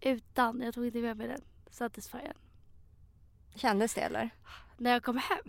Utan, 0.00 0.60
jag 0.60 0.74
tog 0.74 0.86
inte 0.86 0.98
med 0.98 1.16
mig 1.16 1.28
den, 1.28 1.40
satisfier. 1.70 2.36
Kändes 3.54 3.94
det 3.94 4.00
eller? 4.00 4.30
När 4.76 4.90
jag 4.90 5.02
kom 5.02 5.16
hem. 5.16 5.44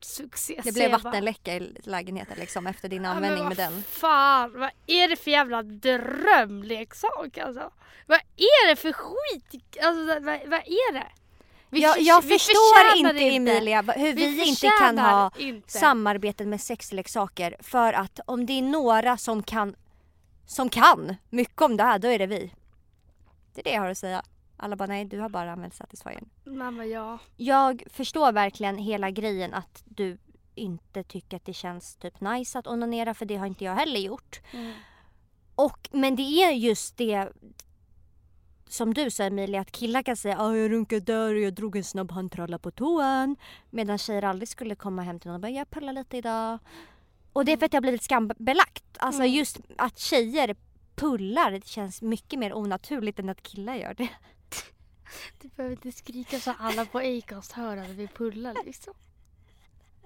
Succé. 0.00 0.60
Det 0.64 0.72
blev 0.72 0.90
vattenläcka 0.90 1.56
i 1.56 1.76
lägenheten 1.82 2.38
liksom 2.38 2.66
efter 2.66 2.88
din 2.88 3.04
Ja, 3.04 3.10
användning 3.10 3.44
vad 3.44 3.58
med 3.58 3.72
den. 3.72 3.82
Fan, 3.82 4.52
vad 4.60 4.70
är 4.86 5.08
det 5.08 5.16
för 5.16 5.30
jävla 5.30 5.62
drömleksak 5.62 7.38
alltså? 7.38 7.72
Vad 8.06 8.20
är 8.36 8.68
det 8.68 8.76
för 8.76 8.92
skit? 8.92 9.76
Alltså 9.82 10.04
vad, 10.06 10.24
vad 10.24 10.60
är 10.60 10.92
det? 10.92 11.06
Vi 11.72 11.82
Jag, 11.82 12.00
jag 12.00 12.22
vi 12.22 12.28
förstår 12.28 12.96
inte 12.96 13.24
Emilia 13.24 13.82
hur 13.82 14.14
vi, 14.14 14.48
inte 14.48 14.70
kan 14.78 14.98
ha 14.98 15.30
inte. 15.38 15.70
samarbeten 15.78 16.50
med 16.50 16.60
sexleksaker 16.60 17.56
för 17.60 17.92
att 17.92 18.20
om 18.26 18.46
det 18.46 18.52
är 18.52 18.62
några 18.62 19.16
som 19.16 19.42
kan 19.42 19.76
som 20.46 20.68
kan 20.68 21.16
mycket 21.30 21.62
om 21.62 21.76
det 21.76 21.82
här 21.82 21.98
då 21.98 22.08
är 22.08 22.18
det 22.18 22.26
vi. 22.26 22.54
Det 23.54 23.60
är 23.60 23.64
det 23.64 23.70
jag 23.70 23.80
har 23.80 23.88
att 23.88 23.98
säga. 23.98 24.22
Alla 24.56 24.76
bara 24.76 24.86
nej 24.86 25.04
du 25.04 25.20
har 25.20 25.28
bara 25.28 25.52
använt 25.52 25.74
Satisfyern. 25.74 26.28
Mamma 26.44 26.86
ja. 26.86 27.18
Jag 27.36 27.82
förstår 27.90 28.32
verkligen 28.32 28.78
hela 28.78 29.10
grejen 29.10 29.54
att 29.54 29.82
du 29.84 30.18
inte 30.54 31.02
tycker 31.02 31.36
att 31.36 31.44
det 31.44 31.54
känns 31.54 31.96
typ 31.96 32.20
nice 32.20 32.58
att 32.58 32.66
onanera 32.66 33.14
för 33.14 33.26
det 33.26 33.36
har 33.36 33.46
inte 33.46 33.64
jag 33.64 33.74
heller 33.74 34.00
gjort. 34.00 34.40
Mm. 34.52 34.72
Och, 35.54 35.88
men 35.92 36.16
det 36.16 36.22
är 36.22 36.50
just 36.50 36.96
det 36.96 37.28
som 38.72 38.94
du 38.94 39.10
sa 39.10 39.24
Emilia, 39.24 39.60
att 39.60 39.72
killar 39.72 40.02
kan 40.02 40.16
säga 40.16 40.36
att 40.36 40.56
jag 40.56 40.70
runkade 40.70 41.00
där 41.00 41.34
och 41.34 41.40
jag 41.40 41.54
drog 41.54 41.76
en 41.76 41.84
snabb 41.84 42.10
handtralla 42.10 42.58
på 42.58 42.70
toan. 42.70 43.36
Medan 43.70 43.98
tjejer 43.98 44.22
aldrig 44.22 44.48
skulle 44.48 44.74
komma 44.74 45.02
hem 45.02 45.20
till 45.20 45.28
någon 45.28 45.34
och 45.34 45.40
bara 45.40 45.50
jag 45.50 45.70
pullar 45.70 45.92
lite 45.92 46.16
idag. 46.16 46.58
Och 47.32 47.44
det 47.44 47.52
är 47.52 47.56
för 47.56 47.66
att 47.66 47.72
har 47.72 47.80
blivit 47.80 48.02
skambelagt. 48.02 48.84
Alltså 48.98 49.22
Mm. 49.22 49.34
just 49.34 49.60
att 49.78 49.98
tjejer 49.98 50.56
pullar 50.94 51.50
det 51.50 51.66
känns 51.66 52.02
mycket 52.02 52.38
mer 52.38 52.54
onaturligt 52.54 53.18
än 53.18 53.28
att 53.28 53.42
killar 53.42 53.74
gör 53.74 53.94
det. 53.94 54.08
Du 55.40 55.48
behöver 55.48 55.76
inte 55.76 55.92
skrika 55.92 56.40
så 56.40 56.54
alla 56.58 56.84
på 56.84 56.98
Acast 56.98 57.52
hör 57.52 57.76
att 57.76 57.88
vi 57.88 58.08
pullar 58.08 58.56
liksom. 58.64 58.94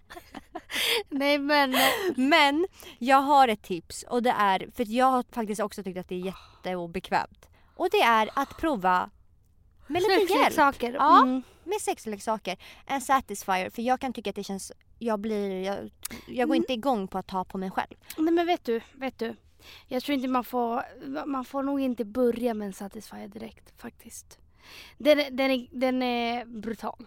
Nej 1.09 1.39
men 1.39 1.75
eh, 1.75 1.81
Men 2.17 2.67
jag 2.99 3.23
har 3.23 3.49
ett 3.49 3.63
tips 3.63 4.05
och 4.09 4.23
det 4.23 4.31
är, 4.31 4.69
för 4.75 4.87
jag 4.89 5.07
har 5.07 5.25
faktiskt 5.33 5.61
också 5.61 5.83
tyckt 5.83 5.99
att 5.99 6.09
det 6.09 6.15
är 6.15 6.33
jätteobekvämt. 6.33 7.49
Och 7.77 7.89
det 7.91 8.01
är 8.01 8.31
att 8.35 8.57
prova 8.57 9.11
med 9.87 10.03
lite 10.03 10.33
hjälp. 10.33 10.55
saker. 10.55 10.93
Ja. 10.95 11.23
Mm. 11.23 11.43
med 11.65 11.81
sexleksaker. 11.81 12.57
En 12.87 13.01
satisfier 13.01 13.71
för 13.71 13.83
jag 13.83 14.01
kan 14.01 14.13
tycka 14.13 14.31
att 14.31 14.37
det 14.37 14.45
känns, 14.45 14.73
jag 14.99 15.21
blir, 15.21 15.63
jag, 15.63 15.91
jag 16.27 16.49
går 16.49 16.55
Mm. 16.55 16.63
inte 16.63 16.73
igång 16.73 17.09
på 17.09 17.19
att 17.19 17.27
ta 17.27 17.45
på 17.45 17.59
mig 17.59 17.71
själv. 17.71 17.95
Nej 18.19 18.33
men 18.33 18.47
vet 18.47 18.65
du, 18.65 18.81
vet 18.95 19.19
du. 19.19 19.37
Jag 19.89 20.03
tror 20.03 20.15
inte 20.15 20.29
man 20.29 20.45
får, 20.45 20.83
man 21.27 21.45
får 21.45 21.63
nog 21.63 21.81
inte 21.81 22.05
börja 22.05 22.55
med 22.55 22.67
en 22.67 22.73
Satisfyer 22.73 23.29
direkt 23.29 23.81
faktiskt. 23.81 24.39
Den, 24.99 25.37
den, 25.37 25.51
är, 25.51 25.67
den 25.71 26.03
är 26.03 26.45
brutal. 26.45 27.07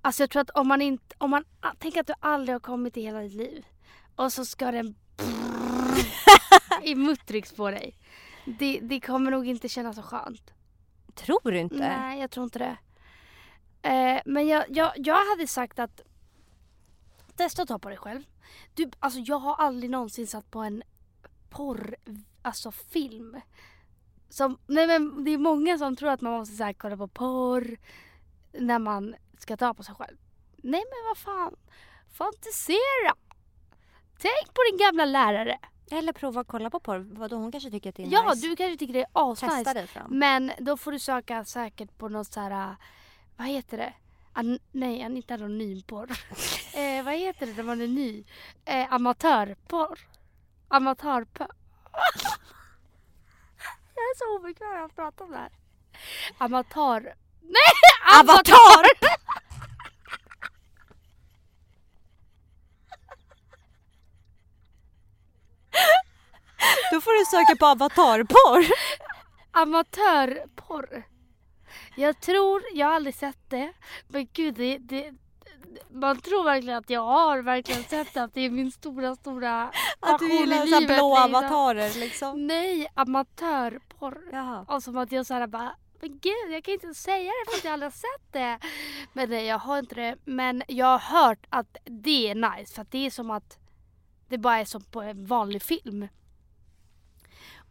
Alltså 0.00 0.22
jag 0.22 0.30
tror 0.30 0.42
att 0.42 0.50
om 0.50 0.68
man 0.68 0.82
inte, 0.82 1.14
om 1.18 1.30
man, 1.30 1.44
ah, 1.60 1.72
tänk 1.78 1.96
att 1.96 2.06
du 2.06 2.14
aldrig 2.20 2.54
har 2.54 2.60
kommit 2.60 2.96
i 2.96 3.02
hela 3.02 3.20
ditt 3.20 3.32
liv. 3.34 3.64
Och 4.16 4.32
så 4.32 4.44
ska 4.44 4.70
den 4.72 4.94
i 6.82 6.94
muttrix 6.94 7.52
på 7.52 7.70
dig. 7.70 7.94
Det, 8.44 8.80
det 8.82 9.00
kommer 9.00 9.30
nog 9.30 9.46
inte 9.46 9.68
kännas 9.68 9.96
så 9.96 10.02
skönt. 10.02 10.52
Tror 11.14 11.50
du 11.50 11.58
inte? 11.58 11.76
Nej, 11.76 12.20
jag 12.20 12.30
tror 12.30 12.44
inte 12.44 12.58
det. 12.58 12.76
Eh, 13.88 14.22
men 14.24 14.48
jag, 14.48 14.64
jag, 14.68 14.92
jag 14.96 15.24
hade 15.30 15.46
sagt 15.46 15.78
att 15.78 16.00
testa 17.36 17.62
att 17.62 17.68
ta 17.68 17.78
på 17.78 17.88
dig 17.88 17.98
själv. 17.98 18.22
Du, 18.74 18.90
alltså 18.98 19.18
jag 19.18 19.38
har 19.38 19.54
aldrig 19.54 19.90
någonsin 19.90 20.26
satt 20.26 20.50
på 20.50 20.58
en 20.58 20.82
porr, 21.50 21.96
alltså 22.42 22.72
film. 22.72 23.40
Som, 24.28 24.58
nej 24.66 24.86
men 24.86 25.24
det 25.24 25.30
är 25.30 25.38
många 25.38 25.78
som 25.78 25.96
tror 25.96 26.10
att 26.10 26.20
man 26.20 26.32
måste 26.32 26.56
så 26.56 26.64
här, 26.64 26.72
kolla 26.72 26.96
på 26.96 27.08
porr 27.08 27.78
när 28.52 28.78
man 28.78 29.14
ska 29.38 29.56
ta 29.56 29.74
på 29.74 29.82
sig 29.82 29.94
själv. 29.94 30.16
Nej 30.56 30.82
men 30.90 31.08
vad 31.08 31.18
fan. 31.18 31.56
Fantisera! 32.12 33.14
Tänk 34.18 34.54
på 34.54 34.60
din 34.70 34.78
gamla 34.78 35.04
lärare. 35.04 35.58
Eller 35.92 36.12
prova 36.12 36.40
att 36.40 36.46
kolla 36.48 36.70
på 36.70 36.80
porr. 36.80 36.98
Vadå, 37.18 37.36
hon 37.36 37.52
kanske 37.52 37.70
tycker 37.70 37.88
att 37.90 37.96
det 37.96 38.02
är 38.02 38.06
Ja, 38.12 38.30
nice. 38.34 38.46
du 38.48 38.56
kanske 38.56 38.76
tycker 38.78 38.92
det 38.92 39.00
är 39.00 39.06
asnice. 39.12 39.54
Testa 39.56 39.74
dig 39.74 39.86
fram. 39.86 40.18
Men 40.18 40.52
då 40.58 40.76
får 40.76 40.92
du 40.92 40.98
söka 40.98 41.44
säkert 41.44 41.98
på 41.98 42.08
något 42.08 42.32
så 42.32 42.40
här, 42.40 42.50
äh, 42.70 42.74
vad 43.36 43.46
heter 43.46 43.76
det? 43.78 43.92
An- 44.32 44.58
nej, 44.72 45.00
inte 45.00 45.34
anonymporr. 45.34 46.10
eh, 46.74 47.04
vad 47.04 47.14
heter 47.14 47.46
det 47.46 47.52
när 47.56 47.62
man 47.62 47.80
är 47.80 47.86
ny? 47.88 48.24
Eh, 48.64 48.92
amatörporr. 48.92 49.98
Amatörporr. 50.68 51.50
Jag 53.94 54.02
är 54.02 54.18
så 54.18 54.36
obekväm 54.38 54.84
att 54.84 54.96
prata 54.96 55.24
om 55.24 55.30
det 55.30 55.36
här. 55.36 55.52
Amatör... 56.38 57.00
Nej! 57.40 58.20
Avatar! 58.20 58.86
Då 66.92 67.00
får 67.00 67.18
du 67.18 67.24
söka 67.24 67.56
på 67.56 67.66
avatarporr. 67.66 68.64
Amatörporr. 69.50 71.02
Jag 71.96 72.20
tror, 72.20 72.62
jag 72.74 72.86
har 72.86 72.94
aldrig 72.94 73.14
sett 73.14 73.50
det. 73.50 73.72
Men 74.08 74.28
gud, 74.32 74.54
det, 74.54 74.78
det, 74.78 75.12
man 75.90 76.20
tror 76.20 76.44
verkligen 76.44 76.78
att 76.78 76.90
jag 76.90 77.00
har 77.00 77.38
verkligen 77.38 77.84
sett 77.84 78.14
det. 78.14 78.22
Att 78.22 78.34
det 78.34 78.40
är 78.40 78.50
min 78.50 78.72
stora, 78.72 79.16
stora 79.16 79.72
Att 80.00 80.18
du 80.18 80.32
gillar 80.32 80.66
så 80.66 80.74
här 80.74 80.86
blå 80.86 81.14
liksom. 81.14 81.34
avatarer 81.34 82.00
liksom. 82.00 82.46
Nej, 82.46 82.86
amatörporr. 82.94 84.28
Jaha. 84.32 84.64
Och 84.68 84.82
som 84.82 84.96
att 84.96 85.12
jag 85.12 85.26
såhär 85.26 85.46
bara, 85.46 85.76
men 86.00 86.18
gud 86.18 86.50
jag 86.50 86.64
kan 86.64 86.74
inte 86.74 86.94
säga 86.94 87.30
det 87.30 87.50
för 87.50 87.58
att 87.58 87.64
jag 87.64 87.72
aldrig 87.72 87.92
har 87.92 87.96
sett 87.96 88.32
det. 88.32 88.58
Men 89.12 89.30
nej 89.30 89.46
jag 89.46 89.58
har 89.58 89.78
inte 89.78 89.94
det. 89.94 90.16
Men 90.24 90.62
jag 90.68 90.98
har 90.98 91.26
hört 91.26 91.46
att 91.48 91.76
det 91.84 92.30
är 92.30 92.34
nice 92.34 92.74
för 92.74 92.82
att 92.82 92.90
det 92.90 93.06
är 93.06 93.10
som 93.10 93.30
att 93.30 93.58
det 94.28 94.38
bara 94.38 94.58
är 94.58 94.64
som 94.64 94.84
på 94.84 95.02
en 95.02 95.26
vanlig 95.26 95.62
film. 95.62 96.08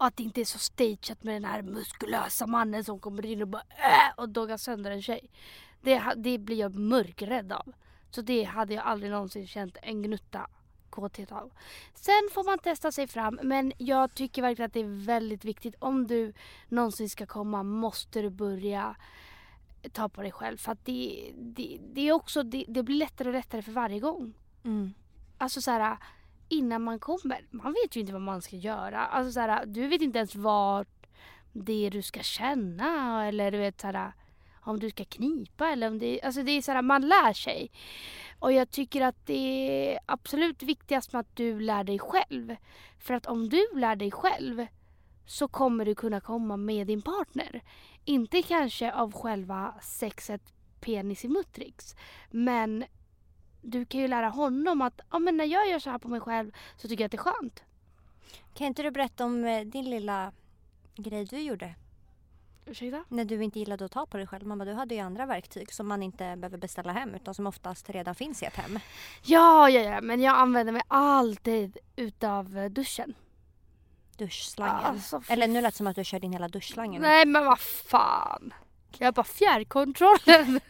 Att 0.03 0.17
det 0.17 0.23
inte 0.23 0.41
är 0.41 0.45
så 0.45 0.59
stageat 0.59 1.23
med 1.23 1.35
den 1.35 1.45
här 1.45 1.61
muskulösa 1.61 2.47
mannen 2.47 2.83
som 2.83 2.99
kommer 2.99 3.25
in 3.25 3.41
och 3.41 3.47
bara 3.47 3.63
äh, 3.69 4.13
och 4.17 4.29
doggar 4.29 4.57
sönder 4.57 4.91
en 4.91 5.01
tjej. 5.01 5.29
Det, 5.81 6.03
det 6.17 6.37
blir 6.37 6.59
jag 6.59 6.75
mörkrädd 6.75 7.51
av. 7.51 7.73
Så 8.11 8.21
det 8.21 8.43
hade 8.43 8.73
jag 8.73 8.85
aldrig 8.85 9.11
någonsin 9.11 9.47
känt 9.47 9.77
en 9.81 10.01
gnutta 10.01 10.47
kåthet 10.89 11.31
av. 11.31 11.51
Sen 11.95 12.29
får 12.33 12.43
man 12.43 12.59
testa 12.59 12.91
sig 12.91 13.07
fram 13.07 13.39
men 13.43 13.73
jag 13.77 14.13
tycker 14.13 14.41
verkligen 14.41 14.67
att 14.67 14.73
det 14.73 14.79
är 14.79 15.05
väldigt 15.05 15.45
viktigt. 15.45 15.75
Om 15.79 16.07
du 16.07 16.33
någonsin 16.69 17.09
ska 17.09 17.25
komma 17.25 17.63
måste 17.63 18.21
du 18.21 18.29
börja 18.29 18.95
ta 19.91 20.09
på 20.09 20.21
dig 20.21 20.31
själv. 20.31 20.57
För 20.57 20.71
att 20.71 20.85
det, 20.85 21.31
det, 21.35 21.79
det 21.93 22.01
är 22.01 22.11
också, 22.11 22.43
det, 22.43 22.65
det 22.67 22.83
blir 22.83 22.95
lättare 22.95 23.27
och 23.27 23.33
lättare 23.33 23.61
för 23.61 23.71
varje 23.71 23.99
gång. 23.99 24.33
Mm. 24.63 24.93
Alltså 25.37 25.61
så 25.61 25.71
här 25.71 25.97
innan 26.51 26.83
man 26.83 26.99
kommer. 26.99 27.45
Man 27.51 27.73
vet 27.73 27.95
ju 27.95 27.99
inte 27.99 28.13
vad 28.13 28.21
man 28.21 28.41
ska 28.41 28.55
göra. 28.55 29.05
Alltså 29.05 29.31
så 29.31 29.39
här, 29.39 29.65
du 29.65 29.87
vet 29.87 30.01
inte 30.01 30.17
ens 30.17 30.35
vart 30.35 31.07
det 31.53 31.85
är 31.85 31.91
du 31.91 32.01
ska 32.01 32.19
känna 32.19 33.27
eller 33.27 33.51
du 33.51 33.57
vet 33.57 33.81
så 33.81 33.87
här 33.87 34.11
om 34.61 34.79
du 34.79 34.89
ska 34.89 35.05
knipa 35.05 35.69
eller 35.69 35.87
om 35.87 35.99
det 35.99 36.21
alltså 36.21 36.43
det 36.43 36.51
är 36.51 36.61
så 36.61 36.71
här, 36.71 36.81
man 36.81 37.07
lär 37.07 37.33
sig. 37.33 37.71
Och 38.39 38.51
jag 38.51 38.71
tycker 38.71 39.01
att 39.01 39.25
det 39.25 39.33
är 39.93 39.99
absolut 40.05 40.63
viktigast 40.63 41.13
med 41.13 41.19
att 41.19 41.35
du 41.35 41.59
lär 41.59 41.83
dig 41.83 41.99
själv. 41.99 42.55
För 42.99 43.13
att 43.13 43.25
om 43.25 43.49
du 43.49 43.67
lär 43.75 43.95
dig 43.95 44.11
själv 44.11 44.65
så 45.25 45.47
kommer 45.47 45.85
du 45.85 45.95
kunna 45.95 46.21
komma 46.21 46.57
med 46.57 46.87
din 46.87 47.01
partner. 47.01 47.61
Inte 48.05 48.41
kanske 48.41 48.93
av 48.93 49.13
själva 49.13 49.75
sexet 49.81 50.41
penis 50.81 51.25
i 51.25 51.27
muttrix. 51.27 51.95
Men 52.31 52.85
du 53.61 53.85
kan 53.85 54.01
ju 54.01 54.07
lära 54.07 54.29
honom 54.29 54.81
att 54.81 55.01
ja, 55.11 55.19
men 55.19 55.37
när 55.37 55.45
jag 55.45 55.69
gör 55.69 55.79
så 55.79 55.89
här 55.89 55.97
på 55.97 56.07
mig 56.07 56.19
själv 56.19 56.51
så 56.77 56.87
tycker 56.87 57.03
jag 57.03 57.05
att 57.05 57.11
det 57.11 57.17
är 57.17 57.33
skönt. 57.33 57.63
Kan 58.53 58.67
inte 58.67 58.83
du 58.83 58.91
berätta 58.91 59.25
om 59.25 59.45
eh, 59.45 59.65
din 59.65 59.89
lilla 59.89 60.31
grej 60.95 61.25
du 61.25 61.39
gjorde? 61.39 61.75
Ursäkta? 62.65 63.03
När 63.09 63.25
du 63.25 63.43
inte 63.43 63.59
gillade 63.59 63.85
att 63.85 63.91
ta 63.91 64.05
på 64.05 64.17
dig 64.17 64.27
själv. 64.27 64.47
Mamma, 64.47 64.65
du 64.65 64.73
hade 64.73 64.95
ju 64.95 65.01
andra 65.01 65.25
verktyg 65.25 65.73
som 65.73 65.87
man 65.87 66.03
inte 66.03 66.35
behöver 66.35 66.57
beställa 66.57 66.93
hem 66.93 67.15
utan 67.15 67.33
som 67.33 67.47
oftast 67.47 67.89
redan 67.89 68.15
finns 68.15 68.43
i 68.43 68.45
ett 68.45 68.55
hem. 68.55 68.79
Ja, 69.23 69.69
ja, 69.69 69.81
ja, 69.81 70.01
men 70.01 70.21
jag 70.21 70.35
använder 70.35 70.73
mig 70.73 70.81
alltid 70.87 71.77
utav 71.95 72.57
eh, 72.57 72.69
duschen. 72.69 73.13
Duschslangen. 74.17 74.85
Alltså, 74.85 75.21
Eller 75.27 75.47
nu 75.47 75.61
lät 75.61 75.73
det 75.73 75.77
som 75.77 75.87
att 75.87 75.95
du 75.95 76.03
körde 76.03 76.25
in 76.25 76.33
hela 76.33 76.47
duschslangen. 76.47 77.01
Nej 77.01 77.25
men 77.25 77.45
vad 77.45 77.59
fan. 77.59 78.53
Jag 78.97 79.13
bara 79.13 79.23
fjärrkontrollen. 79.23 80.59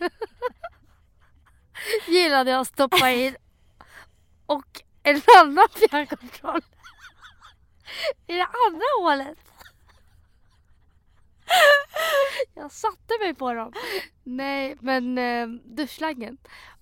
Gillade 2.07 2.51
jag 2.51 2.61
att 2.61 2.67
stoppa 2.67 3.11
in. 3.11 3.35
Och 4.45 4.81
en 5.03 5.21
annan 5.37 5.67
fjärrkontroll. 5.75 6.61
I 8.27 8.33
det 8.33 8.47
andra 8.67 8.85
hålet. 8.99 9.37
Jag 12.53 12.71
satte 12.71 13.19
mig 13.19 13.33
på 13.33 13.53
dem. 13.53 13.73
Nej 14.23 14.77
men 14.79 15.17
eh, 15.17 15.47
duschslangen. 15.47 16.37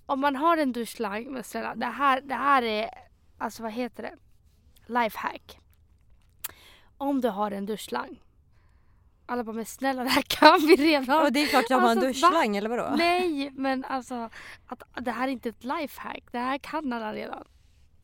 Om 0.06 0.20
man 0.20 0.36
har 0.36 0.56
en 0.56 0.72
duschslang, 0.72 1.32
men 1.32 1.44
snälla 1.44 1.74
det 1.74 1.86
här, 1.86 2.20
det 2.20 2.34
här 2.34 2.62
är, 2.62 2.90
alltså 3.38 3.62
vad 3.62 3.72
heter 3.72 4.02
det? 4.02 4.16
Lifehack. 4.86 5.58
Om 6.98 7.20
du 7.20 7.28
har 7.28 7.50
en 7.50 7.66
duschslang 7.66 8.20
alla 9.30 9.44
bara, 9.44 9.56
men 9.56 9.66
snälla 9.66 10.04
det 10.04 10.10
här 10.10 10.22
kan 10.22 10.60
vi 10.66 10.76
redan. 10.76 11.22
Och 11.26 11.32
det 11.32 11.42
är 11.42 11.46
klart 11.46 11.64
du 11.68 11.74
har 11.74 11.80
en 11.80 11.88
Alltså, 11.88 12.06
duschslang 12.06 12.56
eller 12.56 12.68
vadå? 12.68 12.94
Nej, 12.96 13.50
men 13.54 13.84
alltså 13.84 14.30
att 14.66 14.82
det 15.00 15.10
här 15.10 15.28
är 15.28 15.32
inte 15.32 15.48
ett 15.48 15.64
lifehack. 15.64 16.24
Det 16.32 16.38
här 16.38 16.58
kan 16.58 16.92
alla 16.92 17.14
redan. 17.14 17.44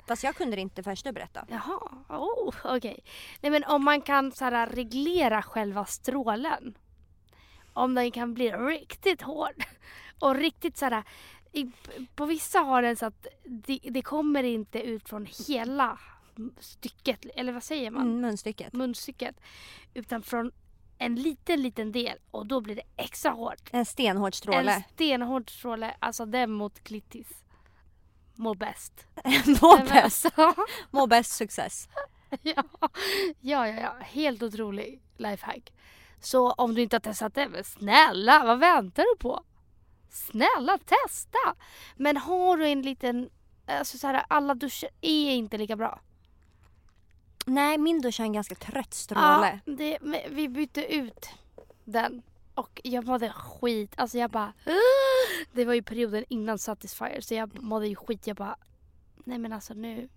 Fast 0.09 0.24
jag 0.24 0.37
kunde 0.37 0.57
det 0.57 0.62
inte 0.62 0.83
förrän 0.83 0.97
du 1.05 1.12
berättade. 1.12 1.47
Jaha, 1.51 1.81
oh, 2.09 2.55
okej. 2.64 3.05
Nej 3.41 3.53
men 3.53 3.64
om 3.64 3.85
man 3.85 4.01
kan 4.01 4.33
så 4.33 4.45
här, 4.45 4.66
reglera 4.66 5.43
själva 5.43 5.85
strålen. 5.85 6.79
Om 7.72 7.95
den 7.95 8.11
kan 8.11 8.35
bli 8.35 8.51
riktigt 8.51 9.22
hård. 9.22 9.64
Och 10.18 10.35
riktigt 10.35 10.77
så 10.77 10.85
här, 10.85 11.05
i, 11.53 11.70
på 12.14 12.27
vissa 12.27 12.59
har 12.59 12.83
den 12.83 12.97
så 12.97 13.07
att 13.07 13.27
det, 13.45 13.79
det 13.83 14.03
kommer 14.03 14.43
inte 14.43 14.81
ut 14.81 15.09
från 15.09 15.27
hela 15.49 15.99
stycket, 16.59 17.27
eller 17.35 17.53
vad 17.53 17.62
säger 17.62 17.91
man? 17.91 18.03
Mm, 18.03 18.20
munstycket. 18.20 18.72
munstycket. 18.72 19.41
Utan 19.95 20.22
från 20.22 20.53
en 20.99 21.14
liten, 21.14 21.62
liten 21.62 21.92
del 21.92 22.18
och 22.30 22.47
då 22.47 22.61
blir 22.61 22.74
det 22.74 22.82
extra 22.97 23.30
hårt. 23.30 23.70
En 23.70 23.86
stenhård 23.86 24.34
stråle. 24.34 24.72
En 24.72 24.82
stenhård 24.94 25.51
stråle, 25.51 25.97
alltså 25.99 26.26
den 26.26 26.51
mot 26.51 26.84
klittis. 26.84 27.28
Mår 28.34 28.55
bäst. 28.55 29.07
Må 29.62 29.76
bäst. 29.76 29.92
alltså, 30.34 30.55
Må 30.90 31.07
bäst 31.07 31.32
success. 31.32 31.88
ja, 32.42 32.64
ja, 33.40 33.68
ja, 33.68 33.80
ja, 33.80 33.97
helt 34.01 34.42
otrolig 34.42 35.03
lifehack. 35.16 35.72
Så 36.20 36.51
om 36.51 36.74
du 36.74 36.82
inte 36.82 36.97
har 36.97 37.01
testat 37.01 37.34
det, 37.34 37.49
men 37.49 37.64
snälla, 37.64 38.44
vad 38.44 38.59
väntar 38.59 39.03
du 39.03 39.18
på? 39.18 39.44
Snälla, 40.11 40.78
testa! 40.78 41.55
Men 41.97 42.16
har 42.16 42.57
du 42.57 42.68
en 42.68 42.82
liten, 42.82 43.30
alltså 43.66 43.99
så 43.99 44.07
här, 44.07 44.24
alla 44.28 44.55
duschar 44.55 44.90
är 45.01 45.30
inte 45.30 45.59
lika 45.59 45.76
bra. 45.76 46.01
Nej, 47.49 47.78
min 47.78 48.01
dusch 48.01 48.18
har 48.18 48.26
en 48.26 48.32
ganska 48.32 48.55
trött 48.55 48.94
stråle. 48.94 49.61
Ja, 49.64 49.72
det, 49.72 49.99
vi 50.30 50.49
bytte 50.49 50.94
ut 50.94 51.28
den. 51.84 52.22
Och 52.55 52.80
jag 52.84 53.07
mådde 53.07 53.32
skit. 53.32 53.92
Alltså 53.97 54.18
jag 54.18 54.30
bara... 54.30 54.53
Det 55.53 55.64
var 55.64 55.74
ju 55.74 55.82
perioden 55.82 56.24
innan 56.28 56.59
Satisfyer 56.59 57.20
så 57.20 57.34
jag 57.34 57.62
mådde 57.62 57.88
ju 57.88 57.97
skit. 57.97 58.26
Jag 58.26 58.36
bara... 58.36 58.57
Nej 59.24 59.38
men 59.38 59.53
alltså 59.53 59.74
nu... 59.74 60.09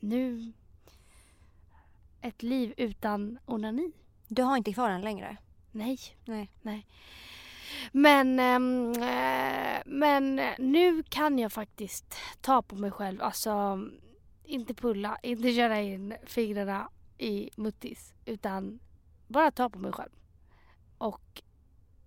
Nu... 0.00 0.52
Ett 2.20 2.42
liv 2.42 2.74
utan 2.76 3.38
onani. 3.46 3.92
Du 4.28 4.42
har 4.42 4.56
inte 4.56 4.72
kvar 4.72 4.90
den 4.90 5.00
längre? 5.00 5.36
Nej. 5.72 5.98
Nej. 6.62 6.86
Men, 7.92 8.38
ehm, 8.38 8.92
eh, 8.92 9.82
men 9.86 10.40
nu 10.58 11.02
kan 11.02 11.38
jag 11.38 11.52
faktiskt 11.52 12.14
ta 12.40 12.62
på 12.62 12.76
mig 12.76 12.90
själv. 12.90 13.22
Alltså 13.22 13.80
inte 14.50 14.74
pulla, 14.74 15.18
inte 15.22 15.52
köra 15.52 15.80
in 15.80 16.14
fingrarna 16.26 16.88
i 17.18 17.50
muttis. 17.56 18.12
Utan 18.24 18.80
bara 19.28 19.50
ta 19.50 19.70
på 19.70 19.78
mig 19.78 19.92
själv. 19.92 20.10
Och 20.98 21.42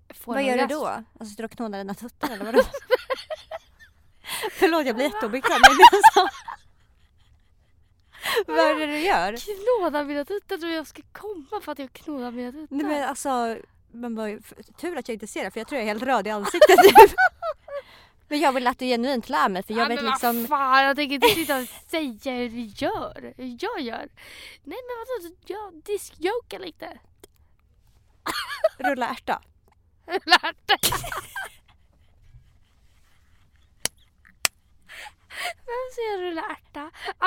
få 0.09 0.33
Vad 0.33 0.43
gör 0.43 0.57
du 0.57 0.65
då? 0.65 0.87
Alltså 0.87 1.25
sitter 1.25 1.43
du 1.43 1.45
och 1.45 1.51
knådar 1.51 1.77
dina 1.77 1.93
tuttar 1.93 2.29
eller 2.29 2.45
vadå? 2.45 2.61
Förlåt 4.51 4.85
jag 4.85 4.95
blir 4.95 5.05
jätteobekväm 5.05 5.59
men. 5.61 6.29
Vad 8.47 8.59
är 8.59 8.79
det 8.79 8.85
du 8.85 8.99
gör? 8.99 9.37
Knåda 9.37 10.03
mina 10.03 10.25
tuttar 10.25 10.57
tror 10.57 10.71
jag 10.71 10.87
ska 10.87 11.01
komma 11.11 11.61
för 11.61 11.71
att 11.71 11.79
jag 11.79 11.93
knådar 11.93 12.31
mina 12.31 12.51
tuttar. 12.51 12.75
Nej 12.75 12.85
men 12.85 13.09
alltså, 13.09 13.57
men 13.91 14.15
vad, 14.15 14.43
tur 14.77 14.97
att 14.97 15.07
jag 15.07 15.15
inte 15.15 15.27
ser 15.27 15.43
det 15.43 15.51
för 15.51 15.59
jag 15.59 15.67
tror 15.67 15.77
jag 15.77 15.83
är 15.83 15.93
helt 15.93 16.03
röd 16.03 16.27
i 16.27 16.29
ansiktet 16.29 16.77
nu. 16.83 16.89
Men 18.33 18.41
jag 18.41 18.53
vill 18.53 18.67
att 18.67 18.79
du 18.79 18.85
genuint 18.85 19.29
lär 19.29 19.49
mig 19.49 19.63
för 19.63 19.73
jag 19.73 19.85
Ja, 19.85 19.87
vet 19.87 20.01
men 20.01 20.05
liksom 20.11 20.39
vad 20.41 20.49
fan, 20.59 20.83
jag 20.83 20.95
tänker 20.95 21.15
inte 21.15 21.27
sitta 21.27 21.57
och 21.57 21.67
säga 21.91 22.33
hur 22.33 22.49
du 22.49 22.85
gör. 22.85 23.33
Hur 23.37 23.57
jag 23.59 23.81
gör. 23.81 24.09
Nej 24.63 24.79
men 24.87 24.95
vadå, 24.99 25.35
jag 25.45 25.73
diskjokar 25.83 26.59
lite. 26.59 26.99
rulla 28.77 29.09
ärta. 29.09 29.41
Lärt 30.05 30.67
dig. 30.67 30.79
Vem 35.67 35.89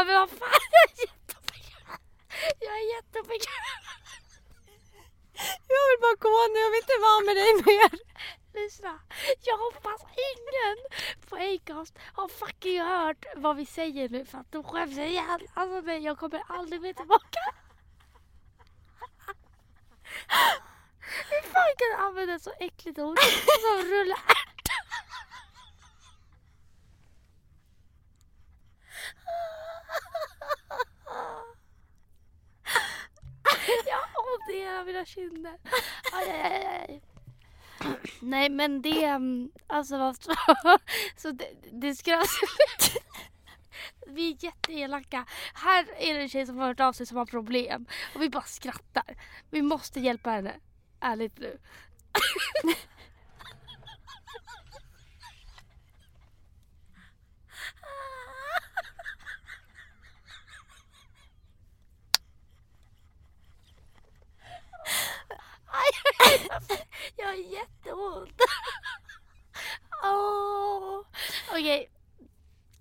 men 0.06 0.14
vad 0.14 0.30
fan, 0.30 0.60
jag 0.72 0.84
är 0.90 1.00
jättebekväm. 1.06 1.98
Jag 2.60 2.74
är 2.82 2.96
jättebekväm. 2.96 3.64
Jag 5.68 5.84
vill 5.88 6.00
bara 6.00 6.16
gå 6.26 6.36
nu, 6.52 6.58
jag 6.58 6.70
vill 6.70 6.84
inte 6.84 6.98
vara 7.06 7.20
med 7.26 7.36
dig 7.36 7.52
mer. 7.66 8.06
Lyssna, 8.56 8.98
jag 9.42 9.58
hoppas 9.58 10.00
ingen 10.02 10.76
på 11.28 11.36
Acast 11.36 11.98
har 12.12 12.28
fucking 12.28 12.80
hört 12.80 13.24
vad 13.36 13.56
vi 13.56 13.66
säger 13.66 14.08
nu 14.08 14.24
för 14.24 14.38
att 14.38 14.52
de 14.52 14.64
skäms 14.64 14.98
ihjäl. 14.98 15.48
Alltså 15.54 15.80
nej, 15.80 16.04
jag 16.04 16.18
kommer 16.18 16.42
aldrig 16.48 16.80
mer 16.80 16.92
tillbaka. 16.92 17.40
Hur 21.30 21.42
fan 21.42 21.72
kan 21.78 21.88
du 21.90 21.94
använda 21.94 22.34
ett 22.34 22.42
så 22.42 22.52
äckligt 22.60 22.98
ord 22.98 23.18
som 23.60 23.88
rulla? 23.90 24.18
Jag 33.86 33.96
har 33.96 34.34
ont 34.34 34.50
i 34.54 34.58
hela 34.58 34.84
mina 34.84 35.04
kinder. 35.06 35.58
Aj, 36.12 36.30
aj, 36.30 36.40
aj, 36.40 36.66
aj. 36.66 37.15
Nej 38.20 38.50
men 38.50 38.82
det, 38.82 39.04
mm, 39.04 39.50
alltså 39.66 39.98
vad 39.98 40.16
så, 40.22 40.32
så 41.16 41.30
det, 41.30 41.48
det 41.72 41.94
skrattar 41.94 42.26
Vi 44.06 44.32
är 44.32 44.44
jätteelaka. 44.44 45.26
Här 45.54 45.86
är 45.98 46.14
det 46.14 46.20
en 46.20 46.28
tjej 46.28 46.46
som 46.46 46.58
har 46.58 46.66
hört 46.66 46.80
av 46.80 46.92
sig 46.92 47.06
som 47.06 47.16
har 47.16 47.26
problem 47.26 47.86
och 48.14 48.22
vi 48.22 48.30
bara 48.30 48.42
skrattar. 48.42 49.16
Vi 49.50 49.62
måste 49.62 50.00
hjälpa 50.00 50.30
henne. 50.30 50.54
Ärligt 51.00 51.38
nu. 51.38 51.58
Aj, 65.66 65.90
jag 67.16 67.26
har 67.26 67.34
jätteont. 67.34 68.40
Åh. 70.04 71.02
Okej. 71.50 71.90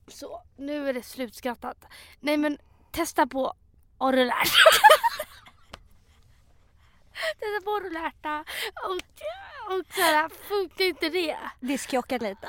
Så, 0.07 0.41
nu 0.57 0.89
är 0.89 0.93
det 0.93 1.03
slutskrattat. 1.15 1.85
Nej 2.19 2.37
men 2.37 2.57
testa 2.91 3.27
på 3.27 3.53
att 3.97 4.13
rulla 4.13 4.33
ärta. 4.33 4.51
Testa 7.39 7.61
på 7.65 7.75
att 7.75 7.83
rulla 7.83 7.99
ärta. 7.99 8.39
Och, 8.85 8.95
och 9.71 9.85
så 9.93 10.01
här, 10.01 10.29
funkar 10.29 10.85
inte 10.85 11.09
det? 11.09 11.37
Diskjocka 11.59 12.17
lite. 12.17 12.47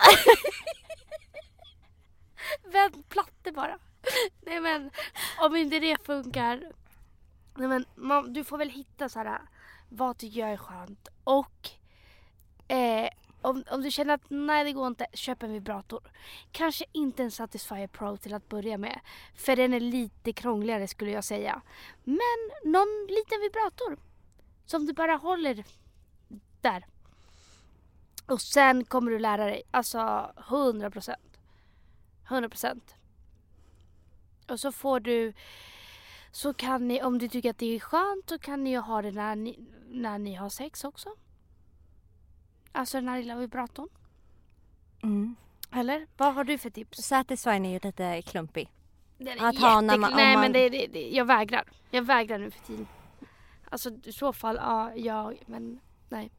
Vänd 2.72 3.08
platte 3.08 3.52
bara. 3.52 3.78
Nej 4.40 4.60
men 4.60 4.90
om 5.38 5.56
inte 5.56 5.78
det 5.78 6.06
funkar. 6.06 6.72
Nej 7.54 7.68
men 7.68 7.84
man, 7.94 8.32
du 8.32 8.44
får 8.44 8.58
väl 8.58 8.70
hitta 8.70 9.08
så 9.08 9.18
här. 9.18 9.40
Vad 9.88 10.18
tycker 10.18 10.40
jag 10.40 10.52
är 10.52 10.56
skönt. 10.56 11.08
Och 11.24 11.70
eh, 12.68 13.10
om, 13.42 13.64
om 13.70 13.82
du 13.82 13.90
känner 13.90 14.14
att 14.14 14.24
nej 14.28 14.64
det 14.64 14.72
går 14.72 14.86
inte, 14.86 15.06
köp 15.12 15.42
en 15.42 15.52
vibrator. 15.52 16.10
Kanske 16.52 16.84
inte 16.92 17.22
en 17.22 17.30
Satisfyer 17.30 17.86
Pro 17.86 18.16
till 18.16 18.34
att 18.34 18.48
börja 18.48 18.78
med. 18.78 19.00
För 19.34 19.56
den 19.56 19.74
är 19.74 19.80
lite 19.80 20.32
krångligare 20.32 20.88
skulle 20.88 21.10
jag 21.10 21.24
säga. 21.24 21.62
Men 22.04 22.70
någon 22.72 23.06
liten 23.08 23.40
vibrator. 23.40 23.98
Som 24.66 24.86
du 24.86 24.92
bara 24.92 25.16
håller 25.16 25.64
där. 26.60 26.86
Och 28.26 28.40
sen 28.40 28.84
kommer 28.84 29.10
du 29.10 29.18
lära 29.18 29.44
dig. 29.44 29.62
Alltså 29.70 30.30
100 30.48 30.90
procent. 30.90 31.40
100 32.28 32.48
procent. 32.48 32.94
Och 34.48 34.60
så 34.60 34.72
får 34.72 35.00
du 35.00 35.32
så 36.30 36.54
kan 36.54 36.88
ni, 36.88 37.02
om 37.02 37.18
du 37.18 37.28
tycker 37.28 37.50
att 37.50 37.58
det 37.58 37.76
är 37.76 37.80
skönt, 37.80 38.28
så 38.28 38.38
kan 38.38 38.64
ni 38.64 38.70
ju 38.70 38.78
ha 38.78 39.02
det 39.02 39.12
när 39.12 39.36
ni, 39.36 39.58
när 39.88 40.18
ni 40.18 40.34
har 40.34 40.48
sex 40.48 40.84
också. 40.84 41.16
Alltså 42.76 42.96
den 42.96 43.08
här 43.08 43.18
lilla 43.18 43.36
vibratorn. 43.36 43.88
Mm. 45.02 45.36
Eller? 45.72 46.06
Vad 46.16 46.34
har 46.34 46.44
du 46.44 46.58
för 46.58 46.70
tips? 46.70 46.98
Satisfying 46.98 47.66
är 47.66 47.70
ju 47.70 47.78
lite 47.82 48.22
klumpig. 48.22 48.68
Den 49.18 49.40
Att 49.40 49.58
ha 49.58 49.80
när 49.80 49.98
man- 49.98 50.12
Nej 50.16 50.34
man- 50.34 50.42
men 50.42 50.52
det, 50.52 50.68
det, 50.68 50.86
det, 50.86 51.08
jag 51.10 51.24
vägrar. 51.24 51.64
Jag 51.90 52.02
vägrar 52.02 52.38
nu 52.38 52.50
för 52.50 52.60
tiden. 52.60 52.86
Alltså 53.70 53.90
i 54.04 54.12
så 54.12 54.32
fall, 54.32 54.56
ja, 54.62 54.94
jag, 54.94 55.42
men 55.46 55.80
nej. 56.08 56.30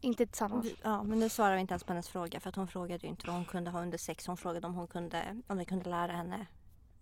Inte 0.00 0.26
tillsammans. 0.26 0.66
Ja, 0.82 1.02
men 1.02 1.18
nu 1.18 1.28
svarar 1.28 1.54
vi 1.54 1.60
inte 1.60 1.72
ens 1.72 1.84
på 1.84 1.92
hennes 1.92 2.08
fråga 2.08 2.40
för 2.40 2.48
att 2.48 2.56
hon 2.56 2.68
frågade 2.68 3.02
ju 3.06 3.08
inte 3.08 3.26
vad 3.26 3.36
hon 3.36 3.44
kunde 3.44 3.70
ha 3.70 3.82
under 3.82 3.98
sex. 3.98 4.26
Hon 4.26 4.36
frågade 4.36 4.66
om 4.66 4.74
hon 4.74 4.86
kunde, 4.86 5.42
om 5.46 5.58
vi 5.58 5.64
kunde 5.64 5.90
lära 5.90 6.12
henne 6.12 6.46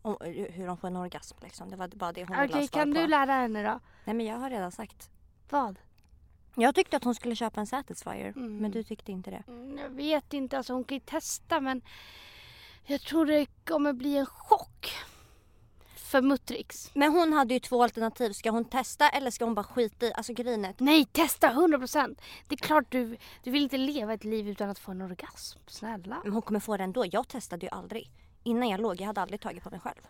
om, 0.02 0.16
hur 0.50 0.66
hon 0.66 0.76
får 0.76 0.88
en 0.88 0.96
orgasm 0.96 1.36
liksom. 1.42 1.70
Det 1.70 1.76
var 1.76 1.88
bara 1.88 2.12
det 2.12 2.24
hon 2.24 2.36
ville 2.36 2.44
Okej, 2.52 2.60
ha 2.60 2.68
svar 2.68 2.80
kan 2.80 2.94
på. 2.94 3.00
du 3.00 3.06
lära 3.06 3.32
henne 3.32 3.62
då? 3.62 3.80
Nej 4.04 4.14
men 4.16 4.26
jag 4.26 4.36
har 4.38 4.50
redan 4.50 4.72
sagt. 4.72 5.10
Vad? 5.50 5.78
Jag 6.54 6.74
tyckte 6.74 6.96
att 6.96 7.04
hon 7.04 7.14
skulle 7.14 7.36
köpa 7.36 7.60
en 7.60 7.66
Satisfyer 7.66 8.32
Mm. 8.36 8.56
men 8.56 8.70
du 8.70 8.82
tyckte 8.82 9.12
inte 9.12 9.30
det. 9.30 9.42
Mm, 9.48 9.78
Jag 9.78 9.88
vet 9.90 10.32
inte, 10.32 10.56
alltså 10.56 10.72
hon 10.72 10.84
kan 10.84 10.96
ju 10.96 11.00
testa 11.04 11.60
men 11.60 11.82
jag 12.86 13.00
tror 13.00 13.26
det 13.26 13.46
kommer 13.64 13.92
bli 13.92 14.16
en 14.16 14.26
chock. 14.26 14.92
För 15.96 16.22
Muttrix. 16.22 16.90
Men 16.94 17.12
hon 17.12 17.32
hade 17.32 17.54
ju 17.54 17.60
två 17.60 17.82
alternativ. 17.82 18.32
Ska 18.32 18.50
hon 18.50 18.64
testa 18.64 19.08
eller 19.08 19.30
ska 19.30 19.44
hon 19.44 19.54
bara 19.54 19.64
skita 19.64 20.06
i, 20.06 20.12
alltså 20.14 20.32
grinet. 20.32 20.80
Nej, 20.80 21.04
testa 21.04 21.48
100%! 21.50 22.20
Det 22.48 22.54
är 22.54 22.56
klart 22.56 22.84
du, 22.88 23.16
du 23.42 23.50
vill 23.50 23.62
inte 23.62 23.78
leva 23.78 24.12
ett 24.14 24.24
liv 24.24 24.48
utan 24.48 24.70
att 24.70 24.78
få 24.78 24.90
en 24.90 25.02
orgasm. 25.02 25.58
Snälla. 25.66 26.20
Men 26.24 26.32
hon 26.32 26.42
kommer 26.42 26.60
få 26.60 26.76
det 26.76 26.84
ändå. 26.84 27.04
Jag 27.12 27.28
testade 27.28 27.66
ju 27.66 27.70
aldrig. 27.70 28.10
Innan 28.42 28.68
jag 28.68 28.80
låg, 28.80 29.00
jag 29.00 29.06
hade 29.06 29.20
aldrig 29.20 29.40
tagit 29.40 29.62
på 29.62 29.70
mig 29.70 29.80
själv. 29.80 30.00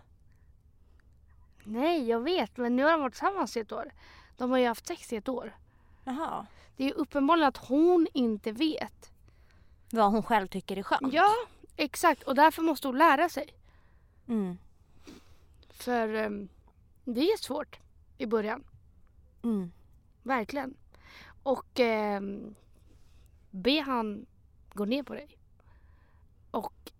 Nej, 1.64 2.08
jag 2.08 2.20
vet. 2.20 2.56
Men 2.56 2.76
nu 2.76 2.82
har 2.84 2.90
de 2.92 3.00
varit 3.00 3.12
tillsammans 3.12 3.56
i 3.56 3.60
ett 3.60 3.72
år. 3.72 3.92
De 4.36 4.50
har 4.50 4.58
ju 4.58 4.66
haft 4.66 4.86
sex 4.86 5.12
i 5.12 5.16
ett 5.16 5.28
år. 5.28 5.56
Jaha. 6.10 6.46
Det 6.76 6.84
är 6.90 6.94
uppenbarligen 6.94 7.48
att 7.48 7.56
hon 7.56 8.06
inte 8.14 8.52
vet. 8.52 9.12
Vad 9.90 10.12
hon 10.12 10.22
själv 10.22 10.46
tycker 10.46 10.76
är 10.76 10.82
skönt. 10.82 11.12
Ja, 11.12 11.34
exakt. 11.76 12.22
Och 12.22 12.34
därför 12.34 12.62
måste 12.62 12.88
hon 12.88 12.98
lära 12.98 13.28
sig. 13.28 13.54
Mm. 14.28 14.58
För 15.70 16.14
ehm, 16.14 16.48
det 17.04 17.20
är 17.20 17.36
svårt 17.36 17.78
i 18.18 18.26
början. 18.26 18.64
Mm. 19.42 19.72
Verkligen. 20.22 20.74
Och 21.42 21.80
ehm, 21.80 22.54
be 23.50 23.80
han 23.80 24.26
gå 24.72 24.84
ner 24.84 25.02
på 25.02 25.14
dig. 25.14 25.38
Och 26.50 26.92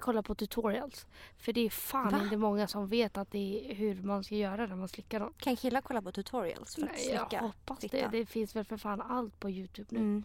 kolla 0.00 0.22
på 0.22 0.34
tutorials. 0.34 1.06
För 1.36 1.52
det 1.52 1.60
är 1.60 1.70
fan 1.70 2.12
Va? 2.12 2.22
inte 2.22 2.36
många 2.36 2.66
som 2.66 2.88
vet 2.88 3.16
att 3.16 3.30
det 3.30 3.70
är 3.70 3.74
hur 3.74 4.02
man 4.02 4.24
ska 4.24 4.34
göra 4.34 4.66
när 4.66 4.76
man 4.76 4.88
slickar 4.88 5.20
någon. 5.20 5.32
Kan 5.32 5.56
killar 5.56 5.80
kolla 5.80 6.02
på 6.02 6.12
tutorials 6.12 6.74
för 6.74 6.82
att 6.82 6.90
Nej, 6.92 7.08
jag 7.10 7.28
slicka? 7.28 7.42
hoppas 7.42 7.78
det. 7.78 8.08
Det 8.12 8.26
finns 8.26 8.56
väl 8.56 8.64
för 8.64 8.76
fan 8.76 9.00
allt 9.00 9.40
på 9.40 9.50
Youtube 9.50 9.88
nu. 9.90 9.98
Mm. 9.98 10.24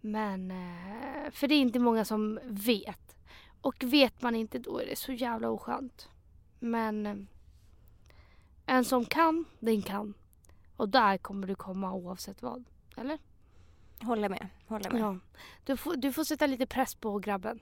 Men, 0.00 0.50
eh, 0.50 1.30
för 1.30 1.48
det 1.48 1.54
är 1.54 1.60
inte 1.60 1.78
många 1.78 2.04
som 2.04 2.40
vet. 2.44 3.16
Och 3.60 3.84
vet 3.84 4.22
man 4.22 4.34
inte 4.36 4.58
då 4.58 4.78
är 4.78 4.86
det 4.86 4.96
så 4.96 5.12
jävla 5.12 5.50
oskönt. 5.50 6.08
Men 6.58 7.06
eh, 7.06 7.16
en 8.66 8.84
som 8.84 9.04
kan, 9.04 9.44
den 9.58 9.82
kan. 9.82 10.14
Och 10.76 10.88
där 10.88 11.18
kommer 11.18 11.46
du 11.46 11.54
komma 11.54 11.92
oavsett 11.92 12.42
vad. 12.42 12.64
Eller? 12.96 13.18
Håller 14.02 14.28
med. 14.28 14.48
Håller 14.66 14.90
med. 14.90 15.00
Ja. 15.00 15.18
Du 15.64 15.76
får, 15.76 15.96
du 15.96 16.12
får 16.12 16.24
sätta 16.24 16.46
lite 16.46 16.66
press 16.66 16.94
på 16.94 17.18
grabben. 17.18 17.60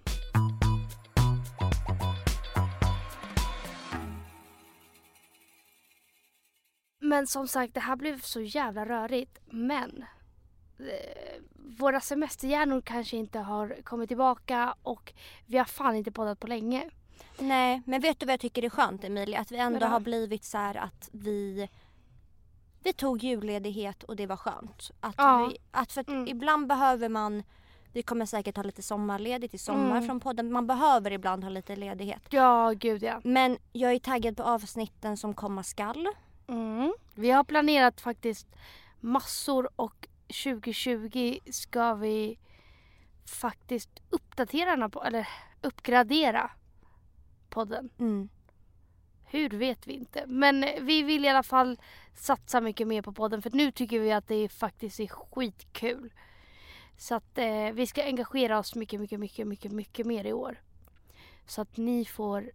Men 7.13 7.27
som 7.27 7.49
sagt, 7.49 7.75
det 7.75 7.81
här 7.81 7.97
blev 7.97 8.21
så 8.21 8.41
jävla 8.41 8.85
rörigt. 8.85 9.39
Men 9.51 10.05
eh, 10.79 11.41
våra 11.79 12.01
semesterhjärnor 12.01 12.81
kanske 12.81 13.17
inte 13.17 13.39
har 13.39 13.77
kommit 13.85 14.09
tillbaka 14.09 14.75
och 14.83 15.13
vi 15.47 15.59
har 15.59 15.65
fan 15.65 15.97
inte 15.97 16.13
poddat 16.13 16.41
på 16.41 16.47
länge. 16.47 16.91
Nej, 17.39 17.83
men 17.87 18.01
vet 18.01 18.21
du 18.21 18.27
vad 18.27 18.33
jag 18.33 18.41
tycker 18.41 18.65
är 18.65 18.69
skönt 18.71 19.05
Emilia? 19.05 19.41
Att 19.41 19.51
vi 19.53 19.57
ändå 19.57 19.87
har 19.87 20.01
blivit 20.01 20.45
så 20.45 20.59
här 20.59 20.75
att 20.77 21.09
vi 21.13 21.69
vi 22.83 22.93
tog 22.93 23.23
julledighet 23.23 24.03
och 24.03 24.17
det 24.17 24.27
var 24.27 24.37
skönt. 24.37 24.91
Att 25.01 25.15
Ja. 25.19 25.47
vi, 25.51 25.59
att 25.71 25.93
för 25.93 26.01
att 26.01 26.09
Mm. 26.09 26.29
ibland 26.29 26.67
behöver 26.67 27.09
man 27.09 27.43
vi 27.93 28.03
kommer 28.03 28.27
säkert 28.27 28.57
ha 28.57 28.63
lite 28.63 28.83
sommarledigt 28.83 29.55
i 29.55 29.59
sommar 29.59 29.97
Mm. 29.97 30.07
från 30.07 30.21
podden. 30.21 30.53
Man 30.53 30.67
behöver 30.67 31.11
ibland 31.11 31.45
ha 31.45 31.51
lite 31.51 31.77
ledighet. 31.77 32.23
Ja, 32.31 32.73
gud 32.77 33.03
ja. 33.03 33.21
Men 33.25 33.59
jag 33.73 33.93
är 33.93 33.99
taggad 33.99 34.37
på 34.37 34.43
avsnitten 34.43 35.17
som 35.17 35.35
komma 35.35 35.63
skall. 35.63 36.09
Mm. 36.53 36.93
Vi 37.15 37.31
har 37.31 37.45
planerat 37.45 38.01
faktiskt 38.01 38.47
massor 39.01 39.71
och 39.77 40.09
2020 40.45 41.39
ska 41.51 41.95
vi 41.95 42.39
faktiskt 43.41 44.03
uppdatera 44.11 44.89
po- 44.89 45.07
eller 45.07 45.29
uppgradera 45.63 46.51
podden. 47.49 47.91
Mm. 47.99 48.29
Hur 49.25 49.51
vet 49.51 49.87
vi 49.87 49.93
inte. 49.93 50.25
Men 50.27 50.65
vi 50.81 51.03
vill 51.03 51.25
i 51.25 51.29
alla 51.29 51.43
fall 51.43 51.79
satsa 52.15 52.61
mycket 52.61 52.89
mer 52.89 53.03
på 53.03 53.13
podden 53.13 53.43
för 53.43 53.51
nu 53.51 53.73
tycker 53.73 54.01
vi 54.01 54.13
att 54.13 54.29
det 54.29 54.49
faktiskt 54.49 55.01
är 55.01 55.07
skitkul. 55.07 56.13
Så 56.97 57.15
att 57.15 57.39
eh, 57.39 57.71
vi 57.73 57.87
ska 57.87 58.05
engagera 58.05 58.59
oss 58.59 58.75
mycket, 58.75 59.01
mycket, 59.01 59.21
mycket, 59.21 59.47
mycket, 59.47 59.73
mycket 59.73 60.07
mer 60.07 60.25
i 60.25 60.33
år. 60.33 60.61
Så 61.47 61.63
att 61.63 61.77
ni 61.77 62.05
får 62.05 62.51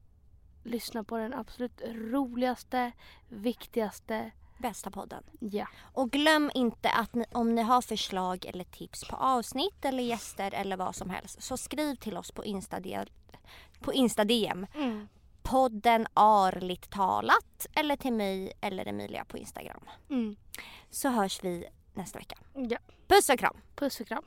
lyssna 0.67 1.03
på 1.03 1.17
den 1.17 1.33
absolut 1.33 1.81
roligaste, 1.85 2.91
viktigaste, 3.29 4.31
Bästa 4.57 4.91
podden. 4.91 5.23
ja. 5.39 5.67
Och 5.93 6.11
glöm 6.11 6.51
inte 6.53 6.89
att 6.89 7.15
ni, 7.15 7.25
om 7.31 7.55
ni 7.55 7.61
har 7.61 7.81
förslag 7.81 8.45
eller 8.45 8.63
tips 8.63 9.03
på 9.09 9.15
avsnitt 9.15 9.85
eller 9.85 10.03
gäster 10.03 10.53
eller 10.53 10.77
vad 10.77 10.95
som 10.95 11.09
helst 11.09 11.43
så 11.43 11.57
skriv 11.57 11.95
till 11.95 12.17
oss 12.17 12.31
på 12.31 12.45
Insta, 12.45 12.79
på 13.79 13.93
Insta 13.93 14.25
DM. 14.25 14.67
Podden 15.41 16.07
Arligt 16.13 16.89
talat 16.89 17.67
eller 17.73 17.95
till 17.95 18.13
mig 18.13 18.53
eller 18.61 18.85
Emilia 18.85 19.25
på 19.25 19.37
Instagram. 19.37 19.81
Mm. 20.09 20.35
Så 20.89 21.09
hörs 21.09 21.43
vi 21.43 21.65
nästa 21.93 22.19
vecka. 22.19 22.37
Ja. 22.53 22.77
Puss 23.07 23.29
och 23.29 23.39
kram! 23.39 23.57
Puss 23.75 23.99
och 23.99 24.07
kram. 24.07 24.23